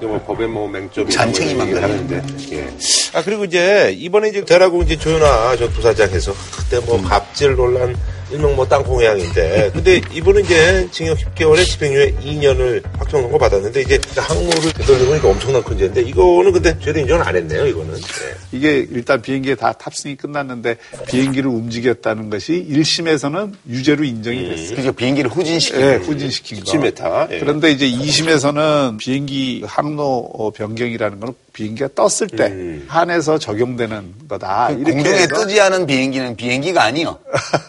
뭐 0.00 0.20
법에 0.24 0.46
뭐 0.46 0.68
맹점이 0.68 1.10
잔챙이만. 1.10 1.76
하는데. 1.80 2.22
예. 2.50 2.68
아 3.14 3.22
그리고 3.22 3.44
이제 3.44 3.94
이번에 3.96 4.30
이제 4.30 4.44
대라고 4.44 4.82
이제 4.82 4.96
조윤아 4.96 5.56
전 5.56 5.70
부사장해서 5.70 6.34
그때 6.56 6.80
뭐 6.80 7.00
갑질 7.02 7.54
논란 7.54 7.96
일명 8.32 8.56
뭐 8.56 8.66
땅콩 8.66 9.00
회항인데 9.00 9.70
근데 9.72 10.00
이분은 10.12 10.44
이제 10.44 10.88
징역 10.90 11.18
10개월에 11.18 11.64
집행유예 11.64 12.12
2년을 12.22 12.82
확정 12.98 13.22
선고 13.22 13.38
받았는데 13.38 13.80
이제 13.82 14.00
항모를 14.16 14.72
되돌려보니까 14.72 15.28
엄청난 15.28 15.62
큰 15.62 15.78
죄인데 15.78 16.02
이거는 16.02 16.52
근데 16.52 16.78
죄도 16.78 17.00
인정을 17.00 17.26
안 17.26 17.36
했네요 17.36 17.66
이거는. 17.66 17.94
예. 17.94 18.56
이게 18.56 18.86
일단 18.90 19.20
비행기에 19.22 19.54
다 19.54 19.72
탑승이 19.72 20.16
끝났는데 20.16 20.76
비행기를 21.08 21.48
움직였다는 21.50 22.30
것이 22.30 22.66
1심에서는 22.70 23.52
유죄로 23.68 24.04
인정이 24.04 24.48
됐어요. 24.48 24.68
그러니까 24.70 24.92
비행기를 24.92 25.30
후진시키고 25.30 25.82
예, 25.82 25.94
후진시킨 25.96 26.64
거. 26.64 26.72
17m. 26.72 27.32
예. 27.32 27.38
그런데 27.38 27.70
이제 27.70 27.86
2심에서는 27.90 28.98
비행기 28.98 29.64
항로 29.66 30.30
어, 30.34 30.50
변경이라는 30.50 31.20
건 31.20 31.34
비행기가 31.52 31.88
떴을 31.94 32.28
때 32.36 32.46
음. 32.46 32.84
한해서 32.88 33.38
적용되는 33.38 34.14
거다. 34.28 34.70
이렇게 34.70 34.92
공중에 34.92 35.26
뜨지 35.26 35.60
않은 35.60 35.86
비행기는 35.86 36.36
비행기가 36.36 36.84
아니요. 36.84 37.18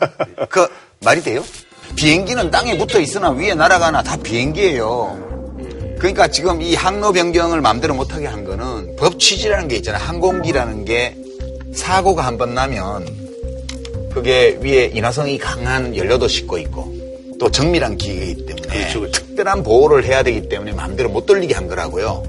그 0.54 0.68
말이 0.99 1.22
돼요? 1.24 1.43
비행기는 1.95 2.51
땅에 2.51 2.78
붙어 2.78 2.99
있으나 2.99 3.32
위에 3.32 3.56
날아가나 3.56 4.04
다 4.04 4.16
비행기예요. 4.18 5.34
그러니까 5.97 6.28
지금 6.28 6.62
이 6.62 6.76
항로 6.76 7.12
변경을 7.12 7.60
마음대로 7.62 7.95
못하게 7.95 8.28
한 8.28 8.43
거는 8.45 8.95
법 8.97 9.20
취지라는 9.20 9.68
게 9.68 9.78
있잖아요. 9.78 10.04
항공기라는 10.04 10.86
게 10.86 11.18
사고가 11.74 12.24
한 12.24 12.38
번 12.38 12.54
나면 12.54 13.08
그게 14.14 14.60
위에 14.62 14.91
인화성이 14.93 15.39
강한 15.39 15.95
연료도 15.97 16.28
싣고 16.28 16.60
있고 16.60 16.93
또 17.39 17.49
정밀한 17.49 17.97
기계이기 17.97 18.45
때문에 18.45 18.68
그렇죠, 18.68 18.99
그렇죠. 18.99 19.26
특별한 19.26 19.64
보호를 19.64 20.04
해야 20.06 20.22
되기 20.22 20.47
때문에 20.49 20.74
마음대로 20.74 21.10
못 21.10 21.26
돌리게 21.26 21.56
한 21.56 21.68
거라고요. 21.68 22.24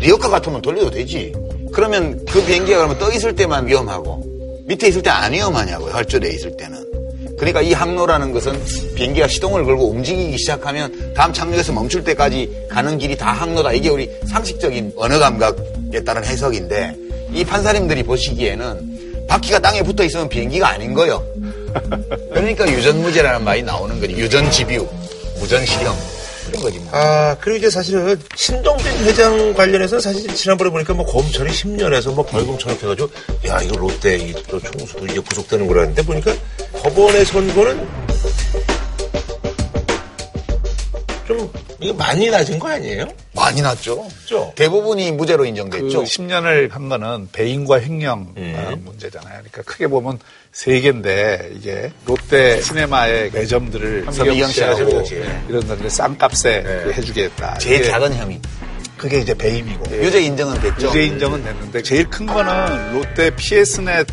리어카 0.00 0.30
같으면 0.30 0.62
돌려도 0.62 0.90
되지. 0.92 1.34
그러면 1.74 2.24
그 2.24 2.42
비행기가 2.42 2.78
그러면 2.78 2.98
떠 2.98 3.12
있을 3.12 3.34
때만 3.36 3.66
위험하고 3.66 4.24
밑에 4.66 4.88
있을 4.88 5.02
때 5.02 5.10
안 5.10 5.34
위험하냐고요. 5.34 5.92
혈조되어 5.92 6.30
있을 6.30 6.56
때는. 6.56 6.86
그러니까 7.36 7.60
이 7.60 7.72
항로라는 7.72 8.32
것은 8.32 8.58
비행기가 8.94 9.28
시동을 9.28 9.64
걸고 9.64 9.90
움직이기 9.90 10.38
시작하면 10.38 11.12
다음 11.14 11.32
착륙에서 11.32 11.72
멈출 11.72 12.02
때까지 12.02 12.66
가는 12.68 12.96
길이 12.98 13.16
다 13.16 13.32
항로다. 13.32 13.72
이게 13.72 13.88
우리 13.90 14.10
상식적인 14.26 14.94
언어 14.96 15.18
감각에 15.18 16.02
따른 16.04 16.24
해석인데 16.24 16.96
이 17.32 17.44
판사님들이 17.44 18.02
보시기에는 18.04 19.26
바퀴가 19.28 19.58
땅에 19.58 19.82
붙어 19.82 20.04
있으면 20.04 20.28
비행기가 20.28 20.68
아닌 20.68 20.94
거예요. 20.94 21.22
그러니까 22.32 22.66
유전무죄라는 22.70 23.44
말이 23.44 23.62
나오는 23.62 24.00
거지. 24.00 24.14
유전집유, 24.14 24.86
무전실형 25.40 25.94
이런 26.48 26.62
거지 26.62 26.78
뭐. 26.78 26.88
아, 26.92 27.36
그리고 27.40 27.58
이제 27.58 27.70
사실은 27.70 28.18
신동빈 28.34 28.86
회장 29.04 29.52
관련해서 29.52 29.98
사실 29.98 30.32
지난번에 30.34 30.70
보니까 30.70 30.94
뭐 30.94 31.04
검찰이 31.04 31.50
10년에서 31.50 32.14
뭐 32.14 32.24
벌금 32.24 32.56
천억해가지고 32.56 33.08
야, 33.48 33.60
이거 33.60 33.76
롯데 33.76 34.16
이또 34.16 34.60
총수도 34.60 35.06
이제 35.06 35.20
구속되는 35.20 35.66
거라는데 35.66 36.02
보니까 36.02 36.32
법원의 36.82 37.24
선고는 37.24 37.88
좀 41.26 41.50
이거 41.80 41.92
많이 41.94 42.30
낮은 42.30 42.58
거 42.58 42.68
아니에요? 42.68 43.06
많이 43.34 43.60
났죠. 43.60 44.06
그죠? 44.22 44.52
대부분이 44.56 45.12
무죄로 45.12 45.42
그 45.42 45.48
인정됐죠. 45.48 46.04
10년을 46.04 46.70
한 46.70 46.88
거는 46.88 47.28
배임과 47.32 47.80
횡령 47.80 48.34
어, 48.36 48.74
문제잖아요. 48.82 49.34
그러니까 49.34 49.62
크게 49.62 49.88
보면 49.88 50.18
세 50.52 50.80
개인데 50.80 51.50
이게 51.54 51.92
롯데 52.06 52.62
시네마의 52.62 53.30
매점들을 53.32 54.06
서미경 54.10 54.50
씨하고 54.50 54.76
서미경 54.76 55.04
씨 55.04 55.14
네. 55.16 55.44
이런 55.48 55.66
데를 55.68 55.90
쌍값에 55.90 56.62
그 56.62 56.92
해주겠다. 56.94 57.58
제일 57.58 57.84
작은 57.84 58.14
혐의. 58.14 58.40
그게 58.96 59.18
이제 59.18 59.34
배임이고 59.34 59.84
유죄 60.02 60.22
인정은 60.22 60.58
됐죠. 60.60 60.86
유죄 60.88 61.04
인정은 61.04 61.44
됐는데 61.44 61.82
제일 61.82 62.08
큰 62.08 62.24
거는 62.24 62.94
롯데 62.94 63.30
PS넷 63.36 64.06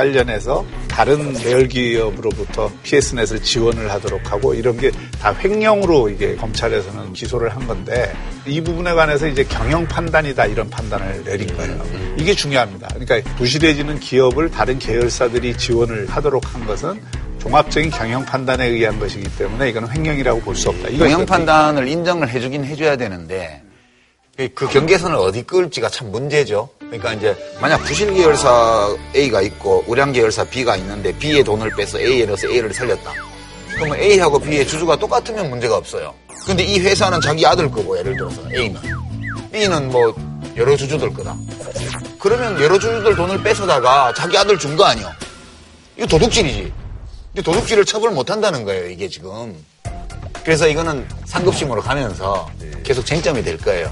관련해서 0.00 0.64
다른 0.88 1.32
계열 1.32 1.66
기업으로부터 1.68 2.70
PS넷을 2.82 3.42
지원을 3.42 3.90
하도록 3.92 4.30
하고 4.30 4.52
이런 4.54 4.76
게 4.76 4.90
다 5.20 5.32
횡령으로 5.34 6.10
이게 6.10 6.36
검찰에서는 6.36 7.14
기소를 7.14 7.48
한 7.48 7.66
건데 7.66 8.12
이 8.46 8.60
부분에 8.60 8.92
관해서 8.92 9.26
이제 9.26 9.42
경영 9.44 9.84
판단이다 9.88 10.44
이런 10.46 10.68
판단을 10.68 11.24
내린 11.24 11.48
거예요. 11.56 11.82
이게 12.18 12.34
중요합니다. 12.34 12.88
그러니까 12.94 13.34
부실해지는 13.36 13.98
기업을 13.98 14.50
다른 14.50 14.78
계열사들이 14.78 15.56
지원을 15.56 16.06
하도록 16.10 16.54
한 16.54 16.66
것은 16.66 17.00
종합적인 17.40 17.90
경영 17.90 18.24
판단에 18.24 18.66
의한 18.66 18.98
것이기 19.00 19.24
때문에 19.38 19.70
이거는 19.70 19.88
횡령이라고 19.90 20.40
볼 20.42 20.54
수 20.54 20.68
없다. 20.68 20.90
경영 20.90 21.24
판단을 21.26 21.88
인정을 21.88 22.28
해주긴 22.28 22.64
해줘야 22.64 22.96
되는데 22.96 23.62
그 24.36 24.68
경계선을 24.68 25.16
어디 25.16 25.42
끌지가 25.42 25.88
참 25.88 26.10
문제죠. 26.10 26.68
그러니까 26.78 27.14
이제 27.14 27.34
만약 27.60 27.78
부실 27.78 28.12
계열사 28.12 28.94
A가 29.14 29.40
있고 29.42 29.82
우량 29.86 30.12
계열사 30.12 30.44
B가 30.44 30.76
있는데 30.76 31.16
B의 31.16 31.42
돈을 31.42 31.70
빼서 31.74 31.98
A에 31.98 32.26
넣어서 32.26 32.46
A를 32.48 32.72
살렸다. 32.74 33.12
그러면 33.74 33.98
A하고 33.98 34.38
B의 34.38 34.66
주주가 34.66 34.96
똑같으면 34.96 35.48
문제가 35.48 35.76
없어요. 35.76 36.14
근데 36.44 36.62
이 36.62 36.78
회사는 36.80 37.20
자기 37.22 37.46
아들 37.46 37.70
거고 37.70 37.98
예를 37.98 38.14
들어서 38.16 38.42
A는 38.54 38.78
B는 39.52 39.90
뭐 39.90 40.14
여러 40.56 40.76
주주들 40.76 41.12
거다. 41.14 41.34
그러면 42.18 42.60
여러 42.60 42.78
주주들 42.78 43.16
돈을 43.16 43.42
뺏어다가 43.42 44.12
자기 44.14 44.36
아들 44.36 44.58
준 44.58 44.76
거 44.76 44.84
아니야. 44.84 45.16
이거 45.96 46.06
도둑질이지. 46.06 46.72
근데 47.32 47.42
도둑질을 47.42 47.86
처벌 47.86 48.10
못 48.10 48.30
한다는 48.30 48.64
거예요, 48.64 48.86
이게 48.88 49.08
지금. 49.08 49.56
그래서 50.44 50.68
이거는 50.68 51.06
상급심으로 51.24 51.80
가면서 51.82 52.48
계속 52.84 53.04
쟁점이 53.04 53.42
될 53.42 53.56
거예요. 53.58 53.90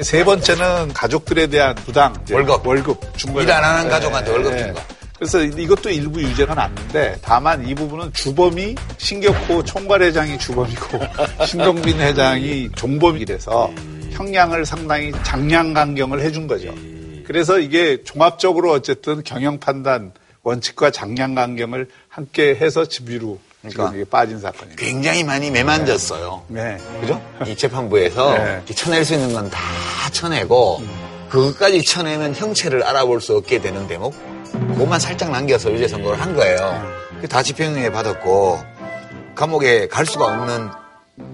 세 0.00 0.24
번째는 0.24 0.92
가족들에 0.92 1.48
대한 1.48 1.74
부당 1.74 2.14
월급. 2.30 2.66
월급 2.66 3.18
준 3.18 3.32
거예요. 3.32 3.48
일안 3.48 3.64
하는 3.64 3.90
가족한테 3.90 4.30
월급 4.30 4.58
준 4.58 4.74
거. 4.74 4.80
그래서 5.18 5.42
이것도 5.42 5.90
일부 5.90 6.22
유죄가 6.22 6.54
났는데 6.54 7.16
다만 7.22 7.66
이 7.66 7.74
부분은 7.74 8.12
주범이 8.12 8.76
신격호 8.98 9.64
총괄 9.64 10.02
회장이 10.02 10.38
주범이고 10.38 11.00
신동빈 11.44 12.00
회장이 12.00 12.70
종범이라서 12.76 13.72
형량을 14.12 14.64
상당히 14.64 15.12
장량 15.24 15.74
강경을 15.74 16.20
해준 16.20 16.46
거죠. 16.46 16.72
그래서 17.26 17.58
이게 17.58 18.02
종합적으로 18.04 18.70
어쨌든 18.70 19.22
경영 19.24 19.58
판단 19.58 20.12
원칙과 20.44 20.92
장량 20.92 21.34
강경을 21.34 21.88
함께 22.08 22.54
해서 22.54 22.86
집유로 22.86 23.18
지금 23.28 23.47
그러니까 23.68 23.96
이게 23.96 24.04
빠진 24.04 24.38
사건입니다. 24.40 24.82
굉장히 24.82 25.24
많이 25.24 25.50
매만졌어요. 25.50 26.42
네. 26.48 26.76
그죠? 27.00 27.20
이 27.46 27.56
재판부에서 27.56 28.32
네. 28.38 28.62
쳐낼 28.74 29.04
수 29.04 29.14
있는 29.14 29.32
건 29.32 29.48
다 29.50 29.60
쳐내고 30.12 30.80
그것까지 31.28 31.84
쳐내면 31.84 32.34
형체를 32.34 32.82
알아볼 32.82 33.20
수 33.20 33.36
없게 33.36 33.60
되는 33.60 33.86
대목 33.86 34.14
그것만 34.52 34.98
살짝 34.98 35.30
남겨서 35.30 35.70
유죄 35.72 35.86
선고를 35.88 36.20
한 36.20 36.34
거예요. 36.34 36.82
다 37.28 37.42
집행유예 37.42 37.90
받았고 37.90 38.58
감옥에 39.34 39.86
갈 39.88 40.06
수가 40.06 40.24
없는 40.26 40.68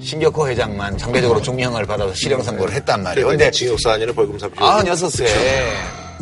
신격호 0.01 0.49
회장만 0.49 0.97
장배적으로 0.99 1.41
중형을 1.43 1.87
받아서 1.87 2.13
실형 2.15 2.43
선고를 2.43 2.75
했단 2.75 3.03
말이에요. 3.03 3.29
근데 3.29 3.45
근데 3.45 3.51
징역사 3.51 3.93
아니라 3.93 4.13
벌금 4.13 4.39
삽 4.39 4.51
아, 4.57 4.83
96세. 4.83 5.27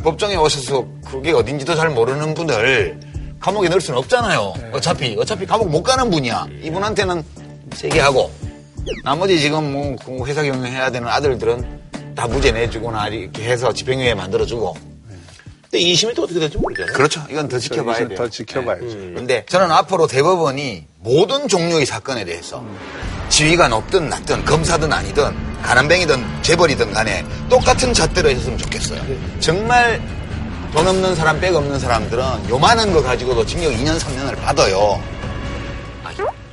법정에 0.02 0.36
오셔서 0.36 0.84
그게 1.08 1.32
어딘지도 1.32 1.74
잘 1.76 1.90
모르는 1.90 2.34
분을 2.34 2.98
감옥에 3.42 3.68
넣을 3.68 3.80
수는 3.80 3.98
없잖아요. 3.98 4.54
어차피, 4.72 5.16
어차피 5.18 5.44
감옥 5.44 5.68
못 5.68 5.82
가는 5.82 6.08
분이야. 6.08 6.46
이분한테는 6.62 7.24
세게 7.74 7.98
하고, 7.98 8.30
나머지 9.04 9.40
지금 9.40 9.72
뭐그 9.72 10.24
회사 10.26 10.42
경영해야 10.42 10.90
되는 10.90 11.08
아들들은 11.08 11.80
다 12.14 12.28
무죄 12.28 12.52
내주거나 12.52 13.08
이렇게 13.08 13.42
해서 13.42 13.72
집행유예 13.72 14.14
만들어주고. 14.14 14.76
근데 15.62 15.84
2심이 15.84 16.14
또 16.14 16.22
어떻게 16.22 16.38
될지 16.38 16.56
모르잖아요. 16.58 16.92
그렇죠. 16.92 17.22
이건 17.30 17.48
더 17.48 17.58
지켜봐야 17.58 18.06
돼요. 18.06 18.16
더 18.16 18.28
지켜봐야죠. 18.28 18.86
네. 18.86 19.12
근데 19.14 19.44
저는 19.48 19.70
앞으로 19.72 20.06
대법원이 20.06 20.86
모든 21.00 21.48
종류의 21.48 21.86
사건에 21.86 22.24
대해서 22.24 22.64
지위가 23.28 23.68
높든 23.68 24.08
낮든 24.08 24.44
검사든 24.44 24.92
아니든 24.92 25.34
가난뱅이든 25.62 26.42
재벌이든 26.42 26.92
간에 26.92 27.24
똑같은 27.48 27.94
잣대로 27.94 28.28
해줬으면 28.28 28.58
좋겠어요. 28.58 29.02
정말 29.40 30.00
돈 30.72 30.88
없는 30.88 31.14
사람, 31.14 31.38
백 31.40 31.54
없는 31.54 31.78
사람들은 31.78 32.48
요만한 32.48 32.92
거 32.92 33.02
가지고도 33.02 33.44
징역 33.44 33.72
2년, 33.72 33.98
3년을 33.98 34.36
받아요. 34.40 35.02
아, 36.02 36.10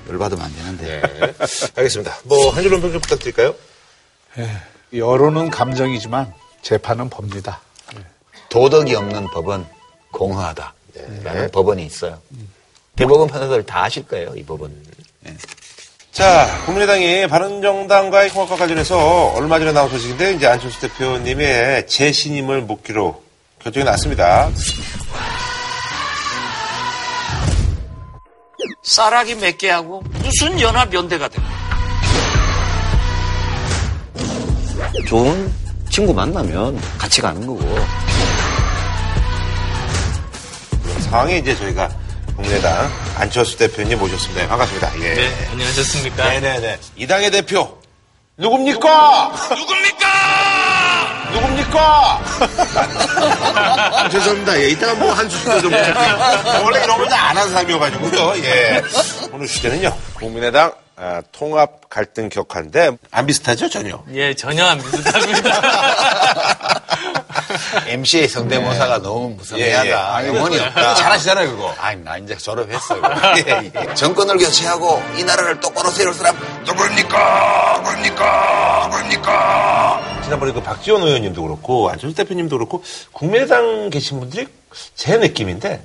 열받으면 0.10 0.44
안 0.46 0.56
되는데. 0.56 1.02
네. 1.02 1.34
알겠습니다. 1.76 2.18
뭐 2.24 2.52
한 2.52 2.62
줄로 2.64 2.82
평좀 2.82 3.00
부탁드릴까요? 3.00 3.56
여론은 4.94 5.50
감정이지만 5.50 6.34
재판은 6.62 7.10
법니다. 7.10 7.62
도덕이 8.50 8.94
없는 8.96 9.28
법은 9.28 9.66
공허하다. 10.12 10.74
라는 11.24 11.50
법원이 11.52 11.86
있어요. 11.86 12.20
대법원 12.98 13.30
판사들 13.30 13.66
다 13.66 13.84
아실 13.86 14.06
거예요, 14.06 14.34
이 14.36 14.44
법은. 14.44 14.70
자, 16.12 16.62
국민의당이 16.66 17.28
바른정당과의 17.28 18.30
통합과 18.32 18.58
관련해서 18.58 19.28
얼마 19.36 19.60
전에 19.60 19.72
나온 19.72 19.90
소식인데 19.90 20.34
이제 20.34 20.48
안철수 20.48 20.82
대표님의 20.82 21.88
재신임을 21.88 22.64
묻기로 22.64 23.24
결정이 23.70 23.86
났습니다. 23.86 24.50
쌀하기 28.84 29.36
몇 29.36 29.58
개 29.58 29.70
하고 29.70 30.02
무슨 30.24 30.60
연합 30.60 30.92
연대가 30.94 31.28
돼? 31.28 31.40
좋은 35.08 35.52
친구 35.90 36.14
만나면 36.14 36.80
같이 36.98 37.22
가는 37.22 37.46
거고. 37.46 37.62
상황에 41.02 41.38
이제 41.38 41.56
저희가 41.56 41.90
국민의당 42.36 42.90
안철수 43.18 43.58
대표님 43.58 44.00
모셨습니다. 44.00 44.42
네, 44.42 44.48
반갑습니다. 44.48 44.96
예. 45.02 45.14
네, 45.16 45.48
안녕하셨습니까? 45.52 46.30
네네네. 46.30 46.80
이 46.96 47.08
당의 47.08 47.32
대표 47.32 47.78
누굽니까? 48.38 49.34
누굽니까? 49.50 50.08
누굽니까? 51.70 52.22
아, 54.04 54.10
죄송합니다. 54.10 54.60
예, 54.60 54.70
이따가 54.70 54.94
뭐 54.96 55.14
한 55.14 55.30
수도 55.30 55.62
좀 55.62 55.72
부탁드립니다. 55.72 56.62
원래 56.64 56.84
이런 56.84 56.98
걸안 56.98 57.38
하는 57.38 57.52
사람이어가지고요. 57.52 58.34
예. 58.44 58.82
오늘 59.32 59.48
주제는요. 59.48 59.96
국민의당 60.16 60.72
아, 60.96 61.22
통합 61.32 61.90
갈등 61.90 62.28
격한데 62.30 62.92
안 63.12 63.26
비슷하죠 63.26 63.70
전혀. 63.70 64.02
예, 64.14 64.34
전혀 64.34 64.66
안 64.66 64.78
비슷합니다. 64.80 65.62
MC의 67.88 68.28
성대모사가 68.28 69.02
너무 69.02 69.30
무성해하다. 69.30 69.86
예, 69.86 69.90
예. 69.90 69.94
아니, 69.94 70.28
영혼이 70.30 70.60
없다. 70.60 70.96
잘하시잖아요, 70.96 71.52
그거. 71.52 71.74
아니, 71.80 72.04
나 72.04 72.18
이제 72.18 72.36
졸업했어요. 72.36 73.02
예, 73.48 73.72
예. 73.76 73.94
정권을 73.94 74.38
교체하고 74.38 75.02
이 75.18 75.24
나라를 75.24 75.60
똑바로 75.60 75.90
세울 75.92 76.14
사람 76.14 76.36
누굽니까? 76.66 77.82
누굽니까? 77.84 78.90
누굽니까? 78.92 80.22
지난번에 80.24 80.52
그 80.54 80.62
박지원 80.62 81.04
의원님도 81.04 81.42
그렇고 81.42 81.90
안철수 81.90 82.16
대표님도 82.16 82.58
그렇고 82.58 82.84
국민의당 83.12 83.90
계신 83.90 84.20
분들이 84.20 84.48
제 84.96 85.18
느낌인데 85.18 85.84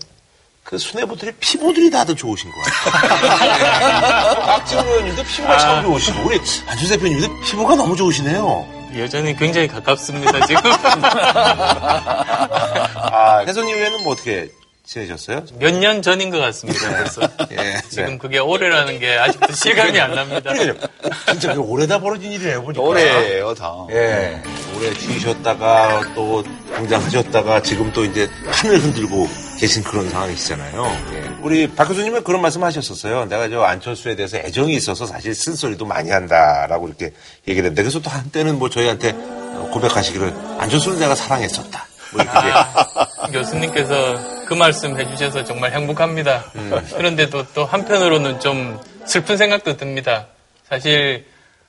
그 0.63 0.79
수뇌부들이 0.79 1.33
피부들이 1.41 1.91
다들 1.91 2.17
좋으신 2.17 2.51
것 2.51 2.57
같아요. 2.63 4.35
박지원 4.47 4.87
의원님도 4.87 5.23
피부가 5.25 5.59
참 5.59 5.83
좋으시고 5.83 6.23
우리 6.27 6.39
안철수 6.67 6.89
대표님도 6.89 7.41
피부가 7.41 7.75
너무 7.75 7.95
좋으시네요. 7.97 8.84
여전히 8.99 9.37
굉장히 9.37 9.67
가깝습니다, 9.69 10.47
지금. 10.47 10.61
아, 12.97 13.45
혜선님 13.47 13.77
외에는 13.77 14.03
뭐 14.05 14.13
어떻게 14.13 14.49
지내셨어요? 14.87 15.45
몇 15.59 15.73
년 15.75 16.03
전인 16.03 16.31
것 16.31 16.39
같습니다, 16.39 16.91
벌써. 16.91 17.23
예. 17.53 17.81
지금 17.89 18.19
그게 18.19 18.39
올해라는 18.39 18.99
게 18.99 19.17
아직도 19.17 19.53
실감이 19.55 19.99
안 19.99 20.15
납니다. 20.15 20.53
진짜 21.31 21.55
그 21.55 21.61
오래다 21.61 22.01
벌어진 22.01 22.33
일이에요, 22.33 22.63
보니까. 22.63 22.83
노래예요, 22.83 23.55
다. 23.55 23.73
예. 23.91 24.43
오래 24.77 24.93
쉬셨다가 24.95 26.13
또 26.15 26.45
등장하셨다가 26.77 27.63
지금 27.63 27.91
또 27.93 28.05
이제 28.05 28.29
판을 28.53 28.79
흔들고 28.79 29.27
계신 29.65 29.83
그런 29.83 30.11
상황이시잖아요. 30.11 30.85
예. 31.15 31.31
우리 31.41 31.67
박 31.75 31.89
교수님은 31.89 32.23
그런 32.23 32.43
말씀 32.43 32.63
하셨었어요. 32.63 33.25
내가 33.25 33.49
저 33.49 33.63
안철수에 33.63 34.15
대해서 34.15 34.37
애정이 34.37 34.75
있어서 34.75 35.07
사실 35.07 35.35
쓴소리도 35.35 35.87
많이 35.87 36.11
한다라고 36.11 36.87
이렇게 36.87 37.15
얘기를 37.49 37.69
했는데 37.71 37.83
그래서 37.83 37.99
또 38.03 38.11
한때는 38.11 38.59
뭐 38.59 38.69
저희한테 38.69 39.13
고백하시기를 39.73 40.35
안철수를 40.59 40.99
내가 40.99 41.15
사랑했었다. 41.15 41.87
뭐 42.13 42.23
이렇게 42.23 43.33
교수님께서 43.33 44.45
그 44.45 44.53
말씀 44.53 45.01
해주셔서 45.01 45.45
정말 45.45 45.73
행복합니다. 45.73 46.45
그런데도 46.95 47.47
또 47.55 47.65
한편으로는 47.65 48.41
좀 48.41 48.79
슬픈 49.07 49.39
생각도 49.39 49.79
듭니다. 49.79 50.27
사실 50.69 51.25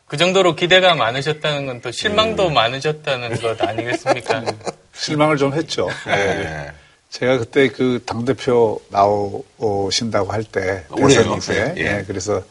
그 0.05 0.17
정도로 0.17 0.57
기대가 0.57 0.95
많으셨다는 0.95 1.65
건 1.65 1.81
또 1.81 1.91
실망도 1.91 2.49
많으셨다는 2.49 3.39
것 3.39 3.61
아니겠습니까? 3.61 4.43
실망을 4.93 5.37
좀 5.37 5.53
했죠. 5.53 5.89
네. 6.05 6.71
제가 7.09 7.37
그때 7.37 7.69
그 7.69 8.01
당대표 8.05 8.81
나오신다고 8.89 10.31
할 10.31 10.43
때? 10.43 10.85
대선 10.95 11.37
이후에, 11.37 11.73
예. 11.77 11.81
예, 11.99 12.03
그래서 12.05 12.43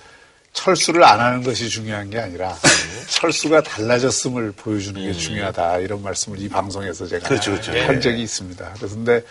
철수를 0.55 1.05
안 1.05 1.21
하는 1.21 1.43
것이 1.43 1.69
중요한 1.69 2.09
게 2.09 2.19
아니라 2.19 2.57
철수가 3.09 3.63
달라졌음을 3.63 4.53
보여주는 4.53 5.01
게 5.01 5.13
중요하다 5.13 5.79
이런 5.79 6.03
말씀을 6.03 6.41
이 6.41 6.49
방송에서 6.49 7.07
제가 7.07 7.27
음. 7.27 7.29
그렇죠, 7.29 7.51
그렇죠. 7.51 7.73
한 7.73 8.01
적이 8.01 8.23
있습니다. 8.23 8.73
그래서 8.77 8.95
근데 8.95 9.23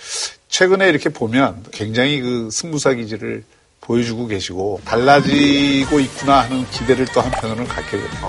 최근에 0.50 0.90
이렇게 0.90 1.10
보면 1.10 1.64
굉장히 1.72 2.20
그 2.22 2.50
승부사 2.52 2.94
기질을 2.96 3.44
보여주고 3.82 4.28
계시고 4.28 4.82
달라지고 4.86 6.00
있구나 6.00 6.42
하는 6.42 6.70
기대를 6.70 7.06
또 7.14 7.22
한편으로는 7.22 7.68
갖게 7.68 7.98
됩니다. 7.98 8.28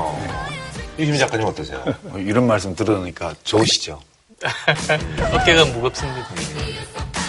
유kim 0.99 1.19
작가님 1.19 1.47
어떠세요? 1.47 1.83
어, 2.05 2.19
이런 2.19 2.47
말씀 2.47 2.75
들으니까 2.75 3.35
좋으시죠. 3.43 4.01
어깨가 5.33 5.65
무겁습니다. 5.67 6.29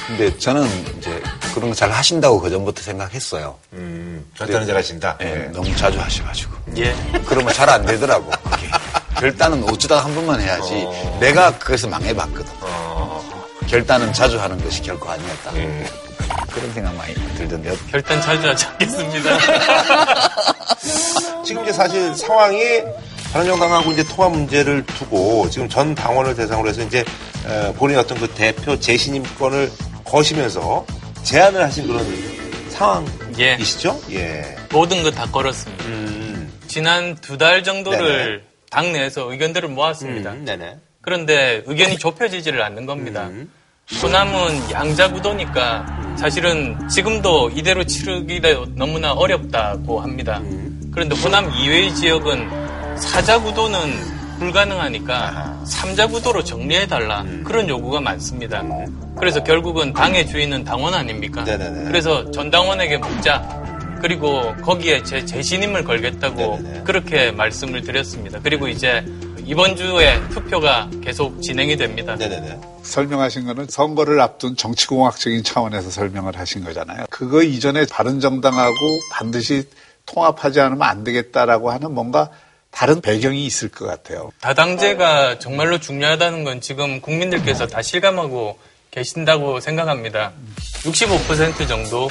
근데 0.07 0.37
저는 0.37 0.67
이제 0.97 1.21
그런 1.53 1.69
거 1.69 1.75
잘 1.75 1.89
하신다고 1.91 2.39
그 2.41 2.49
전부터 2.49 2.81
생각했어요. 2.81 3.57
음, 3.73 4.25
결단은 4.37 4.67
잘 4.67 4.75
하신다. 4.77 5.17
예, 5.21 5.49
너무 5.53 5.73
자주 5.75 5.99
하셔가지고. 5.99 6.53
예. 6.77 6.95
그러면 7.25 7.53
잘 7.53 7.69
안 7.69 7.85
되더라고. 7.85 8.29
그게. 8.29 8.67
결단은 9.19 9.63
어쩌다 9.69 9.99
한 10.03 10.13
번만 10.13 10.39
해야지. 10.41 10.85
내가 11.19 11.57
그래서 11.57 11.87
망해봤거든. 11.87 12.45
결단은 13.67 14.13
자주 14.13 14.39
하는 14.39 14.61
것이 14.63 14.81
결코 14.81 15.09
아니었다. 15.09 15.51
그런 16.53 16.73
생각 16.73 16.93
많이 16.95 17.13
들던데요. 17.35 17.75
결단 17.91 18.21
자주 18.21 18.47
하지 18.47 18.65
않겠습니다. 18.65 19.37
지금 21.43 21.63
이제 21.63 21.71
사실 21.73 22.15
상황이 22.15 22.59
바른정당하고 23.35 23.91
이제 23.91 24.01
통합 24.05 24.31
문제를 24.31 24.85
두고 24.85 25.49
지금 25.49 25.67
전 25.67 25.93
당원을 25.93 26.35
대상으로 26.35 26.69
해서 26.69 26.81
이제 26.81 27.03
어, 27.45 27.73
본인의 27.73 28.01
어떤 28.01 28.17
그 28.17 28.29
대표 28.29 28.79
재신임권을 28.79 29.69
거시면서 30.05 30.85
제안을 31.23 31.61
하신 31.61 31.85
그런 31.87 32.05
상황이시죠? 32.69 33.99
예. 34.11 34.55
모든 34.71 35.03
거 35.03 35.11
다 35.11 35.25
걸었습니다. 35.29 35.83
음, 35.83 36.49
지난 36.67 37.15
두 37.15 37.37
달 37.37 37.61
정도를 37.61 38.45
당내에서 38.69 39.29
의견들을 39.29 39.67
모았습니다. 39.67 40.31
음, 40.31 40.45
네네. 40.45 40.77
그런데 41.01 41.61
의견이 41.65 41.97
좁혀지지를 41.97 42.61
않는 42.61 42.85
겁니다. 42.85 43.27
음. 43.27 43.51
호남은 44.01 44.71
양자구도니까 44.71 46.15
사실은 46.17 46.87
지금도 46.87 47.49
이대로 47.53 47.83
치르기가 47.83 48.65
너무나 48.75 49.11
어렵다고 49.11 49.99
합니다. 49.99 50.37
음. 50.37 50.89
그런데 50.93 51.17
호남 51.17 51.51
이외의 51.53 51.93
지역은 51.95 52.64
사자 52.97 53.39
구도는 53.41 54.15
불가능하니까 54.39 55.63
삼자 55.65 56.07
구도로 56.07 56.43
정리해달라 56.43 57.21
음. 57.21 57.43
그런 57.45 57.69
요구가 57.69 58.01
많습니다. 58.01 58.63
그래서 59.17 59.43
결국은 59.43 59.93
당의 59.93 60.27
주인은 60.27 60.63
당원 60.63 60.93
아닙니까? 60.93 61.43
네네네. 61.43 61.85
그래서 61.85 62.29
전 62.31 62.51
당원에게 62.51 62.97
묻자. 62.97 63.63
그리고 64.01 64.53
거기에 64.57 65.03
제 65.03 65.25
재신임을 65.25 65.83
걸겠다고 65.85 66.35
네네네. 66.57 66.83
그렇게 66.83 67.31
말씀을 67.31 67.81
드렸습니다. 67.81 68.39
그리고 68.43 68.67
이제 68.67 69.05
이번 69.45 69.75
주에 69.75 70.19
투표가 70.29 70.89
계속 71.01 71.41
진행이 71.41 71.77
됩니다. 71.77 72.15
네네네. 72.15 72.59
설명하신 72.83 73.45
거는 73.45 73.67
선거를 73.69 74.19
앞둔 74.19 74.55
정치공학적인 74.57 75.43
차원에서 75.43 75.89
설명을 75.89 76.37
하신 76.37 76.63
거잖아요. 76.65 77.05
그거 77.09 77.41
이전에 77.41 77.85
바른정당하고 77.89 78.75
반드시 79.11 79.63
통합하지 80.05 80.59
않으면 80.59 80.83
안 80.83 81.03
되겠다라고 81.03 81.71
하는 81.71 81.93
뭔가 81.93 82.29
다른 82.75 82.99
배경이 82.99 83.45
있을 83.45 83.69
것 83.69 83.85
같아요. 83.85 84.31
다당제가 84.41 85.39
정말로 85.39 85.79
중요하다는 85.79 86.43
건 86.43 86.59
지금 86.59 86.99
국민들께서 86.99 87.67
다 87.67 87.81
실감하고 87.81 88.59
계신다고 88.91 89.61
생각합니다. 89.61 90.33
65% 90.83 91.69
정도 91.69 92.09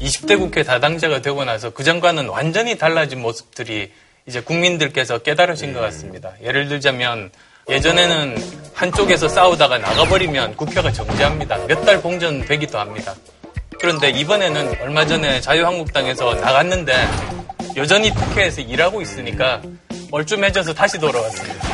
20대 0.00 0.38
국회 0.38 0.62
다당제가 0.62 1.20
되고 1.20 1.44
나서 1.44 1.70
그 1.70 1.84
전과는 1.84 2.28
완전히 2.28 2.78
달라진 2.78 3.20
모습들이 3.20 3.92
이제 4.26 4.40
국민들께서 4.40 5.18
깨달으신 5.18 5.74
것 5.74 5.80
같습니다. 5.80 6.32
예를 6.42 6.68
들자면 6.68 7.30
예전에는 7.68 8.36
한쪽에서 8.72 9.28
싸우다가 9.28 9.76
나가버리면 9.76 10.56
국회가 10.56 10.90
정지합니다. 10.90 11.58
몇달 11.66 12.00
공전되기도 12.00 12.78
합니다. 12.78 13.14
그런데 13.80 14.10
이번에는 14.10 14.80
얼마 14.80 15.06
전에 15.06 15.40
자유한국당에서 15.40 16.34
나갔는데 16.34 16.94
여전히 17.76 18.10
국회에서 18.10 18.60
일하고 18.60 19.00
있으니까 19.00 19.62
멀쩡해져서 20.10 20.74
다시 20.74 20.98
돌아왔습니다. 20.98 21.64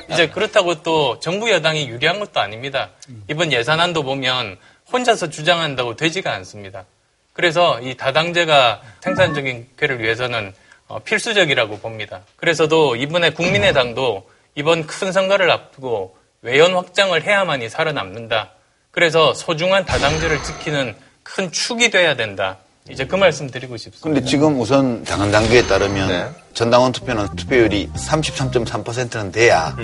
이제 0.10 0.28
그렇다고 0.28 0.82
또 0.82 1.18
정부 1.20 1.50
여당이 1.50 1.88
유리한 1.88 2.18
것도 2.18 2.40
아닙니다. 2.40 2.90
이번 3.28 3.52
예산안도 3.52 4.04
보면 4.04 4.56
혼자서 4.92 5.28
주장한다고 5.28 5.96
되지가 5.96 6.32
않습니다. 6.34 6.84
그래서 7.32 7.80
이 7.80 7.96
다당제가 7.96 8.80
생산적인 9.00 9.68
국회를 9.70 10.00
위해서는 10.02 10.52
어, 10.88 10.98
필수적이라고 11.00 11.78
봅니다. 11.78 12.22
그래서도 12.36 12.96
이번에 12.96 13.30
국민의당도 13.30 14.28
이번 14.56 14.86
큰 14.86 15.12
선거를 15.12 15.50
앞두고 15.50 16.16
외연 16.42 16.74
확장을 16.74 17.22
해야만이 17.22 17.68
살아남는다. 17.68 18.52
그래서 18.90 19.34
소중한 19.34 19.84
다당제를 19.84 20.42
지키는 20.42 20.94
큰 21.22 21.52
축이 21.52 21.90
돼야 21.90 22.16
된다. 22.16 22.58
이제 22.88 23.06
그 23.06 23.14
말씀 23.14 23.48
드리고 23.48 23.76
싶습니다. 23.76 24.02
근데 24.02 24.24
지금 24.28 24.60
우선 24.60 25.04
당헌 25.04 25.30
당규에 25.30 25.66
따르면 25.66 26.08
네. 26.08 26.28
전당원 26.54 26.92
투표는 26.92 27.36
투표율이 27.36 27.90
33.3%는 27.94 29.30
돼야 29.30 29.76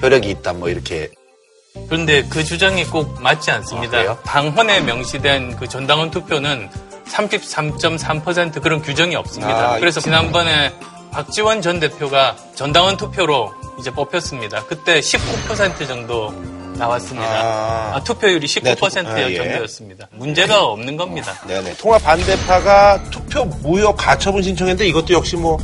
효력이 0.00 0.30
있다 0.30 0.54
뭐 0.54 0.70
이렇게 0.70 1.10
그런데 1.88 2.22
그 2.28 2.44
주장이 2.44 2.84
꼭 2.84 3.20
맞지 3.20 3.50
않습니다. 3.50 3.98
아? 3.98 4.16
당헌에 4.20 4.80
명시된 4.80 5.56
그 5.56 5.68
전당원 5.68 6.10
투표는 6.10 6.70
33.3% 7.06 8.62
그런 8.62 8.80
규정이 8.80 9.14
없습니다. 9.16 9.74
아, 9.74 9.78
그래서 9.78 10.00
지난번에 10.00 10.72
박지원 11.10 11.60
전 11.62 11.80
대표가 11.80 12.36
전당원 12.54 12.96
투표로 12.96 13.52
이제 13.78 13.90
뽑혔습니다. 13.90 14.64
그때 14.66 15.00
19% 15.00 15.86
정도 15.86 16.32
나왔습니다. 16.74 17.26
아. 17.28 17.92
아, 17.96 18.04
투표율이 18.04 18.46
네, 18.48 18.74
투- 18.74 18.86
19% 18.86 19.06
아, 19.06 19.30
예. 19.30 19.36
정도였습니다. 19.36 20.08
문제가 20.12 20.64
없는 20.64 20.96
겁니다. 20.96 21.32
네네. 21.46 21.76
통합 21.78 22.02
반대파가 22.02 23.02
투표 23.10 23.44
무효 23.44 23.94
가처분 23.94 24.42
신청했는데 24.42 24.86
이것도 24.88 25.14
역시 25.14 25.36
뭐 25.36 25.58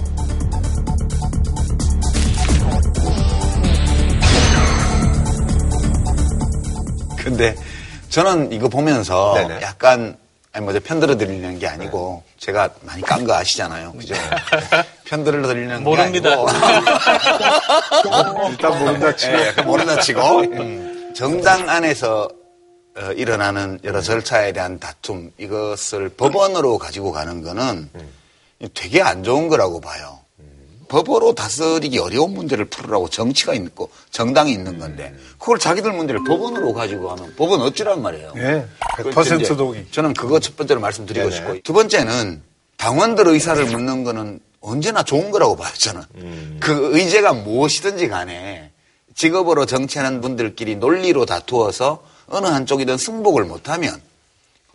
근데 7.19 7.55
저는 8.09 8.53
이거 8.53 8.69
보면서 8.69 9.35
네네. 9.35 9.61
약간 9.63 10.17
아니 10.53 10.65
뭐저 10.65 10.81
편들어 10.81 11.17
드리는 11.17 11.59
게 11.59 11.67
아니고 11.69 12.23
제가 12.39 12.71
많이 12.83 13.03
깐 13.03 13.25
거 13.25 13.35
아시잖아요. 13.35 13.93
그죠? 13.93 14.15
편들어 15.05 15.47
드리는 15.47 15.85
모릅니다. 15.85 16.31
게 16.31 16.37
아니고 16.37 16.49
일단 18.51 18.79
모른다 18.81 19.15
치고 19.15 19.39
예, 19.39 19.47
약간 19.49 19.67
모른다 19.67 20.01
치고 20.01 20.39
음, 20.41 21.00
정당 21.21 21.69
안에서 21.69 22.31
어, 22.97 23.13
일어나는 23.13 23.79
여러 23.85 24.01
절차에 24.01 24.53
대한 24.55 24.79
다툼 24.79 25.31
이것을 25.37 26.09
법원으로 26.09 26.79
가지고 26.79 27.13
가는 27.13 27.43
거는 27.43 27.91
되게 28.73 29.03
안 29.03 29.23
좋은 29.23 29.49
거라고 29.49 29.83
봐요. 29.83 30.21
법으로 30.89 31.35
다스리기 31.35 31.99
어려운 31.99 32.33
문제를 32.33 32.65
풀으라고 32.65 33.11
정치가 33.11 33.53
있고 33.53 33.91
정당이 34.11 34.51
있는 34.51 34.79
건데 34.79 35.15
그걸 35.39 35.59
자기들 35.59 35.93
문제를 35.93 36.25
법원으로 36.25 36.73
가지고 36.73 37.11
하면 37.11 37.35
법은 37.37 37.61
어찌란 37.61 38.01
말이에요. 38.01 38.33
예, 38.37 38.67
그100% 38.97 39.43
이제 39.43 39.55
동의. 39.55 39.87
저는 39.91 40.15
그거 40.15 40.41
첫 40.41 40.57
번째로 40.57 40.81
말씀드리고 40.81 41.29
네네. 41.29 41.37
싶고 41.37 41.59
두 41.63 41.75
번째는 41.75 42.43
당원들 42.79 43.29
의사를 43.29 43.63
묻는 43.67 44.05
거는 44.05 44.41
언제나 44.63 45.03
좋은 45.03 45.31
거라고 45.31 45.55
봐요 45.55 45.71
저는. 45.77 46.61
그 46.61 46.97
의제가 46.97 47.35
무엇이든지 47.35 48.09
간에 48.09 48.70
직업으로 49.25 49.67
정치하는 49.67 50.23
분들끼리 50.23 50.77
논리로 50.77 51.27
다투어서 51.27 52.03
어느 52.29 52.47
한쪽이든 52.47 52.97
승복을 52.97 53.45
못하면 53.45 54.01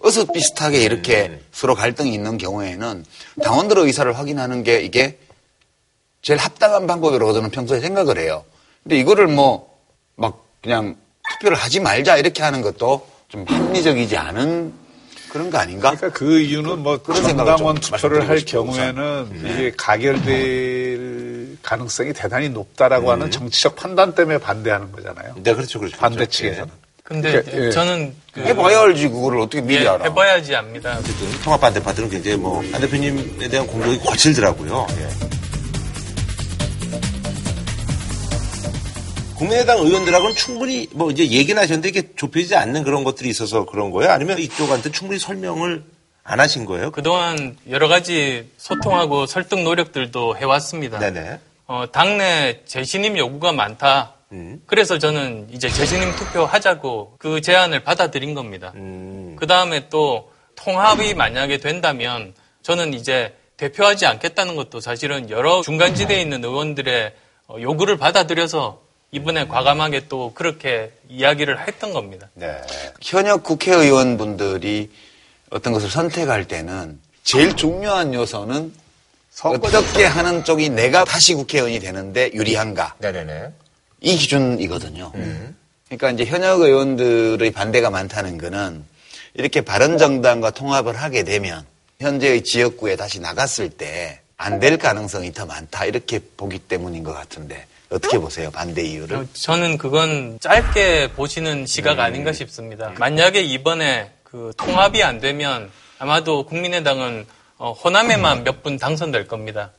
어서 0.04 0.24
비슷하게 0.26 0.84
이렇게 0.84 1.42
서로 1.52 1.74
갈등이 1.74 2.14
있는 2.14 2.38
경우에는 2.38 3.06
당원들의 3.42 3.86
의사를 3.86 4.16
확인하는 4.16 4.62
게 4.62 4.82
이게 4.82 5.18
제일 6.22 6.40
합당한 6.40 6.86
방법이라고 6.86 7.34
저는 7.34 7.50
평소에 7.50 7.80
생각을 7.80 8.20
해요. 8.20 8.44
근데 8.84 9.00
이거를 9.00 9.28
뭐 9.28 9.74
막 10.18 10.46
그냥 10.62 10.96
투표를 11.34 11.58
하지 11.58 11.80
말자 11.80 12.18
이렇게 12.18 12.42
하는 12.44 12.62
것도 12.62 13.06
좀 13.28 13.46
합리적이지 13.48 14.16
않은 14.16 14.72
그런 15.30 15.50
거 15.50 15.58
아닌가? 15.58 15.92
그러니까 15.96 16.18
그 16.18 16.40
이유는 16.40 16.80
뭐 16.84 16.98
그런 17.02 17.22
생각을 17.24 17.52
정당원 17.58 17.82
좀 17.82 17.98
투표를 17.98 18.30
할 18.30 18.40
경우에는 18.40 19.42
이게 19.44 19.74
가결될 19.76 21.35
가능성이 21.62 22.14
대단히 22.14 22.50
높다라고 22.50 23.08
음. 23.08 23.12
하는 23.12 23.32
정치적 23.32 23.76
판단 23.76 24.16
때문에 24.16 24.38
반대하는 24.38 24.92
거잖아요. 24.92 25.36
네 25.44 25.54
그렇죠 25.54 25.80
그렇죠. 25.80 25.98
반대 25.98 26.18
그렇죠. 26.18 26.32
측에서는. 26.32 26.86
근데 27.04 27.32
그러니까, 27.44 27.66
예. 27.66 27.70
저는 27.70 28.16
그 28.34 28.42
해봐야 28.42 28.82
알지 28.82 29.10
그거를 29.10 29.40
어떻게 29.40 29.62
미리 29.62 29.84
예, 29.84 29.88
알아. 29.88 30.06
해봐야지 30.06 30.56
압니다. 30.56 30.98
어쨌든 30.98 31.30
통합 31.44 31.62
반대파들은 31.62 32.10
굉장히 32.10 32.38
뭐, 32.38 32.64
안 32.74 32.82
대표님에 32.82 33.48
대한 33.48 33.68
공격이 33.68 34.00
거칠더라고요. 34.00 34.88
예. 34.90 35.10
국민의당 39.36 39.80
의원들하고는 39.80 40.34
충분히 40.36 40.88
뭐 40.94 41.12
이제 41.12 41.28
얘기는 41.30 41.62
하셨는데 41.62 41.90
이게 41.90 42.10
좁혀지지 42.16 42.56
않는 42.56 42.84
그런 42.84 43.04
것들이 43.04 43.30
있어서 43.30 43.66
그런 43.66 43.92
거예요? 43.92 44.12
아니면 44.12 44.40
이쪽한테 44.40 44.92
충분히 44.92 45.20
설명을 45.20 45.84
안 46.28 46.40
하신 46.40 46.66
거예요? 46.66 46.90
그동안 46.92 47.56
여러 47.70 47.88
가지 47.88 48.50
소통하고 48.58 49.28
설득 49.28 49.62
노력들도 49.62 50.36
해왔습니다. 50.38 50.98
네네. 50.98 51.40
어, 51.68 51.86
당내 51.92 52.62
재신임 52.66 53.16
요구가 53.16 53.52
많다. 53.52 54.14
음. 54.32 54.60
그래서 54.66 54.98
저는 54.98 55.48
이제 55.52 55.70
재신임 55.70 56.16
투표 56.16 56.44
하자고 56.44 57.16
그 57.20 57.42
제안을 57.42 57.84
받아들인 57.84 58.34
겁니다. 58.34 58.74
음. 58.76 59.36
그 59.38 59.46
다음에 59.46 59.88
또 59.90 60.32
통합이 60.56 61.14
만약에 61.14 61.60
된다면 61.60 62.34
저는 62.64 62.96
이제 62.96 63.36
대표하지 63.58 64.08
않겠다는 64.08 64.56
것도 64.56 64.80
사실은 64.80 65.30
여러 65.30 65.62
중간지대에 65.62 66.20
있는 66.20 66.44
의원들의 66.44 67.14
어, 67.50 67.58
요구를 67.62 67.98
받아들여서 67.98 68.82
이번에 69.12 69.48
과감하게 69.48 70.08
또 70.10 70.34
그렇게 70.34 70.92
이야기를 71.08 71.68
했던 71.68 71.94
겁니다. 71.94 72.30
네. 72.34 72.60
현역 73.02 73.44
국회의원분들이 73.44 74.90
어떤 75.50 75.74
것을 75.74 75.90
선택할 75.90 76.48
때는 76.48 77.00
제일 77.24 77.56
중요한 77.56 78.14
요소는 78.14 78.74
어떻게 79.44 80.06
하는 80.06 80.44
쪽이 80.44 80.70
내가 80.70 81.04
다시 81.04 81.34
국회의원이 81.34 81.80
되는데 81.80 82.32
유리한가. 82.34 82.96
네네네. 83.00 83.50
이 84.02 84.16
기준이거든요. 84.18 85.12
그러니까 85.88 86.12
이제 86.12 86.26
현역 86.26 86.62
의원들의 86.62 87.52
반대가 87.52 87.90
많다는 87.90 88.38
거는 88.38 88.84
이렇게 89.34 89.62
바른정당과 89.62 90.52
통합을 90.52 90.96
하게 90.96 91.24
되면 91.24 91.66
현재의 92.00 92.44
지역구에 92.44 92.96
다시 92.96 93.20
나갔을 93.20 93.70
때 93.70 94.22
안 94.38 94.60
될 94.60 94.78
가능성이 94.78 95.32
더 95.32 95.46
많다 95.46 95.86
이렇게 95.86 96.20
보기 96.36 96.60
때문인 96.60 97.04
것 97.06 97.14
같은데 97.14 97.66
어떻게 97.90 98.18
보세요 98.20 98.52
반대 98.52 98.84
이유를? 98.84 99.16
어, 99.18 99.26
저는 99.32 99.78
그건 99.78 100.38
짧게 100.42 101.14
보시는 101.14 101.66
시각 101.66 102.00
아닌가 102.02 102.34
싶습니다. 102.34 102.92
만약에 103.00 103.42
이번에 103.42 104.12
그 104.36 104.52
통합이 104.58 105.02
안 105.02 105.22
되면 105.22 105.72
아마도 105.98 106.44
국민의당은 106.46 107.26
어, 107.58 107.72
호남에만 107.72 108.44
몇 108.44 108.62
분 108.64 108.78
당선될 108.78 109.30
겁니다. 109.30 109.72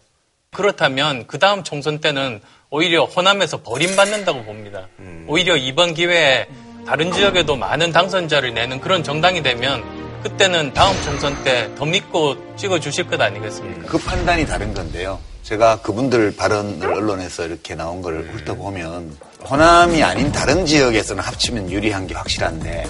그렇다면 0.55 1.27
그 1.27 1.39
다음 1.39 1.63
총선 1.63 1.99
때는 2.01 2.41
오히려 2.71 3.05
호남에서 3.05 3.61
버림받는다고 3.61 4.45
봅니다. 4.45 4.89
오히려 5.27 5.57
이번 5.57 5.93
기회에 5.93 6.47
다른 6.87 7.13
지역에도 7.13 7.55
많은 7.57 7.93
당선자를 7.93 8.55
내는 8.55 8.81
그런 8.81 9.03
정당이 9.05 9.43
되면 9.43 9.85
그때는 10.23 10.73
다음 10.73 10.97
총선 11.03 11.45
때 11.45 11.69
더 11.75 11.85
믿고 11.85 12.57
찍어주실 12.57 13.09
것 13.09 13.21
아니겠습니까? 13.21 13.87
그 13.89 13.99
판단이 13.99 14.47
다른 14.47 14.73
건데요. 14.73 15.19
제가 15.43 15.83
그분들 15.83 16.35
발언을 16.35 16.95
언론에서 16.95 17.45
이렇게 17.45 17.75
나온 17.75 18.01
걸 18.01 18.27
훑어보면 18.33 19.19
호남이 19.51 20.03
아닌 20.03 20.33
다른 20.33 20.65
지역에서는 20.65 21.23
합치면 21.23 21.71
유리한 21.71 22.07
게 22.07 22.15
확실한데 22.15 22.87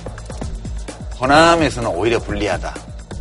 호남에서는 1.20 1.90
오히려 1.90 2.18
불리하다. 2.18 2.74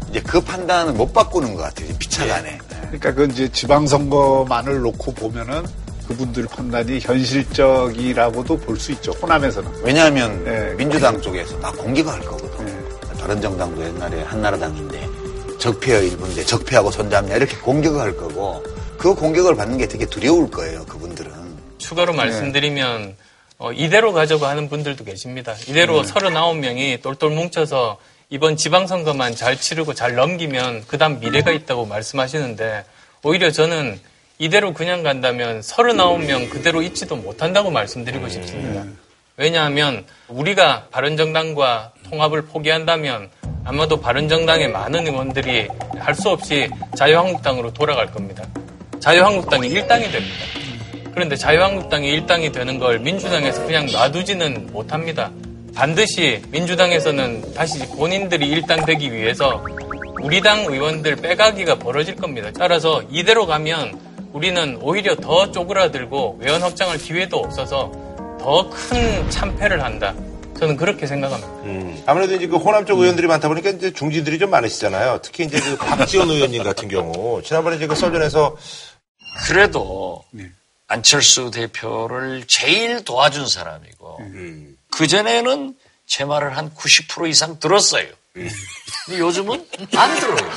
이제 0.09 0.21
그 0.21 0.39
판단을 0.41 0.93
못 0.93 1.13
바꾸는 1.13 1.55
것 1.55 1.63
같아요. 1.63 1.87
이제 1.87 1.97
피차간에. 1.97 2.51
네. 2.51 2.59
그러니까 2.81 3.13
그 3.13 3.25
이제 3.25 3.49
지방선거만을 3.51 4.81
놓고 4.81 5.13
보면은 5.13 5.65
그분들 6.07 6.45
판단이 6.47 6.99
현실적이라고도 6.99 8.57
볼 8.57 8.77
수 8.77 8.91
있죠. 8.93 9.11
호남에서는. 9.13 9.71
왜냐하면 9.83 10.43
네. 10.43 10.73
민주당 10.75 11.19
쪽에서 11.21 11.57
막 11.57 11.75
공격할 11.77 12.19
거거든. 12.21 12.65
네. 12.65 12.77
바른정당도 13.19 13.83
옛날에 13.83 14.21
한나라당인데 14.23 15.09
적폐의 15.57 16.09
일부인데 16.09 16.45
적폐하고 16.45 16.91
손잡냐 16.91 17.35
이렇게 17.35 17.57
공격을 17.57 17.99
할 17.99 18.15
거고 18.15 18.63
그 18.99 19.15
공격을 19.15 19.55
받는 19.55 19.77
게 19.79 19.87
되게 19.87 20.05
두려울 20.05 20.51
거예요. 20.51 20.85
그분들은. 20.85 21.31
추가로 21.79 22.13
말씀드리면 22.13 23.15
어, 23.57 23.71
이대로 23.71 24.11
가자고 24.13 24.45
하는 24.45 24.69
분들도 24.69 25.03
계십니다. 25.05 25.55
이대로 25.67 26.03
39명이 26.03 27.01
똘똘 27.01 27.29
뭉쳐서 27.31 27.97
이번 28.29 28.57
지방선거만 28.57 29.35
잘 29.35 29.55
치르고 29.57 29.93
잘 29.93 30.15
넘기면 30.15 30.83
그 30.87 30.97
다음 30.97 31.19
미래가 31.19 31.51
있다고 31.51 31.85
말씀하시는데 31.85 32.83
오히려 33.23 33.51
저는 33.51 33.99
이대로 34.39 34.73
그냥 34.73 35.03
간다면 35.03 35.61
39명 35.61 36.49
그대로 36.49 36.81
있지도 36.81 37.15
못한다고 37.15 37.71
말씀드리고 37.71 38.27
싶습니다. 38.27 38.83
왜냐하면 39.37 40.05
우리가 40.27 40.87
바른정당과 40.91 41.93
통합을 42.09 42.43
포기한다면 42.43 43.29
아마도 43.63 43.99
바른정당의 44.01 44.69
많은 44.69 45.07
의원들이 45.07 45.67
할 45.99 46.13
수 46.15 46.29
없이 46.29 46.69
자유한국당으로 46.97 47.73
돌아갈 47.73 48.11
겁니다. 48.11 48.45
자유한국당이 48.99 49.67
일당이 49.69 50.11
됩니다. 50.11 50.45
그런데 51.15 51.37
자유한국당이 51.37 52.09
일당이 52.09 52.51
되는 52.51 52.77
걸 52.77 52.99
민주당에서 52.99 53.65
그냥 53.65 53.85
놔두지는 53.85 54.67
못합니다. 54.73 55.31
반드시 55.73 56.41
민주당에서는 56.51 57.53
다시 57.53 57.79
본인들이 57.87 58.47
일당 58.47 58.85
되기 58.85 59.11
위해서 59.13 59.63
우리 60.21 60.41
당 60.41 60.65
의원들 60.65 61.15
빼가기가 61.17 61.75
벌어질 61.79 62.15
겁니다. 62.15 62.49
따라서 62.57 63.01
이대로 63.09 63.45
가면 63.45 63.97
우리는 64.33 64.77
오히려 64.81 65.15
더 65.15 65.49
쪼그라들고 65.51 66.39
외연 66.41 66.61
확장할 66.61 66.97
기회도 66.97 67.37
없어서 67.37 67.91
더 68.39 68.69
큰 68.69 69.29
참패를 69.29 69.81
한다. 69.83 70.13
저는 70.59 70.75
그렇게 70.77 71.07
생각합니다. 71.07 71.51
음, 71.63 72.01
아무래도 72.05 72.35
이제 72.35 72.47
그 72.47 72.57
호남 72.57 72.85
쪽 72.85 72.99
의원들이 72.99 73.27
많다 73.27 73.47
보니까 73.47 73.69
이제 73.71 73.91
중지들이 73.91 74.37
좀 74.39 74.49
많으시잖아요. 74.49 75.19
특히 75.21 75.45
이제 75.45 75.59
그 75.59 75.77
박지원 75.77 76.29
의원님 76.29 76.63
같은 76.63 76.87
경우 76.89 77.41
지난번에 77.41 77.77
이제 77.77 77.87
그 77.87 77.95
썰전에서 77.95 78.55
그래도 79.47 80.23
안철수 80.95 81.51
대표를 81.51 82.45
제일 82.47 83.03
도와준 83.03 83.47
사람이고 83.47 84.19
그 84.91 85.07
전에는 85.07 85.75
제 86.07 86.23
말을 86.23 86.55
한 86.55 86.73
90% 86.73 87.29
이상 87.29 87.59
들었어요. 87.59 88.07
근데 89.05 89.19
요즘은 89.19 89.67
안 89.95 90.19
들어요. 90.19 90.51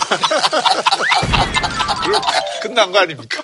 끝난 2.62 2.92
거 2.92 3.00
아닙니까? 3.00 3.42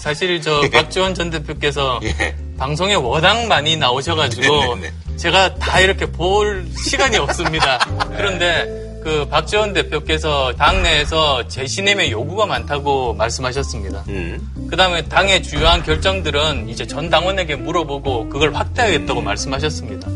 사실 0.00 0.40
저 0.42 0.60
박지원 0.70 1.14
전 1.14 1.30
대표께서 1.30 1.98
예. 2.02 2.36
방송에 2.58 2.94
워낙 2.94 3.46
많이 3.46 3.76
나오셔가지고 3.76 4.74
네네네. 4.74 4.92
제가 5.16 5.54
다 5.54 5.80
이렇게 5.80 6.04
볼 6.06 6.68
시간이 6.84 7.16
없습니다. 7.16 7.78
그런데 8.16 8.89
그 9.02 9.26
박지원 9.28 9.72
대표께서 9.72 10.52
당내에서 10.58 11.48
재신임의 11.48 12.10
요구가 12.12 12.46
많다고 12.46 13.14
말씀하셨습니다. 13.14 14.04
음, 14.08 14.38
그 14.68 14.76
다음에 14.76 15.02
당의 15.02 15.42
주요한 15.42 15.82
결정들은 15.82 16.68
이제 16.68 16.86
전 16.86 17.08
당원에게 17.10 17.56
물어보고 17.56 18.28
그걸 18.28 18.54
확대하겠다고 18.54 19.20
말씀하셨습니다. 19.20 20.08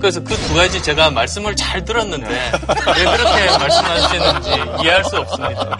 그래서 0.00 0.24
그 0.24 0.34
두 0.34 0.54
가지 0.54 0.82
제가 0.82 1.10
말씀을 1.10 1.54
잘 1.54 1.84
들었는데 1.84 2.26
왜 2.28 3.04
그렇게 3.04 3.58
말씀하시는지 3.58 4.50
이해할 4.82 5.04
수 5.04 5.16
없습니다. 5.18 5.78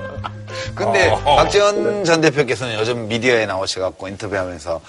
근데 0.74 1.08
어. 1.24 1.36
박지원 1.36 2.04
전 2.04 2.20
대표께서는 2.20 2.78
요즘 2.78 3.08
미디어에 3.08 3.46
나오셔갖고 3.46 4.06
인터뷰하면서 4.08 4.80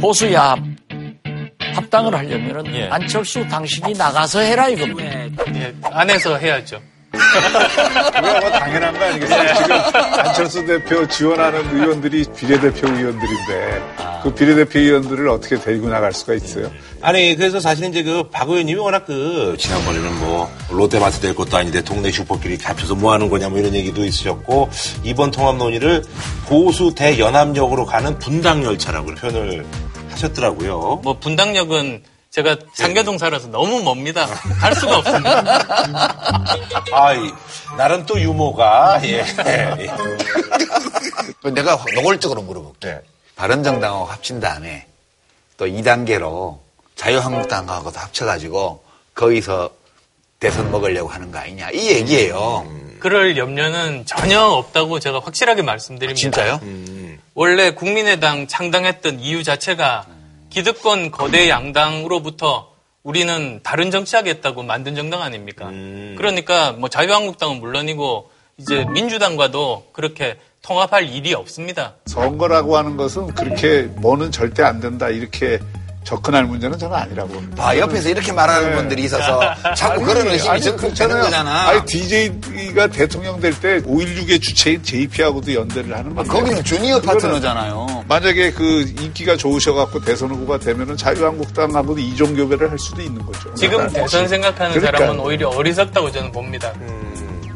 보수야 0.00 0.56
합당을 1.74 2.14
하려면은 2.14 2.92
안철수 2.92 3.46
당신이 3.48 3.92
나가서 3.94 4.40
해라 4.40 4.68
이겁니다. 4.68 5.10
예, 5.54 5.74
안에서 5.82 6.36
해야죠. 6.36 6.80
그거 7.14 8.40
뭐 8.40 8.50
당연한 8.50 8.98
거 8.98 9.04
아니겠어요? 9.04 9.54
지금 9.54 9.76
안철수 10.18 10.66
대표 10.66 11.06
지원하는 11.06 11.60
의원들이 11.76 12.24
비례대표 12.36 12.88
의원들인데 12.88 13.82
그 14.24 14.34
비례대표 14.34 14.80
의원들을 14.80 15.28
어떻게 15.28 15.56
데리고 15.60 15.88
나갈 15.88 16.12
수가 16.12 16.34
있어요? 16.34 16.72
아니 17.02 17.36
그래서 17.36 17.60
사실은 17.60 17.90
이제 17.90 18.02
그 18.02 18.24
박 18.32 18.48
의원님이 18.48 18.80
워낙 18.80 19.04
그 19.06 19.54
지난번에는 19.60 20.18
뭐 20.20 20.50
롯데마트 20.70 21.20
될 21.20 21.36
것도 21.36 21.56
아닌데 21.56 21.80
동네 21.82 22.10
슈퍼끼리 22.10 22.58
합쳐서 22.60 22.96
뭐 22.96 23.12
하는 23.12 23.28
거냐 23.28 23.48
뭐 23.48 23.60
이런 23.60 23.72
얘기도 23.74 24.04
있으셨고 24.04 24.70
이번 25.04 25.30
통합 25.30 25.56
논의를 25.56 26.02
보수 26.46 26.92
대연합력으로 26.96 27.86
가는 27.86 28.18
분당 28.18 28.64
열차라고 28.64 29.14
표현을 29.14 29.64
하셨더라고요. 30.14 31.00
뭐 31.02 31.18
분당역은 31.18 32.04
제가 32.30 32.56
상계동 32.74 33.18
살아서 33.18 33.48
너무 33.48 33.80
멉니다. 33.82 34.26
갈 34.26 34.74
수가 34.74 34.98
없습니다. 34.98 36.20
아이 36.92 37.18
나름 37.76 38.04
또 38.06 38.20
유머가 38.20 39.00
예. 39.04 39.24
예. 39.46 41.50
내가 41.50 41.78
노골적으로 41.94 42.42
물어볼게. 42.42 42.88
네. 42.88 43.00
바른정당하고 43.36 44.04
합친 44.06 44.40
다음에 44.40 44.86
또 45.56 45.66
2단계로 45.66 46.58
자유한국당하고도 46.96 47.98
합쳐가지고 47.98 48.82
거기서 49.14 49.70
대선 50.40 50.70
먹으려고 50.70 51.08
하는 51.08 51.30
거 51.30 51.38
아니냐 51.38 51.70
이 51.70 51.88
얘기예요. 51.90 52.66
그럴 52.98 53.36
염려는 53.36 54.06
전혀 54.06 54.40
없다고 54.40 54.98
제가 54.98 55.20
확실하게 55.20 55.62
말씀드립니다. 55.62 56.20
진짜요? 56.20 56.60
원래 57.34 57.72
국민의당 57.72 58.46
창당했던 58.46 59.18
이유 59.20 59.42
자체가 59.42 60.06
기득권 60.50 61.10
거대 61.10 61.48
양당으로부터 61.48 62.72
우리는 63.02 63.60
다른 63.62 63.90
정치하겠다고 63.90 64.62
만든 64.62 64.94
정당 64.94 65.20
아닙니까? 65.22 65.66
그러니까 66.16 66.72
뭐 66.72 66.88
자유한국당은 66.88 67.58
물론이고 67.58 68.30
이제 68.58 68.84
민주당과도 68.92 69.88
그렇게 69.92 70.38
통합할 70.62 71.08
일이 71.10 71.34
없습니다. 71.34 71.94
선거라고 72.06 72.76
하는 72.76 72.96
것은 72.96 73.34
그렇게 73.34 73.82
뭐는 73.82 74.30
절대 74.30 74.62
안 74.62 74.80
된다 74.80 75.08
이렇게 75.10 75.58
접근할 76.04 76.44
문제는 76.44 76.78
저는 76.78 76.94
아니라고 76.96 77.28
봅니다. 77.32 77.66
아, 77.66 77.76
옆에서 77.78 78.10
이렇게 78.10 78.30
말하는 78.32 78.70
네. 78.70 78.76
분들이 78.76 79.04
있어서 79.04 79.40
자꾸 79.74 80.02
그런 80.04 80.28
의심이 80.28 80.60
전되는 80.60 81.18
거잖아. 81.20 81.68
아니, 81.70 81.84
DJ가 81.86 82.86
대통령 82.88 83.40
될 83.40 83.54
때 83.54 83.80
5.16의 83.82 84.42
주체인 84.42 84.82
JP하고도 84.82 85.54
연대를 85.54 85.96
하는 85.96 86.14
건데. 86.14 86.28
거기는 86.30 86.62
주니어 86.64 87.00
파트너잖아요. 87.00 88.04
만약에 88.08 88.52
그 88.52 88.80
인기가 89.00 89.36
좋으셔갖고 89.36 90.00
대선 90.00 90.30
후보가 90.30 90.58
되면은 90.58 90.96
자유한국당하고도 90.96 92.00
이종교배를 92.00 92.70
할 92.70 92.78
수도 92.78 93.00
있는 93.00 93.24
거죠. 93.24 93.54
지금 93.54 93.88
대선 93.92 94.28
생각하는 94.28 94.72
그러니까. 94.74 94.98
사람은 94.98 95.20
오히려 95.20 95.48
어리석다고 95.48 96.10
저는 96.12 96.32
봅니다. 96.32 96.72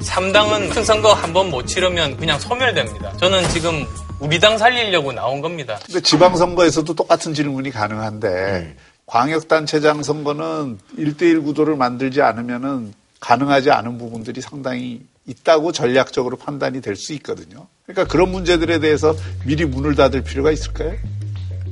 삼당은 0.00 0.70
큰 0.70 0.84
선거 0.84 1.12
한 1.12 1.32
번 1.32 1.50
못 1.50 1.66
치르면 1.66 2.16
그냥 2.16 2.38
소멸됩니다. 2.38 3.12
저는 3.18 3.46
지금 3.50 3.84
우리 4.20 4.38
당 4.40 4.58
살리려고 4.58 5.12
나온 5.12 5.40
겁니다. 5.40 5.78
근데 5.86 6.00
지방선거에서도 6.00 6.92
똑같은 6.94 7.34
질문이 7.34 7.70
가능한데 7.70 8.74
광역단체장 9.06 10.02
선거는 10.02 10.78
1대1 10.98 11.44
구도를 11.44 11.76
만들지 11.76 12.20
않으면은 12.20 12.92
가능하지 13.20 13.70
않은 13.70 13.98
부분들이 13.98 14.40
상당히 14.40 15.00
있다고 15.26 15.72
전략적으로 15.72 16.36
판단이 16.36 16.80
될 16.80 16.96
수 16.96 17.12
있거든요. 17.14 17.66
그러니까 17.86 18.10
그런 18.10 18.30
문제들에 18.30 18.78
대해서 18.80 19.14
미리 19.44 19.64
문을 19.64 19.94
닫을 19.94 20.22
필요가 20.22 20.50
있을까요? 20.50 20.92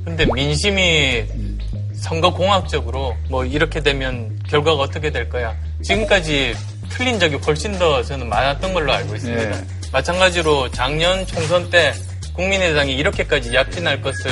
근데 0.05 0.25
민심이 0.25 1.25
선거 1.95 2.33
공학적으로 2.33 3.15
뭐 3.29 3.43
이렇게 3.43 3.81
되면 3.81 4.39
결과가 4.47 4.81
어떻게 4.83 5.11
될 5.11 5.27
거야. 5.29 5.55
지금까지 5.83 6.55
틀린 6.89 7.19
적이 7.19 7.35
훨씬 7.37 7.77
더 7.77 8.01
저는 8.03 8.29
많았던 8.29 8.73
걸로 8.73 8.93
알고 8.93 9.15
있습니다. 9.15 9.49
네. 9.49 9.67
마찬가지로 9.91 10.71
작년 10.71 11.25
총선 11.25 11.69
때 11.69 11.93
국민의당이 12.37 12.93
이렇게까지 12.93 13.53
약진할 13.53 14.01
것을 14.01 14.31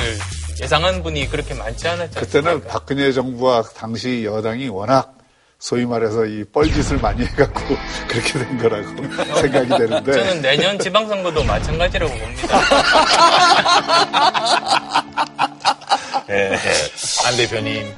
예상한 0.62 1.02
분이 1.02 1.28
그렇게 1.28 1.52
많지 1.54 1.86
않았지 1.88 2.18
그때는? 2.18 2.64
박근혜 2.64 3.12
정부와 3.12 3.62
당시 3.76 4.24
여당이 4.24 4.68
워낙 4.68 5.12
소위 5.58 5.84
말해서 5.86 6.24
이 6.24 6.44
뻘짓을 6.44 6.98
많이 6.98 7.24
해갖고 7.26 7.60
그렇게 8.08 8.38
된 8.38 8.58
거라고 8.58 8.86
생각이 9.40 9.68
되는데 9.68 10.12
저는 10.12 10.40
내년 10.42 10.78
지방선거도 10.78 11.42
마찬가지라고 11.44 12.12
봅니다. 12.14 12.60
네. 16.28 16.58
안 17.26 17.36
대표님. 17.36 17.94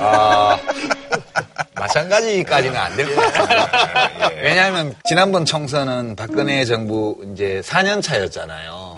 아, 0.00 0.58
마찬가지까지는 1.74 2.76
안 2.76 2.96
될 2.96 3.14
것 3.14 3.32
같습니다. 3.32 4.30
왜냐하면 4.42 4.94
지난번 5.04 5.44
총선은 5.44 6.16
박근혜 6.16 6.64
정부 6.64 7.16
이제 7.32 7.60
4년 7.64 8.02
차였잖아요. 8.02 8.96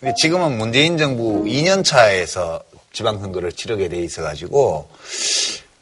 근데 0.00 0.14
지금은 0.20 0.56
문재인 0.58 0.96
정부 0.98 1.44
2년 1.44 1.84
차에서 1.84 2.62
지방선거를 2.92 3.52
치르게 3.52 3.88
돼 3.88 3.98
있어가지고 3.98 4.88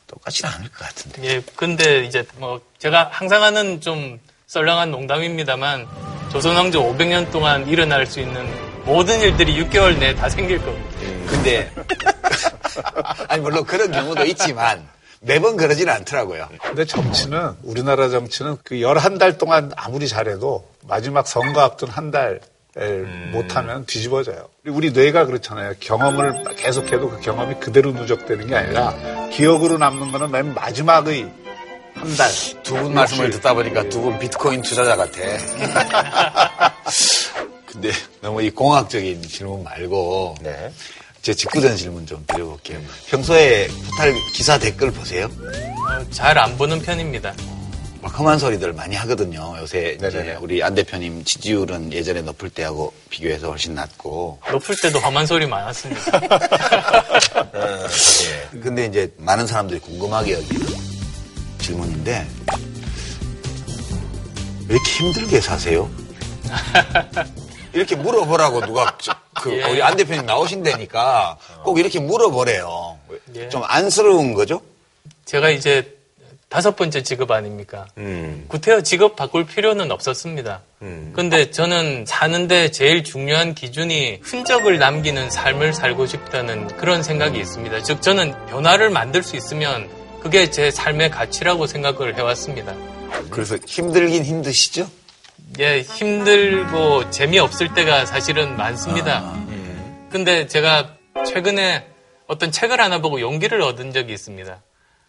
똑같지는 0.07 0.51
않을 0.55 0.69
것 0.71 0.79
같은데. 0.87 1.25
예, 1.25 1.43
근데 1.57 2.05
이제 2.05 2.25
뭐 2.37 2.61
제가 2.79 3.09
항상 3.13 3.43
하는 3.43 3.81
좀 3.81 4.19
썰렁한 4.47 4.91
농담입니다만 4.91 5.87
조선왕조 6.31 6.83
500년 6.95 7.31
동안 7.31 7.67
일어날 7.69 8.07
수 8.07 8.21
있는 8.21 8.47
모든 8.85 9.21
일들이 9.21 9.55
6개월 9.65 9.99
내에 9.99 10.15
다 10.15 10.29
생길 10.29 10.59
겁니다. 10.59 10.92
근데 11.29 11.71
아니 13.29 13.43
물론 13.43 13.65
그런 13.65 13.91
경우도 13.91 14.25
있지만 14.27 14.87
매번 15.21 15.57
그러지는 15.57 15.93
않더라고요. 15.93 16.49
근데 16.63 16.85
정치는 16.85 17.57
우리나라 17.63 18.09
정치는 18.09 18.59
그 18.65 18.77
11달 18.77 19.39
동안 19.39 19.71
아무리 19.77 20.09
잘해도 20.09 20.67
마지막 20.87 21.27
선거 21.29 21.61
앞둔 21.61 21.89
한달 21.91 22.41
못하면 23.33 23.85
뒤집어져요. 23.87 24.49
우리 24.67 24.91
뇌가 24.93 25.27
그렇잖아요. 25.27 25.75
경험을 25.79 26.43
계속해도 26.57 27.11
그 27.11 27.21
경험이 27.21 27.55
그대로 27.61 27.93
누적되는 27.93 28.47
게 28.47 28.55
아니라 28.57 28.95
기억으로 29.31 29.79
남는 29.79 30.11
거는 30.11 30.31
맨 30.31 30.55
마지막의 30.55 31.31
한 31.95 32.17
달. 32.17 32.31
두 32.63 32.75
분 32.75 32.95
말씀을 32.95 33.31
듣다 33.31 33.53
보니까 33.55 33.83
두 33.91 34.01
분 34.01 34.19
비트코인 34.19 34.63
투자자 34.63 34.97
같아. 34.97 35.21
근데 37.67 37.91
너무 38.21 38.43
이 38.43 38.51
공학적인 38.51 39.23
질문 39.23 39.63
말고 39.63 40.35
제 41.23 41.33
직구전 41.33 41.77
질문 41.77 42.05
좀 42.05 42.25
드려볼게요. 42.27 42.81
평소에 43.07 43.69
포탈 43.69 44.13
기사 44.35 44.59
댓글 44.59 44.91
보세요? 44.91 45.27
어, 45.27 46.11
잘안 46.11 46.59
보는 46.59 46.83
편입니다. 46.83 47.33
막 48.01 48.19
험한 48.19 48.41
소리들 48.41 48.73
많이 48.73 48.97
하거든요. 48.97 49.55
요새. 49.61 49.97
우리 50.41 50.61
안 50.65 50.75
대표님 50.75 51.23
지지율은 51.23 51.93
예전에 51.93 52.23
높을 52.23 52.51
때하고 52.51 52.93
비교해서 53.09 53.51
훨씬 53.51 53.77
낮고. 53.77 54.41
높을 54.51 54.75
때도 54.83 54.99
험한 54.99 55.25
소리 55.27 55.47
많았습니다. 55.47 56.21
예. 58.55 58.59
근데 58.61 58.87
이제 58.87 59.13
많은 59.19 59.47
사람들이 59.47 59.79
궁금하게 59.79 60.33
여기는 60.33 60.67
질문인데 61.59 62.27
왜 64.67 64.75
이렇게 64.75 64.91
힘들게 64.91 65.41
사세요? 65.41 65.89
이렇게 67.73 67.97
물어보라고 67.97 68.65
누가 68.67 68.97
저- 69.01 69.15
그 69.35 69.53
예. 69.59 69.65
우리 69.65 69.83
안 69.83 69.97
대표님 69.97 70.27
나오신다니까 70.27 71.37
꼭 71.65 71.79
이렇게 71.79 71.99
물어보래요. 72.01 72.99
예. 73.37 73.49
좀 73.49 73.63
안쓰러운 73.65 74.35
거죠? 74.35 74.61
제가 75.25 75.51
이제 75.51 75.97
다섯 76.49 76.77
번째 76.77 77.03
직업 77.03 77.31
아닙니까? 77.31 77.87
음. 77.97 78.45
구태여 78.49 78.83
직업 78.83 79.17
바꿀 79.17 79.47
필요는 79.47 79.91
없었습니다. 79.91 80.61
근데 81.15 81.51
저는 81.51 82.05
사는데 82.07 82.71
제일 82.73 83.05
중요한 83.05 83.55
기준이 83.55 84.19
흔적을 84.23 84.79
남기는 84.79 85.31
삶을 85.31 85.73
살고 85.73 86.07
싶다는 86.07 86.67
그런 86.77 87.03
생각이 87.03 87.39
있습니다. 87.39 87.83
즉, 87.85 88.03
저는 88.03 88.35
변화를 88.49 88.91
만들 88.91 89.23
수 89.23 89.37
있으면 89.37 89.89
그게 90.21 90.51
제 90.51 90.71
삶의 90.71 91.11
가치라고 91.11 91.67
생각을 91.67 92.17
해왔습니다. 92.17 92.75
그래서 93.31 93.57
힘들긴 93.67 94.25
힘드시죠? 94.25 94.91
예, 95.59 95.83
힘들고 95.83 97.11
재미없을 97.11 97.75
때가 97.75 98.07
사실은 98.07 98.57
많습니다. 98.57 99.35
근데 100.11 100.47
제가 100.47 100.95
최근에 101.27 101.87
어떤 102.27 102.51
책을 102.51 102.81
하나 102.81 103.01
보고 103.01 103.21
용기를 103.21 103.61
얻은 103.61 103.93
적이 103.93 104.15
있습니다. 104.15 104.63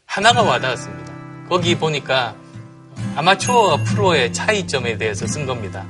하나가 0.06 0.42
와닿았습니다. 0.42 1.14
거기 1.48 1.76
보니까 1.76 2.36
아마추어와 3.16 3.84
프로의 3.84 4.34
차이점에 4.34 4.98
대해서 4.98 5.28
쓴 5.28 5.46
겁니다. 5.46 5.86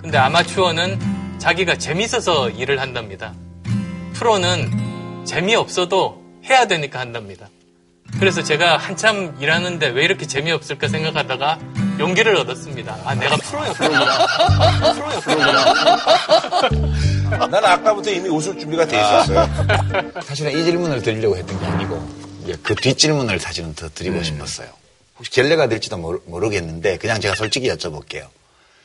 근데 0.00 0.16
아마추어는 0.16 1.38
자기가 1.38 1.78
재밌어서 1.78 2.50
일을 2.50 2.80
한답니다. 2.80 3.34
프로는 4.14 5.24
재미없어도 5.24 6.22
해야 6.44 6.66
되니까 6.66 7.00
한답니다. 7.00 7.48
그래서 8.18 8.42
제가 8.42 8.76
한참 8.76 9.36
일하는데 9.40 9.88
왜 9.88 10.04
이렇게 10.04 10.26
재미없을까 10.26 10.88
생각하다가 10.88 11.58
용기를 11.98 12.36
얻었습니다. 12.36 12.96
아, 13.04 13.14
내가 13.14 13.36
프로였구나. 13.36 14.26
프로였구나. 14.94 15.64
나는 17.46 17.64
아까부터 17.64 18.10
이미 18.10 18.28
웃을 18.28 18.58
준비가 18.58 18.86
돼 18.86 18.96
있었어요. 18.96 19.48
사실은 20.22 20.58
이 20.58 20.64
질문을 20.64 21.02
드리려고 21.02 21.36
했던 21.36 21.58
게 21.60 21.66
아니고 21.66 22.08
이제 22.44 22.56
그 22.62 22.74
뒷질문을 22.74 23.38
사실은 23.40 23.74
더 23.74 23.88
드리고 23.88 24.22
싶었어요. 24.22 24.68
혹시 25.18 25.30
결례가 25.32 25.68
될지도 25.68 25.96
모르, 25.98 26.20
모르 26.26 26.48
겠는데 26.48 26.98
그냥 26.98 27.20
제가 27.20 27.34
솔직히 27.34 27.68
여쭤볼게요. 27.68 28.26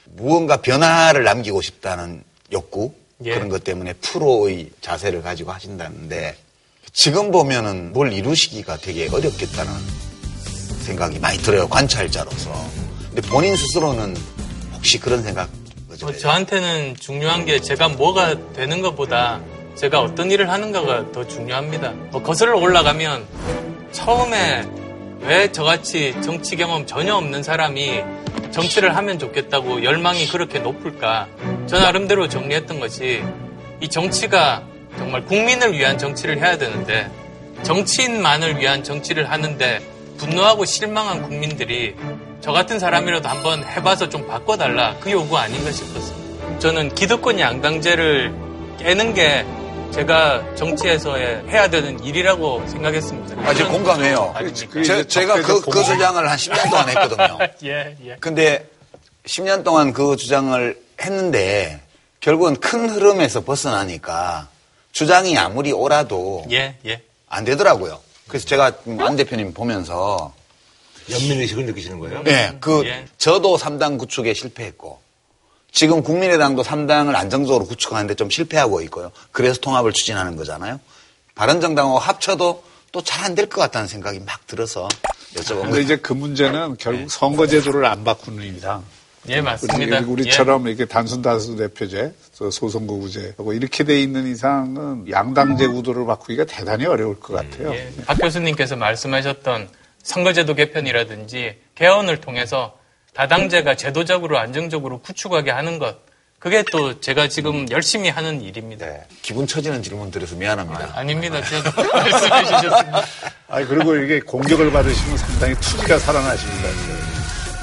무언가 0.05 0.57
변화를 0.57 1.23
남기고 1.23 1.61
싶다는 1.61 2.23
욕구 2.51 2.93
예. 3.23 3.33
그런 3.33 3.49
것 3.49 3.63
때문에 3.63 3.93
프로의 3.93 4.71
자세를 4.81 5.21
가지고 5.21 5.51
하신다는데 5.51 6.35
지금 6.91 7.31
보면은 7.31 7.93
뭘 7.93 8.11
이루시기가 8.11 8.77
되게 8.77 9.07
어렵겠다는 9.11 9.71
생각이 10.81 11.19
많이 11.19 11.37
들어요. 11.37 11.67
관찰자로서. 11.69 12.82
근데 13.13 13.29
본인 13.29 13.55
스스로는 13.55 14.15
혹시 14.73 14.99
그런 14.99 15.21
생각 15.21 15.47
어, 15.91 16.11
저한테는 16.11 16.95
중요한 16.99 17.45
게 17.45 17.59
제가 17.59 17.89
뭐가 17.89 18.53
되는 18.53 18.81
것보다 18.81 19.39
제가 19.75 20.01
어떤 20.01 20.31
일을 20.31 20.49
하는가가 20.49 21.11
더 21.11 21.27
중요합니다. 21.27 21.91
뭐 22.11 22.23
거슬러 22.23 22.57
올라가면 22.57 23.27
처음에 23.91 24.67
왜 25.21 25.51
저같이 25.51 26.15
정치 26.23 26.55
경험 26.55 26.87
전혀 26.87 27.13
없는 27.15 27.43
사람이 27.43 28.01
정치를 28.49 28.95
하면 28.95 29.19
좋겠다고 29.19 29.83
열망이 29.83 30.27
그렇게 30.27 30.57
높을까? 30.57 31.27
저 31.67 31.79
나름대로 31.79 32.27
정리했던 32.27 32.79
것이 32.79 33.23
이 33.79 33.87
정치가 33.89 34.63
정말 34.97 35.23
국민을 35.25 35.73
위한 35.73 35.99
정치를 35.99 36.39
해야 36.39 36.57
되는데 36.57 37.11
정치인만을 37.61 38.59
위한 38.59 38.83
정치를 38.83 39.29
하는데 39.29 39.81
분노하고 40.17 40.65
실망한 40.65 41.21
국민들이 41.21 41.95
저 42.43 42.51
같은 42.51 42.77
사람이라도 42.77 43.29
한번 43.29 43.63
해봐서 43.63 44.09
좀 44.09 44.27
바꿔달라 44.27 44.97
그 44.99 45.09
요구 45.09 45.37
아닌가 45.37 45.71
싶었습니다. 45.71 46.59
저는 46.59 46.93
기득권 46.93 47.39
양당제를 47.39 48.33
깨는 48.79 49.13
게 49.13 49.45
제가 49.91 50.53
정치에서의 50.55 51.43
해야 51.47 51.69
되는 51.69 52.03
일이라고 52.03 52.67
생각했습니다. 52.67 53.49
아, 53.49 53.53
제 53.53 53.63
공감해요. 53.63 54.35
제, 54.85 55.07
제가 55.07 55.41
그, 55.41 55.61
그 55.61 55.83
주장을 55.85 56.29
한 56.29 56.37
10년 56.37 56.69
동안 56.69 56.89
했거든요. 56.89 57.37
예, 57.63 57.95
예. 58.03 58.17
근데 58.19 58.67
10년 59.25 59.63
동안 59.63 59.93
그 59.93 60.17
주장을 60.17 60.77
했는데 60.99 61.79
결국은 62.19 62.57
큰 62.57 62.89
흐름에서 62.89 63.45
벗어나니까 63.45 64.49
주장이 64.91 65.37
아무리 65.37 65.71
옳아도 65.71 66.43
예, 66.51 66.75
예. 66.85 67.01
안 67.29 67.45
되더라고요. 67.45 68.01
그래서 68.27 68.45
제가 68.47 68.73
안 68.99 69.15
대표님 69.15 69.53
보면서 69.53 70.33
연민의식을 71.11 71.65
느끼시는 71.65 71.99
거예요? 71.99 72.23
네, 72.23 72.57
그 72.59 72.85
예. 72.85 73.05
저도 73.17 73.57
3당 73.57 73.97
구축에 73.97 74.33
실패했고 74.33 74.99
지금 75.71 76.03
국민의당도 76.03 76.63
3당을 76.63 77.15
안정적으로 77.15 77.65
구축하는데 77.65 78.13
좀 78.15 78.29
실패하고 78.29 78.81
있고요. 78.81 79.11
그래서 79.31 79.59
통합을 79.59 79.91
추진하는 79.93 80.35
거잖아요. 80.35 80.79
바른정당하고 81.35 81.97
합쳐도 81.99 82.63
또 82.91 83.01
잘 83.01 83.23
안 83.25 83.33
될 83.35 83.49
것 83.49 83.59
같다는 83.59 83.87
생각이 83.87 84.19
막 84.19 84.45
들어서 84.45 84.87
여쭤본 85.33 85.47
근데 85.55 85.69
거예요. 85.71 85.79
이제 85.81 85.95
그 85.95 86.13
문제는 86.13 86.77
결국 86.79 87.09
선거제도를 87.09 87.85
안 87.85 88.03
바꾸는 88.03 88.55
이상 88.55 88.83
예, 89.29 89.41
맞습니다. 89.41 89.99
우리, 90.01 90.05
우리처럼 90.05 90.67
이렇게 90.67 90.85
단순 90.85 91.21
다수 91.23 91.55
대표제, 91.55 92.13
소선거구제 92.51 93.33
하고 93.37 93.53
이렇게 93.53 93.83
돼 93.83 93.99
있는 93.99 94.27
이상은 94.27 95.09
양당제 95.09 95.67
구도를 95.67 96.05
바꾸기가 96.05 96.45
대단히 96.45 96.85
어려울 96.85 97.19
것 97.19 97.33
같아요. 97.33 97.73
예. 97.73 97.91
박 98.05 98.15
교수님께서 98.19 98.75
말씀하셨던 98.75 99.69
선거제도 100.03 100.53
개편이라든지 100.53 101.59
개헌을 101.75 102.21
통해서 102.21 102.77
다당제가 103.13 103.75
제도적으로 103.75 104.37
안정적으로 104.37 104.99
구축하게 105.01 105.51
하는 105.51 105.79
것. 105.79 105.97
그게 106.39 106.61
또 106.71 106.99
제가 106.99 107.29
지금 107.29 107.69
열심히 107.71 108.09
하는 108.09 108.41
일입니다. 108.41 108.85
기분 109.21 109.47
처지는 109.47 109.81
질문 109.81 110.11
드려서 110.11 110.35
미안합니다. 110.35 110.91
아 110.93 111.03
닙니다. 111.03 111.41
제가 111.41 111.71
말씀해 111.71 112.43
주셨습니다. 112.43 113.03
아니 113.47 113.65
그리고 113.65 113.95
이게 113.95 114.19
공격을 114.19 114.69
받으시면 114.71 115.17
상당히 115.17 115.55
투지가 115.55 115.97
살아나십니다. 115.99 116.69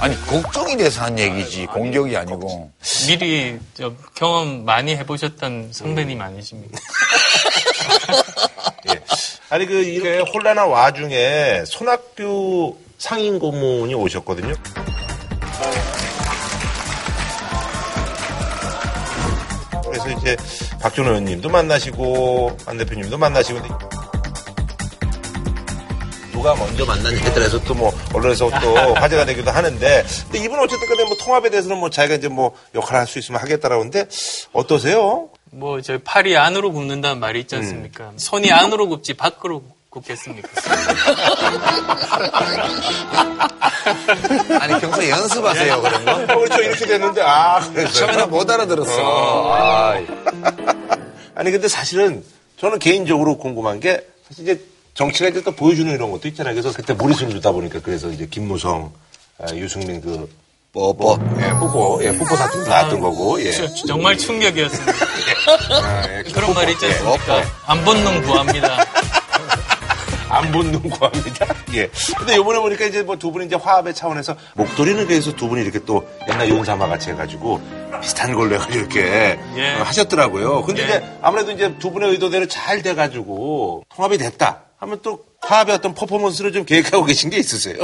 아니 0.01 0.19
걱정이 0.23 0.79
돼서 0.79 1.03
한 1.03 1.19
얘기지 1.19 1.67
공격이 1.67 2.17
아니 2.17 2.33
고 2.33 2.73
미리 3.07 3.59
저 3.75 3.93
경험 4.15 4.65
많이 4.65 4.97
해보셨던 4.97 5.75
선배님 5.75 6.19
아니십니까? 6.19 6.79
예. 8.89 9.01
아니 9.51 9.67
그 9.67 9.75
이렇게 9.83 10.19
혼란한 10.33 10.69
와중에 10.69 11.65
손학규 11.67 12.77
상임 12.99 13.39
고문이 13.39 13.95
오셨거든요. 13.95 14.55
그래서 19.85 20.09
이제 20.11 20.37
박준호 20.81 21.09
의원님도 21.11 21.49
만나시고 21.49 22.57
안 22.67 22.79
대표님도 22.79 23.19
만나시고 23.19 23.59
누가 26.33 26.55
먼저 26.55 26.87
만났냐에 26.87 27.35
따라서 27.35 27.59
또 27.65 27.75
뭐 27.75 27.93
언론에서 28.15 28.49
또 28.61 28.75
화제가 28.95 29.25
되기도 29.27 29.51
하는데 29.51 30.05
근데 30.25 30.39
이분은 30.45 30.63
어쨌든 30.65 30.89
간에 30.89 31.05
뭐 31.05 31.17
통합에 31.17 31.51
대해서는 31.51 31.79
뭐 31.79 31.91
자기가 31.91 32.15
이제 32.17 32.29
뭐 32.29 32.55
역할을 32.75 33.01
할 33.01 33.07
수 33.07 33.19
있으면 33.19 33.41
하겠다라고 33.41 33.81
하는데 33.83 34.07
어떠세요? 34.53 35.29
뭐, 35.51 35.81
저 35.81 35.99
팔이 35.99 36.37
안으로 36.37 36.73
굽는다는 36.73 37.19
말이 37.19 37.41
있지 37.41 37.57
않습니까? 37.57 38.13
손이 38.17 38.53
안으로 38.53 38.89
굽지 38.89 39.15
밖으로 39.15 39.63
굽겠습니까? 39.91 40.49
아니 44.61 44.81
평소에 44.81 45.11
연습하세요 45.11 45.83
그런 45.83 46.05
거? 46.05 46.13
어, 46.13 46.27
그렇죠 46.39 46.63
이렇게 46.63 46.87
됐는데 46.87 47.23
아 47.23 47.61
처음에는 47.93 48.31
못 48.31 48.49
알아들었어. 48.49 49.53
아, 49.53 49.95
아니 51.35 51.51
근데 51.51 51.67
사실은 51.67 52.23
저는 52.59 52.79
개인적으로 52.79 53.37
궁금한 53.39 53.81
게 53.81 54.07
사실 54.29 54.45
이제 54.45 54.65
정치가 54.95 55.29
이제 55.29 55.43
또 55.43 55.53
보여주는 55.53 55.93
이런 55.93 56.13
것도 56.13 56.29
있잖아요. 56.29 56.55
그래서 56.55 56.73
그때 56.73 56.95
무리수를 56.95 57.33
주다 57.33 57.51
보니까 57.51 57.81
그래서 57.81 58.09
이제 58.11 58.27
김무성, 58.31 58.93
아, 59.39 59.53
유승민 59.55 60.01
그 60.01 60.29
뽀뽀. 60.73 61.19
예, 61.41 61.51
뽀뽀, 61.51 61.99
예, 62.05 62.17
뽀뽀 62.17 62.37
사건 62.37 62.63
나왔던 62.65 63.01
거고, 63.01 63.43
예. 63.45 63.51
저- 63.51 63.67
정말 63.87 64.17
충격이었습니다. 64.17 64.93
아, 65.83 66.03
예. 66.19 66.23
그런 66.31 66.55
말 66.55 66.69
있지 66.71 66.87
않습니까? 66.87 67.39
예, 67.41 67.45
안 67.67 67.85
본능 67.85 68.23
구합니다. 68.23 68.77
안 70.31 70.53
본능 70.53 70.81
구합니다. 70.89 71.47
예. 71.75 71.91
근데 72.17 72.37
요번에 72.37 72.61
보니까 72.61 72.85
이제 72.85 73.03
뭐 73.03 73.17
두 73.17 73.33
분이 73.33 73.47
이제 73.47 73.57
화합의 73.57 73.95
차원에서 73.95 74.37
목도리는 74.55 75.09
그래서 75.09 75.33
두 75.35 75.49
분이 75.49 75.61
이렇게 75.63 75.81
또 75.85 76.09
옛날 76.29 76.49
윤사마 76.49 76.87
같이 76.87 77.11
해가지고 77.11 77.61
비슷한 78.01 78.33
걸로 78.35 78.55
해가지고 78.55 78.79
이렇게 78.79 79.39
예. 79.57 79.75
어, 79.75 79.83
하셨더라고요. 79.83 80.63
근데 80.63 80.83
예. 80.83 80.87
이제 80.87 81.05
아무래도 81.21 81.51
이제 81.51 81.75
두 81.81 81.91
분의 81.91 82.11
의도대로 82.11 82.47
잘 82.47 82.81
돼가지고 82.81 83.83
통합이 83.97 84.19
됐다 84.19 84.61
하면 84.79 85.01
또 85.03 85.25
화합의 85.43 85.75
어떤 85.75 85.95
퍼포먼스를 85.95 86.53
좀 86.53 86.65
계획하고 86.65 87.05
계신 87.07 87.29
게 87.31 87.37
있으세요? 87.37 87.77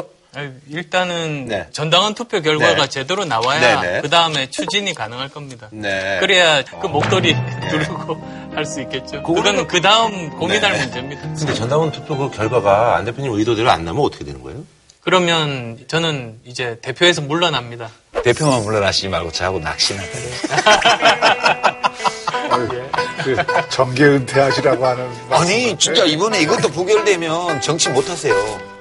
일단은 0.68 1.46
네. 1.46 1.66
전당원 1.72 2.14
투표 2.14 2.40
결과가 2.42 2.74
네. 2.82 2.88
제대로 2.88 3.24
나와야 3.24 3.80
네, 3.80 3.92
네. 3.94 4.00
그 4.02 4.10
다음에 4.10 4.48
추진이 4.50 4.94
가능할 4.94 5.28
겁니다. 5.30 5.68
네. 5.72 6.18
그래야 6.20 6.62
그 6.62 6.86
목도리 6.86 7.34
누르고 7.70 8.50
할 8.54 8.64
수 8.66 8.80
있겠죠. 8.82 9.22
그거는- 9.22 9.66
그 9.68 9.80
다음 9.80 10.30
고민할 10.30 10.72
네. 10.72 10.78
문제입니다. 10.84 11.22
근데 11.22 11.54
전당원 11.54 11.92
투표 11.92 12.16
그 12.16 12.30
결과가 12.36 12.96
안 12.96 13.04
대표님 13.04 13.32
의도대로 13.32 13.70
안 13.70 13.84
나면 13.84 14.02
어떻게 14.02 14.24
되는 14.24 14.42
거예요? 14.42 14.64
그러면 15.02 15.78
저는 15.86 16.40
이제 16.44 16.78
대표에서 16.82 17.20
물러납니다. 17.22 17.90
대표만 18.24 18.62
물러나시지 18.64 19.08
말고 19.08 19.30
저하고 19.30 19.60
낚시나. 19.60 20.02
그 22.48 23.36
정계 23.68 24.04
은퇴하시라고 24.04 24.86
하는 24.86 25.08
아니 25.30 25.76
진짜 25.78 26.04
이번에 26.04 26.40
이것도 26.42 26.68
부결되면 26.68 27.60
정치 27.60 27.88
못 27.90 28.08
하세요. 28.08 28.34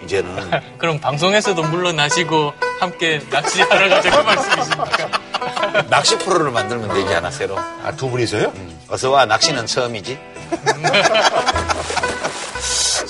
이제는. 0.03 0.51
그럼 0.77 0.99
방송에서도 0.99 1.61
물러나시고 1.63 2.53
함께 2.79 3.21
낚시하러 3.29 3.89
가자 3.89 4.09
그 4.11 4.21
말씀이십니까? 4.23 5.85
낚시 5.89 6.17
프로를 6.17 6.51
만들면 6.51 6.93
되지 6.93 7.13
않아 7.15 7.31
새로. 7.31 7.57
아, 7.57 7.91
두 7.97 8.09
분이서요? 8.09 8.53
어서 8.89 9.11
와 9.11 9.25
낚시는 9.25 9.65
처음이지. 9.65 10.17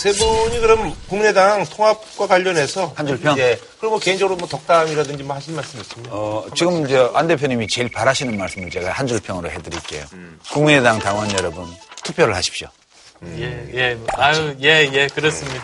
세 0.05 0.11
분이 0.13 0.59
그럼 0.59 0.93
국민의당 1.09 1.65
통합과 1.65 2.27
관련해서 2.27 2.93
한 2.95 3.07
줄 3.07 3.19
평? 3.19 3.35
예. 3.39 3.59
그럼 3.79 3.93
뭐 3.93 3.99
개인적으로 3.99 4.37
뭐 4.37 4.47
덕담이라든지 4.47 5.23
뭐 5.23 5.35
하실 5.35 5.55
말씀 5.55 5.81
있으면 5.81 6.05
어, 6.11 6.45
지금 6.55 6.85
이제 6.85 7.09
안 7.15 7.27
대표님이 7.27 7.67
제일 7.67 7.89
바라시는 7.91 8.37
말씀을 8.37 8.69
제가 8.69 8.91
한 8.91 9.07
줄 9.07 9.19
평으로 9.19 9.49
해드릴게요. 9.49 10.05
국민의당 10.51 10.99
당원 10.99 11.31
여러분 11.33 11.65
투표를 12.03 12.35
하십시오. 12.35 12.67
예, 13.37 13.67
예. 13.73 13.97
아유, 14.13 14.55
예, 14.61 14.87
예, 14.93 15.07
그렇습니다. 15.07 15.63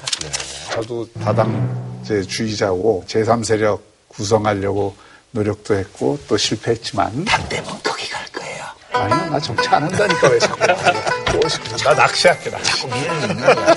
저도 0.72 1.08
다당제 1.24 2.24
주의자고 2.24 3.04
제3세력 3.08 3.80
구성하려고 4.08 4.96
노력도 5.32 5.76
했고 5.76 6.18
또 6.28 6.36
실패했지만 6.38 7.26
반대면 7.26 7.66
거기 7.84 8.10
갈 8.10 8.26
거예요. 8.28 8.64
아니야 8.92 9.26
나 9.30 9.40
정치 9.40 9.68
안 9.70 9.84
한다니까 9.84 10.28
왜 10.30 10.40
자꾸. 10.40 10.66
나 11.84 11.94
낚시할게 11.94 12.50
나 12.50 12.62
자꾸 12.64 12.88
미련이 12.88 13.22
있는 13.22 13.40
거야. 13.40 13.76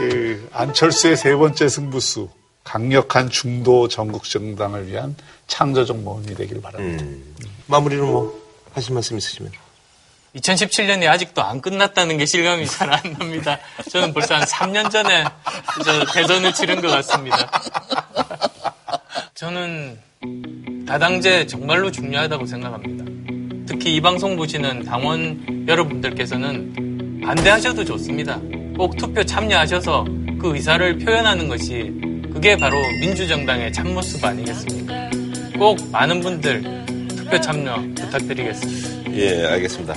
그 0.00 0.48
안철수의 0.52 1.16
세 1.16 1.34
번째 1.36 1.68
승부수 1.68 2.28
강력한 2.64 3.28
중도 3.30 3.88
전국 3.88 4.24
정당을 4.24 4.86
위한 4.88 5.14
창조적 5.46 5.98
모험이 5.98 6.34
되길 6.34 6.60
바랍니다. 6.62 7.04
음. 7.04 7.34
마무리로 7.66 8.06
뭐 8.06 8.40
하실 8.72 8.94
말씀 8.94 9.18
있으시면 9.18 9.50
2017년이 10.36 11.08
아직도 11.08 11.42
안 11.42 11.60
끝났다는 11.60 12.16
게 12.18 12.24
실감이 12.26 12.64
잘 12.66 12.90
안 12.92 13.00
납니다. 13.18 13.58
저는 13.90 14.12
벌써 14.14 14.36
한 14.36 14.44
3년 14.44 14.90
전에 14.90 15.24
저 15.84 16.04
대선을 16.12 16.54
치른 16.54 16.80
것 16.80 16.88
같습니다. 16.88 17.50
저는 19.34 19.98
다당제 20.86 21.46
정말로 21.46 21.90
중요하다고 21.90 22.46
생각합니다. 22.46 23.04
특히 23.66 23.96
이 23.96 24.00
방송 24.00 24.36
보시는 24.36 24.84
당원 24.84 25.64
여러분들께서는 25.66 27.20
반대하셔도 27.24 27.84
좋습니다. 27.84 28.38
꼭 28.80 28.96
투표 28.96 29.22
참여하셔서 29.22 30.06
그 30.40 30.54
의사를 30.54 30.96
표현하는 31.00 31.48
것이 31.48 31.92
그게 32.32 32.56
바로 32.56 32.78
민주정당의 33.02 33.74
참모습 33.74 34.24
아니겠습니까? 34.24 35.10
꼭 35.58 35.76
많은 35.92 36.22
분들 36.22 36.62
투표 37.14 37.38
참여 37.38 37.76
부탁드리겠습니다. 37.94 39.18
예 39.18 39.44
알겠습니다 39.48 39.94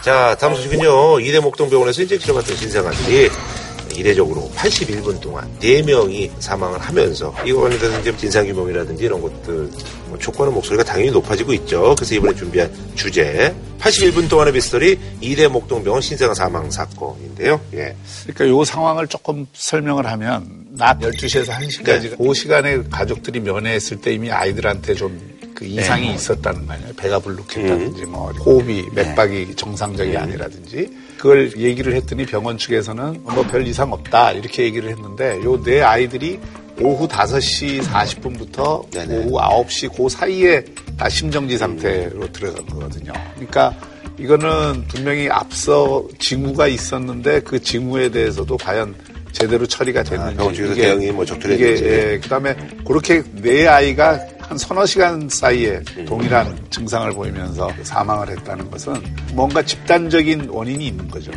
자 0.00 0.34
다음 0.40 0.56
소식은요 0.56 1.20
이대 1.20 1.38
목동병원에서 1.38 2.02
이제 2.02 2.18
치료받던 2.18 2.56
신생아들이 2.56 3.28
이례적으로 3.96 4.50
81분 4.54 5.20
동안 5.20 5.48
4명이 5.60 6.30
사망을 6.38 6.78
하면서 6.78 7.34
이거 7.44 7.62
관련돼서 7.62 8.00
이제 8.00 8.16
진상규명이라든지 8.16 9.04
이런 9.04 9.20
것들 9.20 9.70
뭐 10.06 10.18
촉구하는 10.18 10.54
목소리가 10.54 10.84
당연히 10.84 11.10
높아지고 11.10 11.52
있죠. 11.54 11.94
그래서 11.96 12.14
이번에 12.14 12.34
준비한 12.34 12.70
주제 12.94 13.54
81분 13.78 14.28
동안의 14.28 14.52
미스터리 14.52 14.98
이대 15.20 15.48
목동병원 15.48 16.00
신생아 16.00 16.34
사망 16.34 16.70
사건인데요. 16.70 17.60
예. 17.74 17.96
그러니까 18.22 18.48
요 18.48 18.64
상황을 18.64 19.08
조금 19.08 19.46
설명을 19.52 20.06
하면 20.06 20.66
낮 20.70 20.98
12시에서 21.00 21.48
1시까지 21.48 22.02
네. 22.10 22.16
그 22.16 22.34
시간에 22.34 22.82
가족들이 22.90 23.40
면회했을 23.40 24.00
때 24.00 24.12
이미 24.12 24.30
아이들한테 24.30 24.94
좀 24.94 25.32
그 25.62 25.66
이상이 25.66 26.08
네. 26.08 26.14
있었다는 26.14 26.66
거 26.66 26.72
아니에요. 26.72 26.92
배가 26.96 27.20
불룩했다든지 27.20 28.06
뭐 28.06 28.32
호흡이 28.32 28.84
맥박이 28.92 29.46
네. 29.46 29.54
정상적이 29.54 30.16
아니라든지 30.16 30.90
그걸 31.22 31.56
얘기를 31.56 31.94
했더니 31.94 32.26
병원 32.26 32.58
측에서는 32.58 33.22
뭐 33.22 33.44
별 33.46 33.64
이상 33.64 33.92
없다 33.92 34.32
이렇게 34.32 34.64
얘기를 34.64 34.90
했는데 34.90 35.38
요네 35.44 35.80
아이들이 35.80 36.40
오후 36.80 37.06
5시 37.06 37.80
40분부터 37.80 38.90
네네. 38.90 39.26
오후 39.26 39.38
9시 39.38 39.96
그 39.96 40.08
사이에 40.08 40.64
다 40.96 41.08
심정지 41.08 41.56
상태로 41.56 42.32
들어간 42.32 42.66
거거든요. 42.66 43.12
그러니까 43.34 43.72
이거는 44.18 44.84
분명히 44.88 45.28
앞서 45.30 46.04
징후가 46.18 46.66
있었는데 46.66 47.42
그 47.42 47.60
징후에 47.60 48.10
대해서도 48.10 48.56
과연 48.56 48.92
제대로 49.30 49.64
처리가 49.64 50.02
됐는지 50.02 50.42
아, 50.42 50.50
이게 50.50 50.74
대응이 50.74 51.12
뭐 51.12 51.24
적절했는지 51.24 51.84
예, 51.84 52.18
그다음에 52.20 52.56
그렇게 52.84 53.22
네 53.32 53.68
아이가 53.68 54.18
한 54.52 54.58
서너 54.58 54.84
시간 54.84 55.30
사이에 55.30 55.80
음. 55.96 56.04
동일한 56.04 56.66
증상을 56.68 57.10
보이면서 57.12 57.70
사망을 57.84 58.28
했다는 58.28 58.70
것은 58.70 59.02
뭔가 59.32 59.62
집단적인 59.62 60.50
원인이 60.50 60.88
있는 60.88 61.08
거죠. 61.08 61.32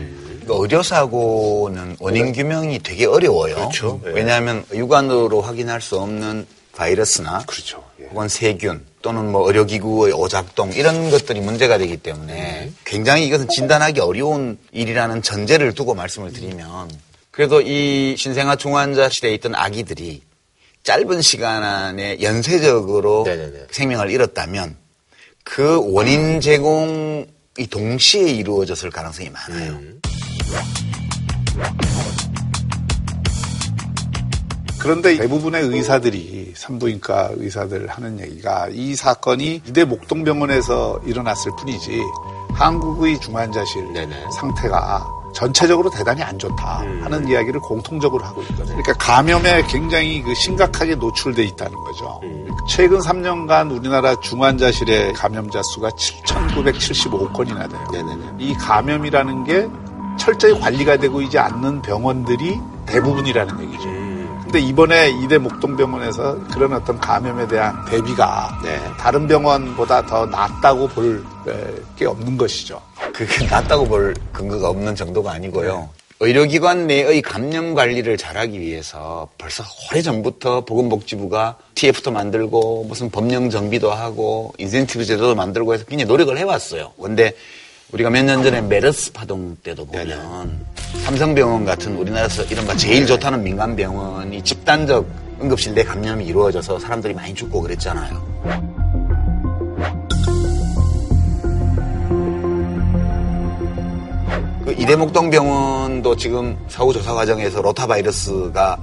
의료사고는 0.47 1.95
원인 2.01 2.33
규명이 2.33 2.79
되게 2.79 3.05
어려워요. 3.05 3.55
그렇죠. 3.55 4.01
예. 4.05 4.09
왜냐하면 4.09 4.65
육안으로 4.73 5.41
확인할 5.41 5.79
수 5.79 5.97
없는 5.97 6.45
바이러스나 6.73 7.43
그렇죠. 7.47 7.81
예. 8.01 8.07
혹은 8.07 8.27
세균 8.27 8.85
또는 9.01 9.31
뭐 9.31 9.47
의료기구의 9.47 10.11
오작동 10.11 10.73
이런 10.73 11.09
것들이 11.09 11.39
문제가 11.39 11.77
되기 11.77 11.95
때문에 11.95 12.65
음. 12.65 12.75
굉장히 12.83 13.27
이것은 13.27 13.47
진단하기 13.47 14.01
어려운 14.01 14.57
일이라는 14.73 15.21
전제를 15.21 15.73
두고 15.73 15.95
말씀을 15.95 16.33
드리면 16.33 16.91
그래도 17.31 17.61
이 17.61 18.17
신생아 18.17 18.57
중환자실에 18.57 19.33
있던 19.35 19.55
아기들이 19.55 20.21
짧은 20.85 21.23
시간 21.23 21.63
안에 21.63 22.21
연쇄적으로 22.21 23.23
네네네. 23.25 23.67
생명을 23.71 24.11
잃었다면 24.11 24.77
그 25.43 25.81
원인 25.91 26.39
제공이 26.39 27.25
동시에 27.71 28.29
이루어졌을 28.29 28.91
가능성이 28.91 29.31
많아요. 29.31 29.71
음. 29.71 29.99
그런데 34.77 35.17
대부분의 35.17 35.63
의사들이 35.63 36.53
산부인과 36.55 37.31
의사들 37.37 37.87
하는 37.87 38.19
얘기가 38.19 38.67
이 38.71 38.95
사건이 38.95 39.63
이대 39.67 39.85
목동병원에서 39.85 41.01
일어났을 41.07 41.51
뿐이지 41.57 41.99
한국의 42.53 43.19
중환자실 43.21 43.91
네네. 43.91 44.15
상태가 44.39 45.03
전체적으로 45.35 45.89
대단히 45.89 46.23
안 46.23 46.39
좋다 46.39 46.81
음. 46.83 47.01
하는 47.03 47.27
이야기를 47.27 47.59
공통적으로 47.59 48.23
하고 48.23 48.41
있거든요. 48.43 48.67
그러니까 48.67 48.93
감염에 48.93 49.63
굉장히 49.67 50.23
그 50.23 50.33
심각하게 50.33 50.95
노출돼 50.95 51.43
있다는 51.43 51.73
거죠. 51.73 52.21
음. 52.23 52.47
최근 52.69 52.99
3년간 52.99 53.71
우리나라 53.77 54.15
중환자실의 54.15 55.13
감염자 55.13 55.61
수가 55.61 55.89
7,975건이나 55.89 57.69
돼요. 57.69 57.83
네네네. 57.91 58.35
이 58.39 58.53
감염이라는 58.55 59.43
게 59.43 59.67
철저히 60.17 60.57
관리가 60.57 60.97
되고 60.97 61.21
있지 61.21 61.37
않는 61.37 61.81
병원들이 61.81 62.57
대부분이라는 62.85 63.59
얘기죠. 63.61 63.89
음. 63.89 64.39
근데 64.41 64.59
이번에 64.59 65.09
이대 65.09 65.37
목동병원에서 65.37 66.39
그런 66.53 66.71
어떤 66.71 66.97
감염에 66.97 67.45
대한 67.47 67.83
대비가 67.85 68.57
네. 68.63 68.79
다른 68.97 69.27
병원보다 69.27 70.05
더 70.05 70.25
낫다고 70.27 70.87
볼 70.87 71.25
게 71.97 72.05
없는 72.05 72.37
것이죠. 72.37 72.81
그게 73.13 73.45
낫다고 73.45 73.85
볼 73.85 74.13
근거가 74.33 74.69
없는 74.69 74.95
정도가 74.95 75.31
아니고요. 75.33 75.79
네. 75.79 75.87
의료기관 76.21 76.87
내의 76.87 77.21
감염 77.21 77.73
관리를 77.73 78.15
잘하기 78.17 78.57
위해서 78.59 79.27
벌써 79.37 79.63
오래전부터 79.91 80.61
보건복지부가 80.61 81.57
TF도 81.75 82.11
만들고 82.11 82.85
무슨 82.87 83.09
법령 83.09 83.49
정비도 83.49 83.91
하고 83.91 84.53
인센티브 84.57 85.03
제도도 85.03 85.35
만들고 85.35 85.73
해서 85.73 85.83
굉장히 85.85 86.07
노력을 86.07 86.37
해왔어요. 86.37 86.93
근데 87.01 87.33
우리가 87.91 88.09
몇 88.09 88.23
년 88.23 88.41
전에 88.43 88.61
메르스 88.61 89.11
파동 89.11 89.57
때도 89.61 89.85
보면 89.85 90.07
네네. 90.07 91.03
삼성병원 91.03 91.65
같은 91.65 91.95
우리나라에서 91.97 92.43
이른바 92.45 92.75
제일 92.77 93.05
좋다는 93.05 93.43
민간병원이 93.43 94.41
집단적 94.41 95.05
응급실 95.41 95.75
내 95.75 95.83
감염이 95.83 96.25
이루어져서 96.25 96.79
사람들이 96.79 97.13
많이 97.13 97.35
죽고 97.35 97.61
그랬잖아요. 97.61 98.84
그 104.65 104.73
이대목동병원도 104.73 106.15
지금 106.15 106.57
사후 106.67 106.91
조사 106.91 107.13
과정에서 107.13 107.61
로타바이러스가 107.61 108.77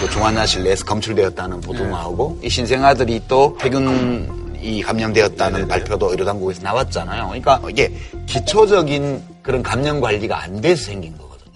그 0.00 0.10
중환자실 0.10 0.62
내에서 0.62 0.84
검출되었다는 0.84 1.60
보도 1.60 1.84
나오고 1.84 2.38
이 2.44 2.48
신생아들이 2.48 3.22
또 3.26 3.58
세균 3.60 4.54
이 4.62 4.80
감염되었다는 4.80 5.62
네네. 5.62 5.68
발표도 5.68 6.12
의료당국에서 6.12 6.62
나왔잖아요. 6.62 7.26
그러니까 7.26 7.60
이게 7.68 7.92
기초적인 8.26 9.22
그런 9.42 9.62
감염 9.62 10.00
관리가 10.00 10.40
안 10.40 10.60
돼서 10.60 10.84
생긴 10.84 11.18
거거든요. 11.18 11.50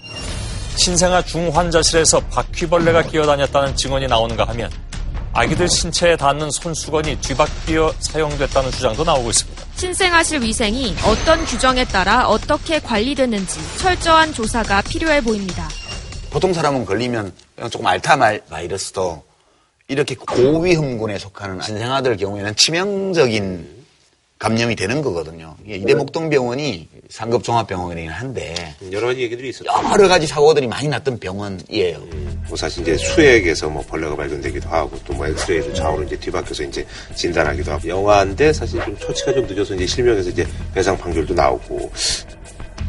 신생아 0.77 1.23
중환자실에서 1.23 2.21
바퀴벌레가 2.31 3.03
끼어다녔다는 3.05 3.77
증언이 3.77 4.09
나오는가 4.09 4.45
하면 4.49 4.71
아기들 5.33 5.69
신체에 5.69 6.17
닿는 6.17 6.51
손수건이 6.51 7.21
뒤바뀌어 7.21 7.93
사용됐다는 8.01 8.71
주장도 8.71 9.05
나오고 9.05 9.31
있습니다. 9.31 9.65
신생아실 9.77 10.43
위생이 10.43 10.97
어떤 11.05 11.45
규정에 11.45 11.85
따라 11.85 12.29
어떻게 12.29 12.81
관리되는지 12.81 13.61
철저한 13.79 14.33
조사가 14.33 14.83
필요해 14.83 15.21
보입니다. 15.21 15.69
보통 16.31 16.53
사람은 16.53 16.85
걸리면 16.85 17.33
조금 17.71 17.87
알타 17.87 18.17
바이러스도 18.49 19.23
이렇게 19.87 20.15
고위험군에 20.15 21.19
속하는 21.19 21.61
신생아들 21.63 22.17
경우에는 22.17 22.57
치명적인 22.57 23.78
감염이 24.39 24.77
되는 24.77 25.03
거거든요. 25.03 25.57
이대목동병원이 25.67 26.89
상급 27.11 27.43
종합병원이긴 27.43 28.09
한데 28.11 28.55
여러 28.93 29.09
가지 29.09 29.23
얘기들이 29.23 29.49
있었죠. 29.49 29.69
여러 29.93 30.07
가지 30.07 30.27
사고들이 30.29 30.67
많이 30.69 30.87
났던 30.89 31.19
병원이에요. 31.19 31.97
음, 32.13 32.43
뭐 32.47 32.57
사실 32.57 32.83
이제 32.83 32.97
수액에서 32.97 33.69
뭐 33.69 33.85
벌레가 33.87 34.15
발견되기도 34.15 34.69
하고 34.69 34.97
또 35.05 35.19
뭐 35.19 35.27
엑스레이를 35.27 35.75
좌우로 35.75 36.05
이제 36.05 36.17
뒤바뀌어서 36.21 36.63
이제 36.63 36.87
진단하기도 37.17 37.73
하고 37.73 37.89
영화인데 37.89 38.53
사실 38.53 38.81
좀 38.85 38.97
처치가 38.99 39.33
좀 39.35 39.45
늦어서 39.49 39.75
이제 39.75 39.85
실명에서 39.87 40.31
이제 40.31 40.47
배상 40.73 40.97
판결도 40.97 41.35
나오고 41.35 41.91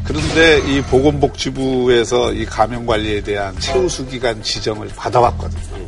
그런데 0.04 0.58
이 0.68 0.80
보건복지부에서 0.82 2.32
이 2.32 2.44
감염 2.46 2.86
관리에 2.86 3.20
대한 3.22 3.58
최우수 3.58 4.06
기간 4.06 4.40
지정을 4.42 4.86
받아왔거든요. 4.94 5.86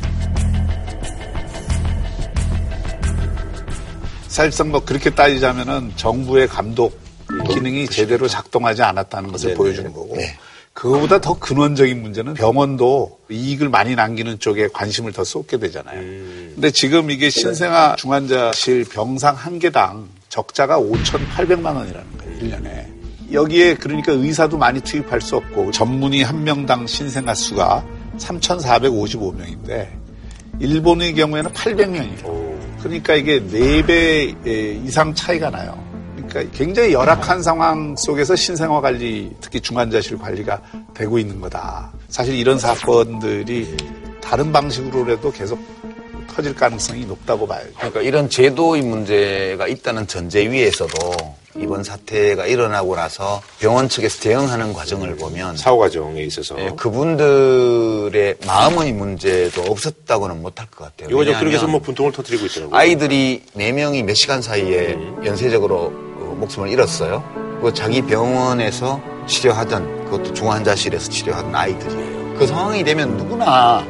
사실상 4.33 4.71
뭐 4.71 4.83
그렇게 4.83 5.11
따지자면은 5.11 5.91
정부의 5.95 6.47
감독 6.47 6.99
기능이 7.51 7.85
제대로 7.85 8.27
작동하지 8.27 8.81
않았다는 8.81 9.31
것을 9.31 9.49
네네. 9.49 9.57
보여주는 9.57 9.93
거고 9.93 10.15
네. 10.15 10.35
그거보다 10.73 11.21
더 11.21 11.37
근원적인 11.37 12.01
문제는 12.01 12.33
병원도 12.33 13.19
이익을 13.29 13.69
많이 13.69 13.93
남기는 13.93 14.39
쪽에 14.39 14.69
관심을 14.73 15.13
더 15.13 15.23
쏟게 15.23 15.59
되잖아요. 15.59 15.99
음. 15.99 16.51
근데 16.55 16.71
지금 16.71 17.11
이게 17.11 17.29
신생아 17.29 17.95
중환자실 17.97 18.85
병상 18.85 19.35
한 19.35 19.59
개당 19.59 20.09
적자가 20.29 20.79
5,800만 20.79 21.75
원이라는 21.75 22.17
거예요, 22.17 22.39
1년에. 22.39 23.33
여기에 23.33 23.75
그러니까 23.75 24.13
의사도 24.13 24.57
많이 24.57 24.81
투입할 24.81 25.21
수 25.21 25.35
없고 25.35 25.69
전문의 25.69 26.23
한 26.23 26.43
명당 26.43 26.87
신생아 26.87 27.35
수가 27.35 27.85
3,455명인데 28.17 29.89
일본의 30.59 31.13
경우에는 31.13 31.51
800명이에요. 31.51 32.52
그러니까 32.83 33.15
이게 33.15 33.39
4배 33.39 34.85
이상 34.85 35.15
차이가 35.15 35.49
나요. 35.49 35.81
그러니까 36.15 36.57
굉장히 36.57 36.91
열악한 36.91 37.41
상황 37.41 37.95
속에서 37.95 38.35
신생아 38.35 38.81
관리, 38.81 39.31
특히 39.39 39.61
중환자실 39.61 40.17
관리가 40.17 40.61
되고 40.93 41.17
있는 41.17 41.39
거다. 41.39 41.93
사실 42.09 42.35
이런 42.35 42.59
사건들이 42.59 43.77
다른 44.21 44.51
방식으로라도 44.51 45.31
계속 45.31 45.59
터질 46.33 46.55
가능성이 46.55 47.05
높다고 47.05 47.47
봐요. 47.47 47.65
그러니까 47.77 48.01
이런 48.01 48.29
제도의 48.29 48.81
문제가 48.81 49.67
있다는 49.67 50.07
전제 50.07 50.49
위에서도 50.49 50.97
이번 51.55 51.83
사태가 51.83 52.47
일어나고 52.47 52.95
나서 52.95 53.41
병원 53.59 53.87
측에서 53.87 54.21
대응하는 54.21 54.73
과정을 54.73 55.15
보면 55.17 55.55
사후 55.55 55.77
과정에 55.77 56.23
있어서 56.23 56.59
예, 56.59 56.71
그분들의 56.75 58.37
마음의 58.47 58.93
문제도 58.93 59.61
없었다고는 59.61 60.41
못할 60.41 60.65
것 60.71 60.85
같아요. 60.85 61.09
이거 61.11 61.23
저 61.23 61.37
그렇게 61.37 61.55
해서 61.55 61.67
뭐 61.67 61.79
분통을 61.79 62.11
터뜨리고 62.11 62.47
있더라고요. 62.47 62.75
아이들이 62.75 63.43
네 63.53 63.71
명이 63.71 64.01
몇 64.03 64.15
시간 64.15 64.41
사이에 64.41 64.93
음. 64.93 65.21
연쇄적으로 65.23 65.93
어, 65.93 66.35
목숨을 66.39 66.69
잃었어요. 66.69 67.23
그 67.61 67.71
자기 67.73 68.01
병원에서 68.01 68.99
치료하던 69.27 70.05
그것도 70.05 70.33
중환자실에서 70.33 71.09
치료하던 71.11 71.55
아이들이에요. 71.55 72.35
그 72.37 72.47
상황이 72.47 72.83
되면 72.83 73.15
누구나 73.15 73.85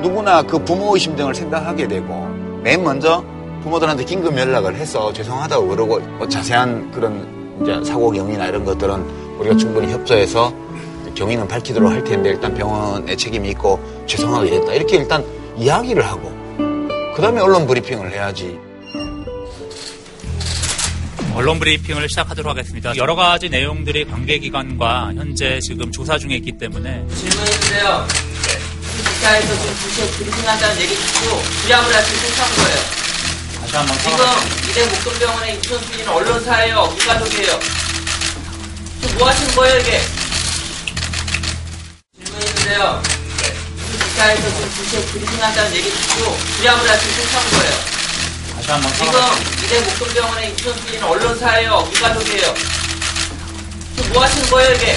누구나 0.00 0.42
그 0.42 0.62
부모 0.64 0.94
의 0.94 1.00
심정을 1.00 1.34
생각하게 1.34 1.88
되고 1.88 2.28
맨 2.62 2.82
먼저 2.82 3.24
부모들한테 3.62 4.04
긴급 4.04 4.36
연락을 4.36 4.74
해서 4.76 5.12
죄송하다고 5.12 5.68
그러고 5.68 5.98
뭐 6.18 6.28
자세한 6.28 6.90
그런 6.92 7.58
이제 7.62 7.82
사고 7.84 8.10
경위나 8.10 8.46
이런 8.46 8.64
것들은 8.64 9.38
우리가 9.38 9.56
충분히 9.56 9.92
협조해서 9.92 10.52
경위는 11.14 11.46
밝히도록 11.48 11.90
할 11.90 12.02
텐데 12.04 12.30
일단 12.30 12.54
병원에 12.54 13.14
책임이 13.16 13.50
있고 13.50 13.80
죄송하게 14.06 14.50
됐다 14.50 14.72
이렇게 14.72 14.96
일단 14.96 15.24
이야기를 15.56 16.02
하고 16.04 16.32
그 17.14 17.20
다음에 17.20 17.40
언론 17.40 17.66
브리핑을 17.66 18.10
해야지 18.12 18.58
언론 21.34 21.58
브리핑을 21.58 22.08
시작하도록 22.08 22.50
하겠습니다. 22.50 22.94
여러 22.96 23.14
가지 23.14 23.48
내용들이 23.48 24.04
관계기관과 24.04 25.12
현재 25.14 25.58
지금 25.60 25.90
조사 25.90 26.18
중에 26.18 26.34
있기 26.34 26.52
때문에 26.52 27.06
질문인데요. 27.08 28.06
기사에서 29.20 29.54
지금 29.54 29.74
부시 29.74 30.00
브리핑한다는 30.12 30.80
얘기 30.80 30.94
듣고 30.94 31.42
부양을 31.62 31.94
할수 31.94 32.14
있는 32.14 32.34
거예요. 32.56 32.80
다시 33.60 33.76
한번 33.76 33.98
지금 33.98 34.70
이대 34.70 34.86
목동병원의 34.86 35.60
씨는 35.78 36.08
언론사예요. 36.08 36.96
유가족이에요. 36.98 37.60
지금 39.02 39.18
뭐 39.18 39.28
하시는 39.28 39.54
거예요 39.54 39.78
이게? 39.80 40.00
질문인데요. 42.24 43.02
기사에서 44.08 44.48
지금 44.48 44.70
부시 44.70 44.96
브리핑한다는 45.12 45.76
얘기 45.76 45.90
듣고 45.90 46.38
부양을 46.56 46.88
할수 46.88 47.06
있는 47.06 47.26
거예요. 47.50 47.74
다시 48.56 48.70
한번 48.70 48.92
지금 48.94 49.64
이대 49.66 49.80
목동병원의 49.80 50.56
씨는 50.86 51.04
언론사예요. 51.04 51.90
유가족이에요. 51.94 52.54
지금 53.96 54.12
뭐 54.14 54.22
하시는 54.22 54.48
거예요 54.48 54.74
이게? 54.76 54.96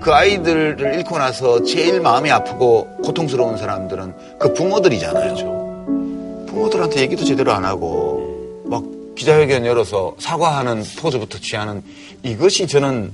그 0.00 0.12
아이들을 0.12 0.94
잃고 0.94 1.18
나서 1.18 1.62
제일 1.62 2.00
마음이 2.00 2.30
아프고 2.30 2.88
고통스러운 3.02 3.56
사람들은 3.58 4.38
그 4.38 4.54
부모들이잖아요. 4.54 6.46
부모들한테 6.48 7.02
얘기도 7.02 7.24
제대로 7.24 7.52
안 7.52 7.64
하고 7.64 8.62
막 8.64 8.82
기자회견 9.14 9.66
열어서 9.66 10.14
사과하는 10.18 10.82
포즈부터 10.98 11.38
취하는 11.38 11.82
이것이 12.22 12.66
저는 12.66 13.12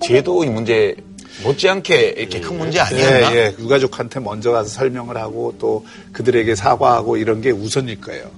제도의 0.00 0.50
문제 0.50 0.94
못지않게 1.42 2.14
이렇게 2.16 2.40
큰 2.40 2.58
문제 2.58 2.78
아니었나? 2.78 3.34
예, 3.34 3.36
예. 3.36 3.54
유가족한테 3.58 4.20
먼저 4.20 4.52
가서 4.52 4.68
설명을 4.68 5.16
하고 5.16 5.54
또 5.58 5.84
그들에게 6.12 6.54
사과하고 6.54 7.16
이런 7.16 7.40
게 7.40 7.50
우선일 7.50 8.00
거예요. 8.00 8.30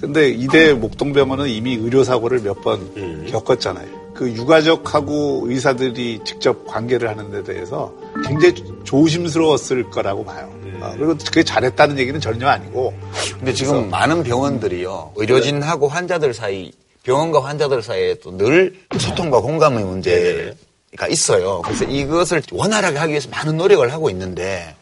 근데 0.00 0.30
이대 0.30 0.72
목동병원은 0.72 1.48
이미 1.48 1.74
의료사고를 1.74 2.40
몇번 2.40 3.26
겪었잖아요. 3.30 4.00
그 4.14 4.30
유가족하고 4.32 5.44
의사들이 5.46 6.20
직접 6.24 6.66
관계를 6.66 7.08
하는 7.08 7.30
데 7.30 7.42
대해서 7.42 7.92
굉장히 8.26 8.64
조심스러웠을 8.84 9.90
거라고 9.90 10.24
봐요. 10.24 10.50
어, 10.80 10.92
그리고 10.96 11.14
그게 11.16 11.42
잘했다는 11.42 11.98
얘기는 11.98 12.18
전혀 12.20 12.48
아니고. 12.48 12.94
근데 13.38 13.52
지금 13.52 13.90
많은 13.90 14.22
병원들이요. 14.22 15.12
의료진하고 15.16 15.88
환자들 15.88 16.32
사이, 16.34 16.72
병원과 17.02 17.44
환자들 17.44 17.82
사이에 17.82 18.14
또 18.22 18.30
늘 18.36 18.74
소통과 18.98 19.40
공감의 19.40 19.84
문제가 19.84 21.06
있어요. 21.08 21.62
그래서 21.64 21.84
이것을 21.84 22.42
원활하게 22.50 22.98
하기 22.98 23.10
위해서 23.12 23.28
많은 23.30 23.56
노력을 23.56 23.90
하고 23.92 24.08
있는데 24.10 24.74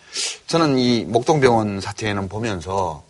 저는 0.47 0.78
이 0.78 1.05
목동병원 1.05 1.81
사태에는 1.81 2.28
보면서 2.28 3.03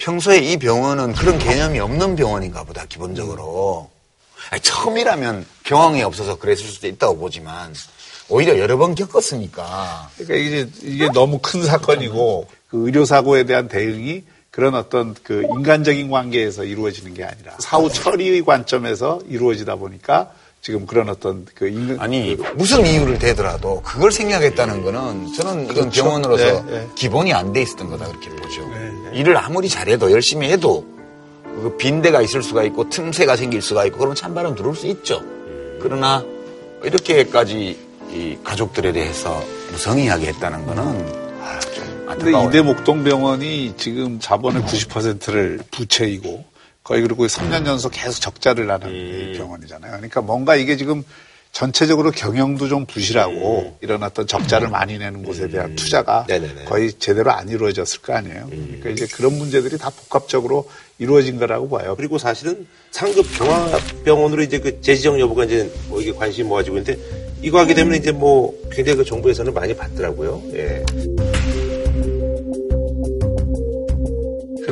평소에 0.00 0.38
이 0.38 0.56
병원은 0.56 1.12
그런 1.12 1.38
개념이 1.38 1.78
없는 1.78 2.16
병원인가 2.16 2.64
보다, 2.64 2.86
기본적으로. 2.86 3.90
아니, 4.50 4.60
처음이라면 4.62 5.46
경황이 5.64 6.02
없어서 6.02 6.38
그랬을 6.38 6.64
수도 6.64 6.88
있다고 6.88 7.18
보지만 7.18 7.74
오히려 8.30 8.58
여러 8.58 8.78
번 8.78 8.94
겪었으니까. 8.94 10.10
그러니까 10.16 10.34
이게, 10.36 10.70
이게 10.82 11.08
너무 11.12 11.38
큰 11.42 11.62
사건이고 11.62 12.48
그 12.68 12.86
의료사고에 12.86 13.44
대한 13.44 13.68
대응이 13.68 14.24
그런 14.50 14.74
어떤 14.74 15.14
그 15.22 15.42
인간적인 15.42 16.10
관계에서 16.10 16.64
이루어지는 16.64 17.14
게 17.14 17.22
아니라 17.22 17.52
사후 17.58 17.90
처리의 17.90 18.42
관점에서 18.44 19.20
이루어지다 19.28 19.76
보니까 19.76 20.32
지금 20.62 20.86
그런 20.86 21.08
어떤 21.08 21.46
그 21.54 21.68
인간 21.68 21.98
아니 22.00 22.36
무슨 22.54 22.84
이유를 22.86 23.18
대더라도 23.18 23.80
그걸 23.82 24.12
생략했다는 24.12 24.84
거는 24.84 25.32
저는 25.32 25.64
이건 25.64 25.74
그렇죠. 25.74 26.04
병원으로서 26.04 26.44
네, 26.44 26.62
네. 26.70 26.86
기본이 26.94 27.32
안 27.32 27.52
돼 27.52 27.62
있었던 27.62 27.88
거다 27.88 28.06
그렇게 28.08 28.28
보죠. 28.30 28.62
일을 29.14 29.36
아무리 29.38 29.68
잘해도 29.68 30.12
열심히 30.12 30.50
해도 30.50 30.84
그 31.44 31.76
빈대가 31.78 32.20
있을 32.20 32.42
수가 32.42 32.62
있고 32.64 32.88
틈새가 32.90 33.36
생길 33.36 33.62
수가 33.62 33.86
있고 33.86 33.98
그러면 33.98 34.14
찬바람 34.14 34.54
들어올 34.54 34.76
수 34.76 34.86
있죠. 34.88 35.22
그러나 35.80 36.22
이렇게까지 36.84 37.78
이 38.12 38.36
가족들에 38.44 38.92
대해서 38.92 39.42
무성의하게 39.72 40.26
했다는 40.28 40.66
거는 40.66 40.82
아, 41.42 41.58
좀 41.60 41.84
근데 42.06 42.10
안타까워요. 42.12 42.48
이대 42.48 42.60
목동병원이 42.62 43.74
지금 43.78 44.18
자본의 44.20 44.62
90%를 44.62 45.60
부채이고 45.70 46.44
거의 46.90 47.02
그리고 47.02 47.24
3년 47.28 47.64
연속 47.66 47.90
계속 47.90 48.20
적자를 48.20 48.68
하는 48.68 49.32
병원이잖아요. 49.36 49.92
그러니까 49.92 50.22
뭔가 50.22 50.56
이게 50.56 50.76
지금 50.76 51.04
전체적으로 51.52 52.10
경영도 52.10 52.66
좀 52.66 52.84
부실하고 52.84 53.78
이런 53.80 54.02
어떤 54.02 54.26
적자를 54.26 54.68
많이 54.68 54.98
내는 54.98 55.22
곳에 55.22 55.46
대한 55.46 55.76
투자가 55.76 56.26
네네네. 56.28 56.64
거의 56.64 56.92
제대로 56.94 57.30
안 57.30 57.48
이루어졌을 57.48 58.02
거 58.02 58.14
아니에요. 58.14 58.48
그러니까 58.50 58.90
이제 58.90 59.06
그런 59.06 59.38
문제들이 59.38 59.78
다 59.78 59.90
복합적으로 59.90 60.68
이루어진 60.98 61.38
거라고 61.38 61.68
봐요. 61.68 61.94
그리고 61.96 62.18
사실은 62.18 62.66
상급 62.90 63.24
종합병원으로 63.36 64.42
이제 64.42 64.58
그 64.58 64.80
재지정 64.80 65.20
여부가 65.20 65.44
이제 65.44 65.72
뭐 65.86 66.00
이게 66.00 66.12
관심이 66.12 66.48
모아지고 66.48 66.78
있는데 66.78 67.00
이거 67.40 67.60
하게 67.60 67.74
되면 67.74 67.94
이제 67.94 68.10
뭐 68.10 68.52
굉장히 68.72 68.98
그 68.98 69.04
정부에서는 69.04 69.54
많이 69.54 69.76
받더라고요. 69.76 70.42
예. 70.54 70.84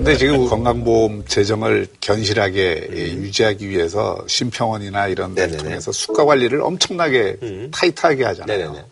근데 0.08 0.18
지금 0.18 0.48
건강보험 0.48 1.26
재정을 1.26 1.86
견실하게 2.00 2.88
예, 2.94 2.96
유지하기 3.12 3.68
위해서 3.68 4.24
심평원이나 4.26 5.08
이런 5.08 5.34
데를 5.34 5.50
네네네. 5.50 5.68
통해서 5.68 5.92
수가 5.92 6.24
관리를 6.24 6.62
엄청나게 6.62 7.36
타이트하게 7.70 8.24
하잖아요. 8.24 8.58
네네네. 8.58 8.84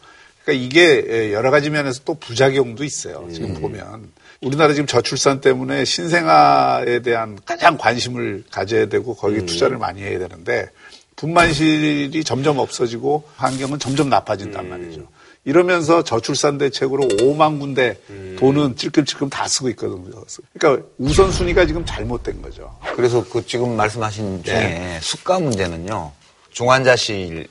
그러니까 0.45 0.65
이게 0.67 1.07
예, 1.09 1.33
여러 1.33 1.51
가지 1.51 1.71
면에서 1.71 2.03
또 2.05 2.15
부작용도 2.15 2.85
있어요. 2.85 3.27
지금 3.33 3.55
보면 3.55 4.11
우리나라 4.43 4.75
지금 4.75 4.87
저출산 4.87 5.41
때문에 5.41 5.87
신생아에 5.87 7.01
대한 7.01 7.39
가장 7.47 7.79
관심을 7.79 8.45
가져야 8.51 8.87
되고 8.87 9.15
거기에 9.15 9.47
투자를 9.47 9.79
많이 9.79 10.03
해야 10.03 10.19
되는데 10.19 10.69
분만실이 11.17 12.25
점점 12.25 12.59
없어지고 12.59 13.25
환경은 13.37 13.79
점점 13.79 14.11
나빠진단 14.11 14.69
말이죠. 14.69 15.09
이러면서 15.47 16.03
저출산 16.03 16.59
대책으로 16.59 17.05
5만 17.05 17.61
군데 17.61 17.99
돈은 18.39 18.77
찔끔찔끔 18.77 19.31
다 19.31 19.47
쓰고 19.49 19.69
있거든요. 19.71 20.11
그러니까 20.59 20.87
우선순위가 20.99 21.67
지금 21.67 21.87
잘못된 21.87 22.43
거죠. 22.43 22.77
그래서 22.95 23.25
그 23.31 23.47
지금 23.47 23.77
말씀하신 23.77 24.43
중에 24.43 24.99
수가 25.01 25.39
문제는요. 25.39 26.13
중환자실 26.51 27.49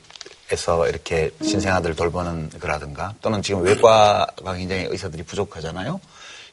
에서 0.52 0.88
이렇게 0.88 1.32
신생아들 1.42 1.96
돌보는 1.96 2.52
거라든가 2.60 3.16
또는 3.20 3.42
지금 3.42 3.64
외과가 3.64 4.54
굉장히 4.56 4.86
의사들이 4.90 5.24
부족하잖아요. 5.24 6.00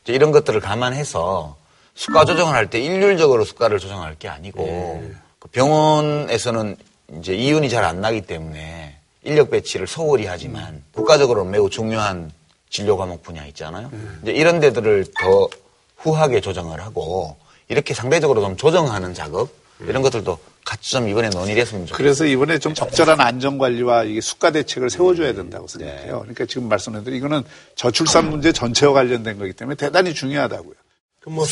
이제 0.02 0.14
이런 0.14 0.32
것들을 0.32 0.58
감안해서 0.60 1.56
수가 1.94 2.24
조정을 2.24 2.54
할 2.54 2.70
때 2.70 2.80
일률적으로 2.80 3.44
수가를 3.44 3.78
조정할 3.78 4.14
게 4.18 4.28
아니고 4.28 5.10
그 5.38 5.48
병원에서는 5.48 6.76
이제 7.18 7.34
이윤이 7.34 7.68
잘 7.68 7.84
안 7.84 8.00
나기 8.00 8.22
때문에 8.22 8.91
인력 9.24 9.50
배치를 9.50 9.86
소홀히 9.86 10.26
하지만 10.26 10.82
국가적으로 10.92 11.44
매우 11.44 11.70
중요한 11.70 12.30
진료 12.70 12.96
과목 12.96 13.22
분야 13.22 13.44
있잖아요. 13.46 13.90
이제 14.22 14.32
이런 14.32 14.60
데들을 14.60 15.06
더 15.20 15.48
후하게 15.96 16.40
조정을 16.40 16.80
하고 16.80 17.36
이렇게 17.68 17.94
상대적으로 17.94 18.40
좀 18.40 18.56
조정하는 18.56 19.14
작업 19.14 19.50
이런 19.80 20.02
것들도 20.02 20.38
같이 20.64 20.90
좀 20.92 21.08
이번에 21.08 21.28
논의를 21.28 21.60
했으면 21.62 21.86
좋겠어요. 21.86 21.96
그래서 21.96 22.24
이번에 22.24 22.58
좀 22.58 22.72
적절한 22.74 23.20
안전 23.20 23.58
관리와 23.58 24.04
이게 24.04 24.20
수가 24.20 24.50
대책을 24.52 24.90
세워줘야 24.90 25.32
된다고 25.34 25.66
생각해요. 25.66 26.20
그러니까 26.20 26.46
지금 26.46 26.68
말씀드린 26.68 27.18
이거는 27.18 27.42
저출산 27.74 28.30
문제 28.30 28.52
전체와 28.52 28.92
관련된 28.92 29.38
거기 29.38 29.52
때문에 29.52 29.74
대단히 29.76 30.14
중요하다고요. 30.14 30.74
그럼 31.20 31.34
뭐 31.36 31.46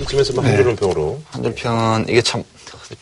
이쯤에서 0.00 0.32
뭐 0.34 0.44
한준호 0.44 0.76
평으로 0.76 1.20
한준평은 1.30 2.08
이게 2.08 2.22
참 2.22 2.42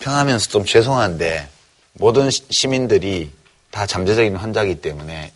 평하면서 0.01 0.49
좀 0.51 0.65
죄송한데 0.65 1.49
모든 1.95 2.31
시- 2.31 2.43
시민들이 2.51 3.31
다 3.75 3.87
잠재적인 3.87 4.37
환자이기 4.37 4.81
때문에 4.81 5.33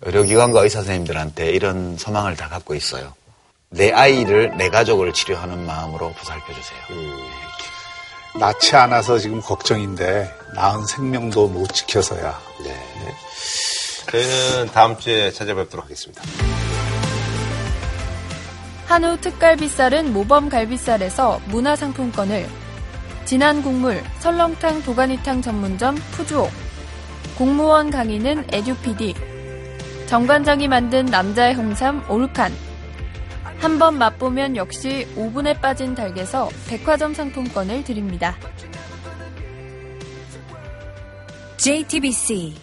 의료기관과 0.00 0.62
의사 0.62 0.78
선생님들한테 0.78 1.50
이런 1.50 1.98
소망을 1.98 2.36
다 2.36 2.48
갖고 2.48 2.74
있어요. 2.74 3.12
내 3.68 3.92
아이를 3.92 4.56
내 4.56 4.70
가족을 4.70 5.12
치료하는 5.12 5.66
마음으로 5.66 6.10
보살펴 6.14 6.54
주세요. 6.54 6.80
낳지 8.40 8.76
않아서 8.76 9.18
지금 9.18 9.42
걱정인데 9.42 10.34
낳은 10.54 10.86
생명도 10.86 11.48
못 11.48 11.70
지켜서야. 11.74 12.40
네. 12.64 12.74
저희는 14.10 14.72
다음 14.72 14.98
주에 14.98 15.30
찾아뵙도록 15.30 15.84
하겠습니다. 15.84 16.22
한우 18.86 19.18
특갈비살은 19.20 20.14
모범 20.14 20.48
갈비살에서 20.48 21.42
문화상품권을 21.48 22.48
진한 23.26 23.62
국물 23.62 24.02
설렁탕 24.20 24.82
도가니탕 24.82 25.42
전문점 25.42 25.94
푸주옥 26.12 26.71
공무원 27.36 27.90
강의는 27.90 28.44
에듀피디 28.52 29.14
정관장이 30.06 30.68
만든 30.68 31.06
남자의 31.06 31.54
홍삼 31.54 32.04
올칸 32.10 32.52
한 33.58 33.78
번 33.78 33.96
맛보면 33.96 34.56
역시 34.56 35.06
오븐에 35.16 35.54
빠진 35.54 35.94
닭에서 35.94 36.48
백화점 36.68 37.14
상품권을 37.14 37.84
드립니다. 37.84 38.36
JTBC 41.58 42.54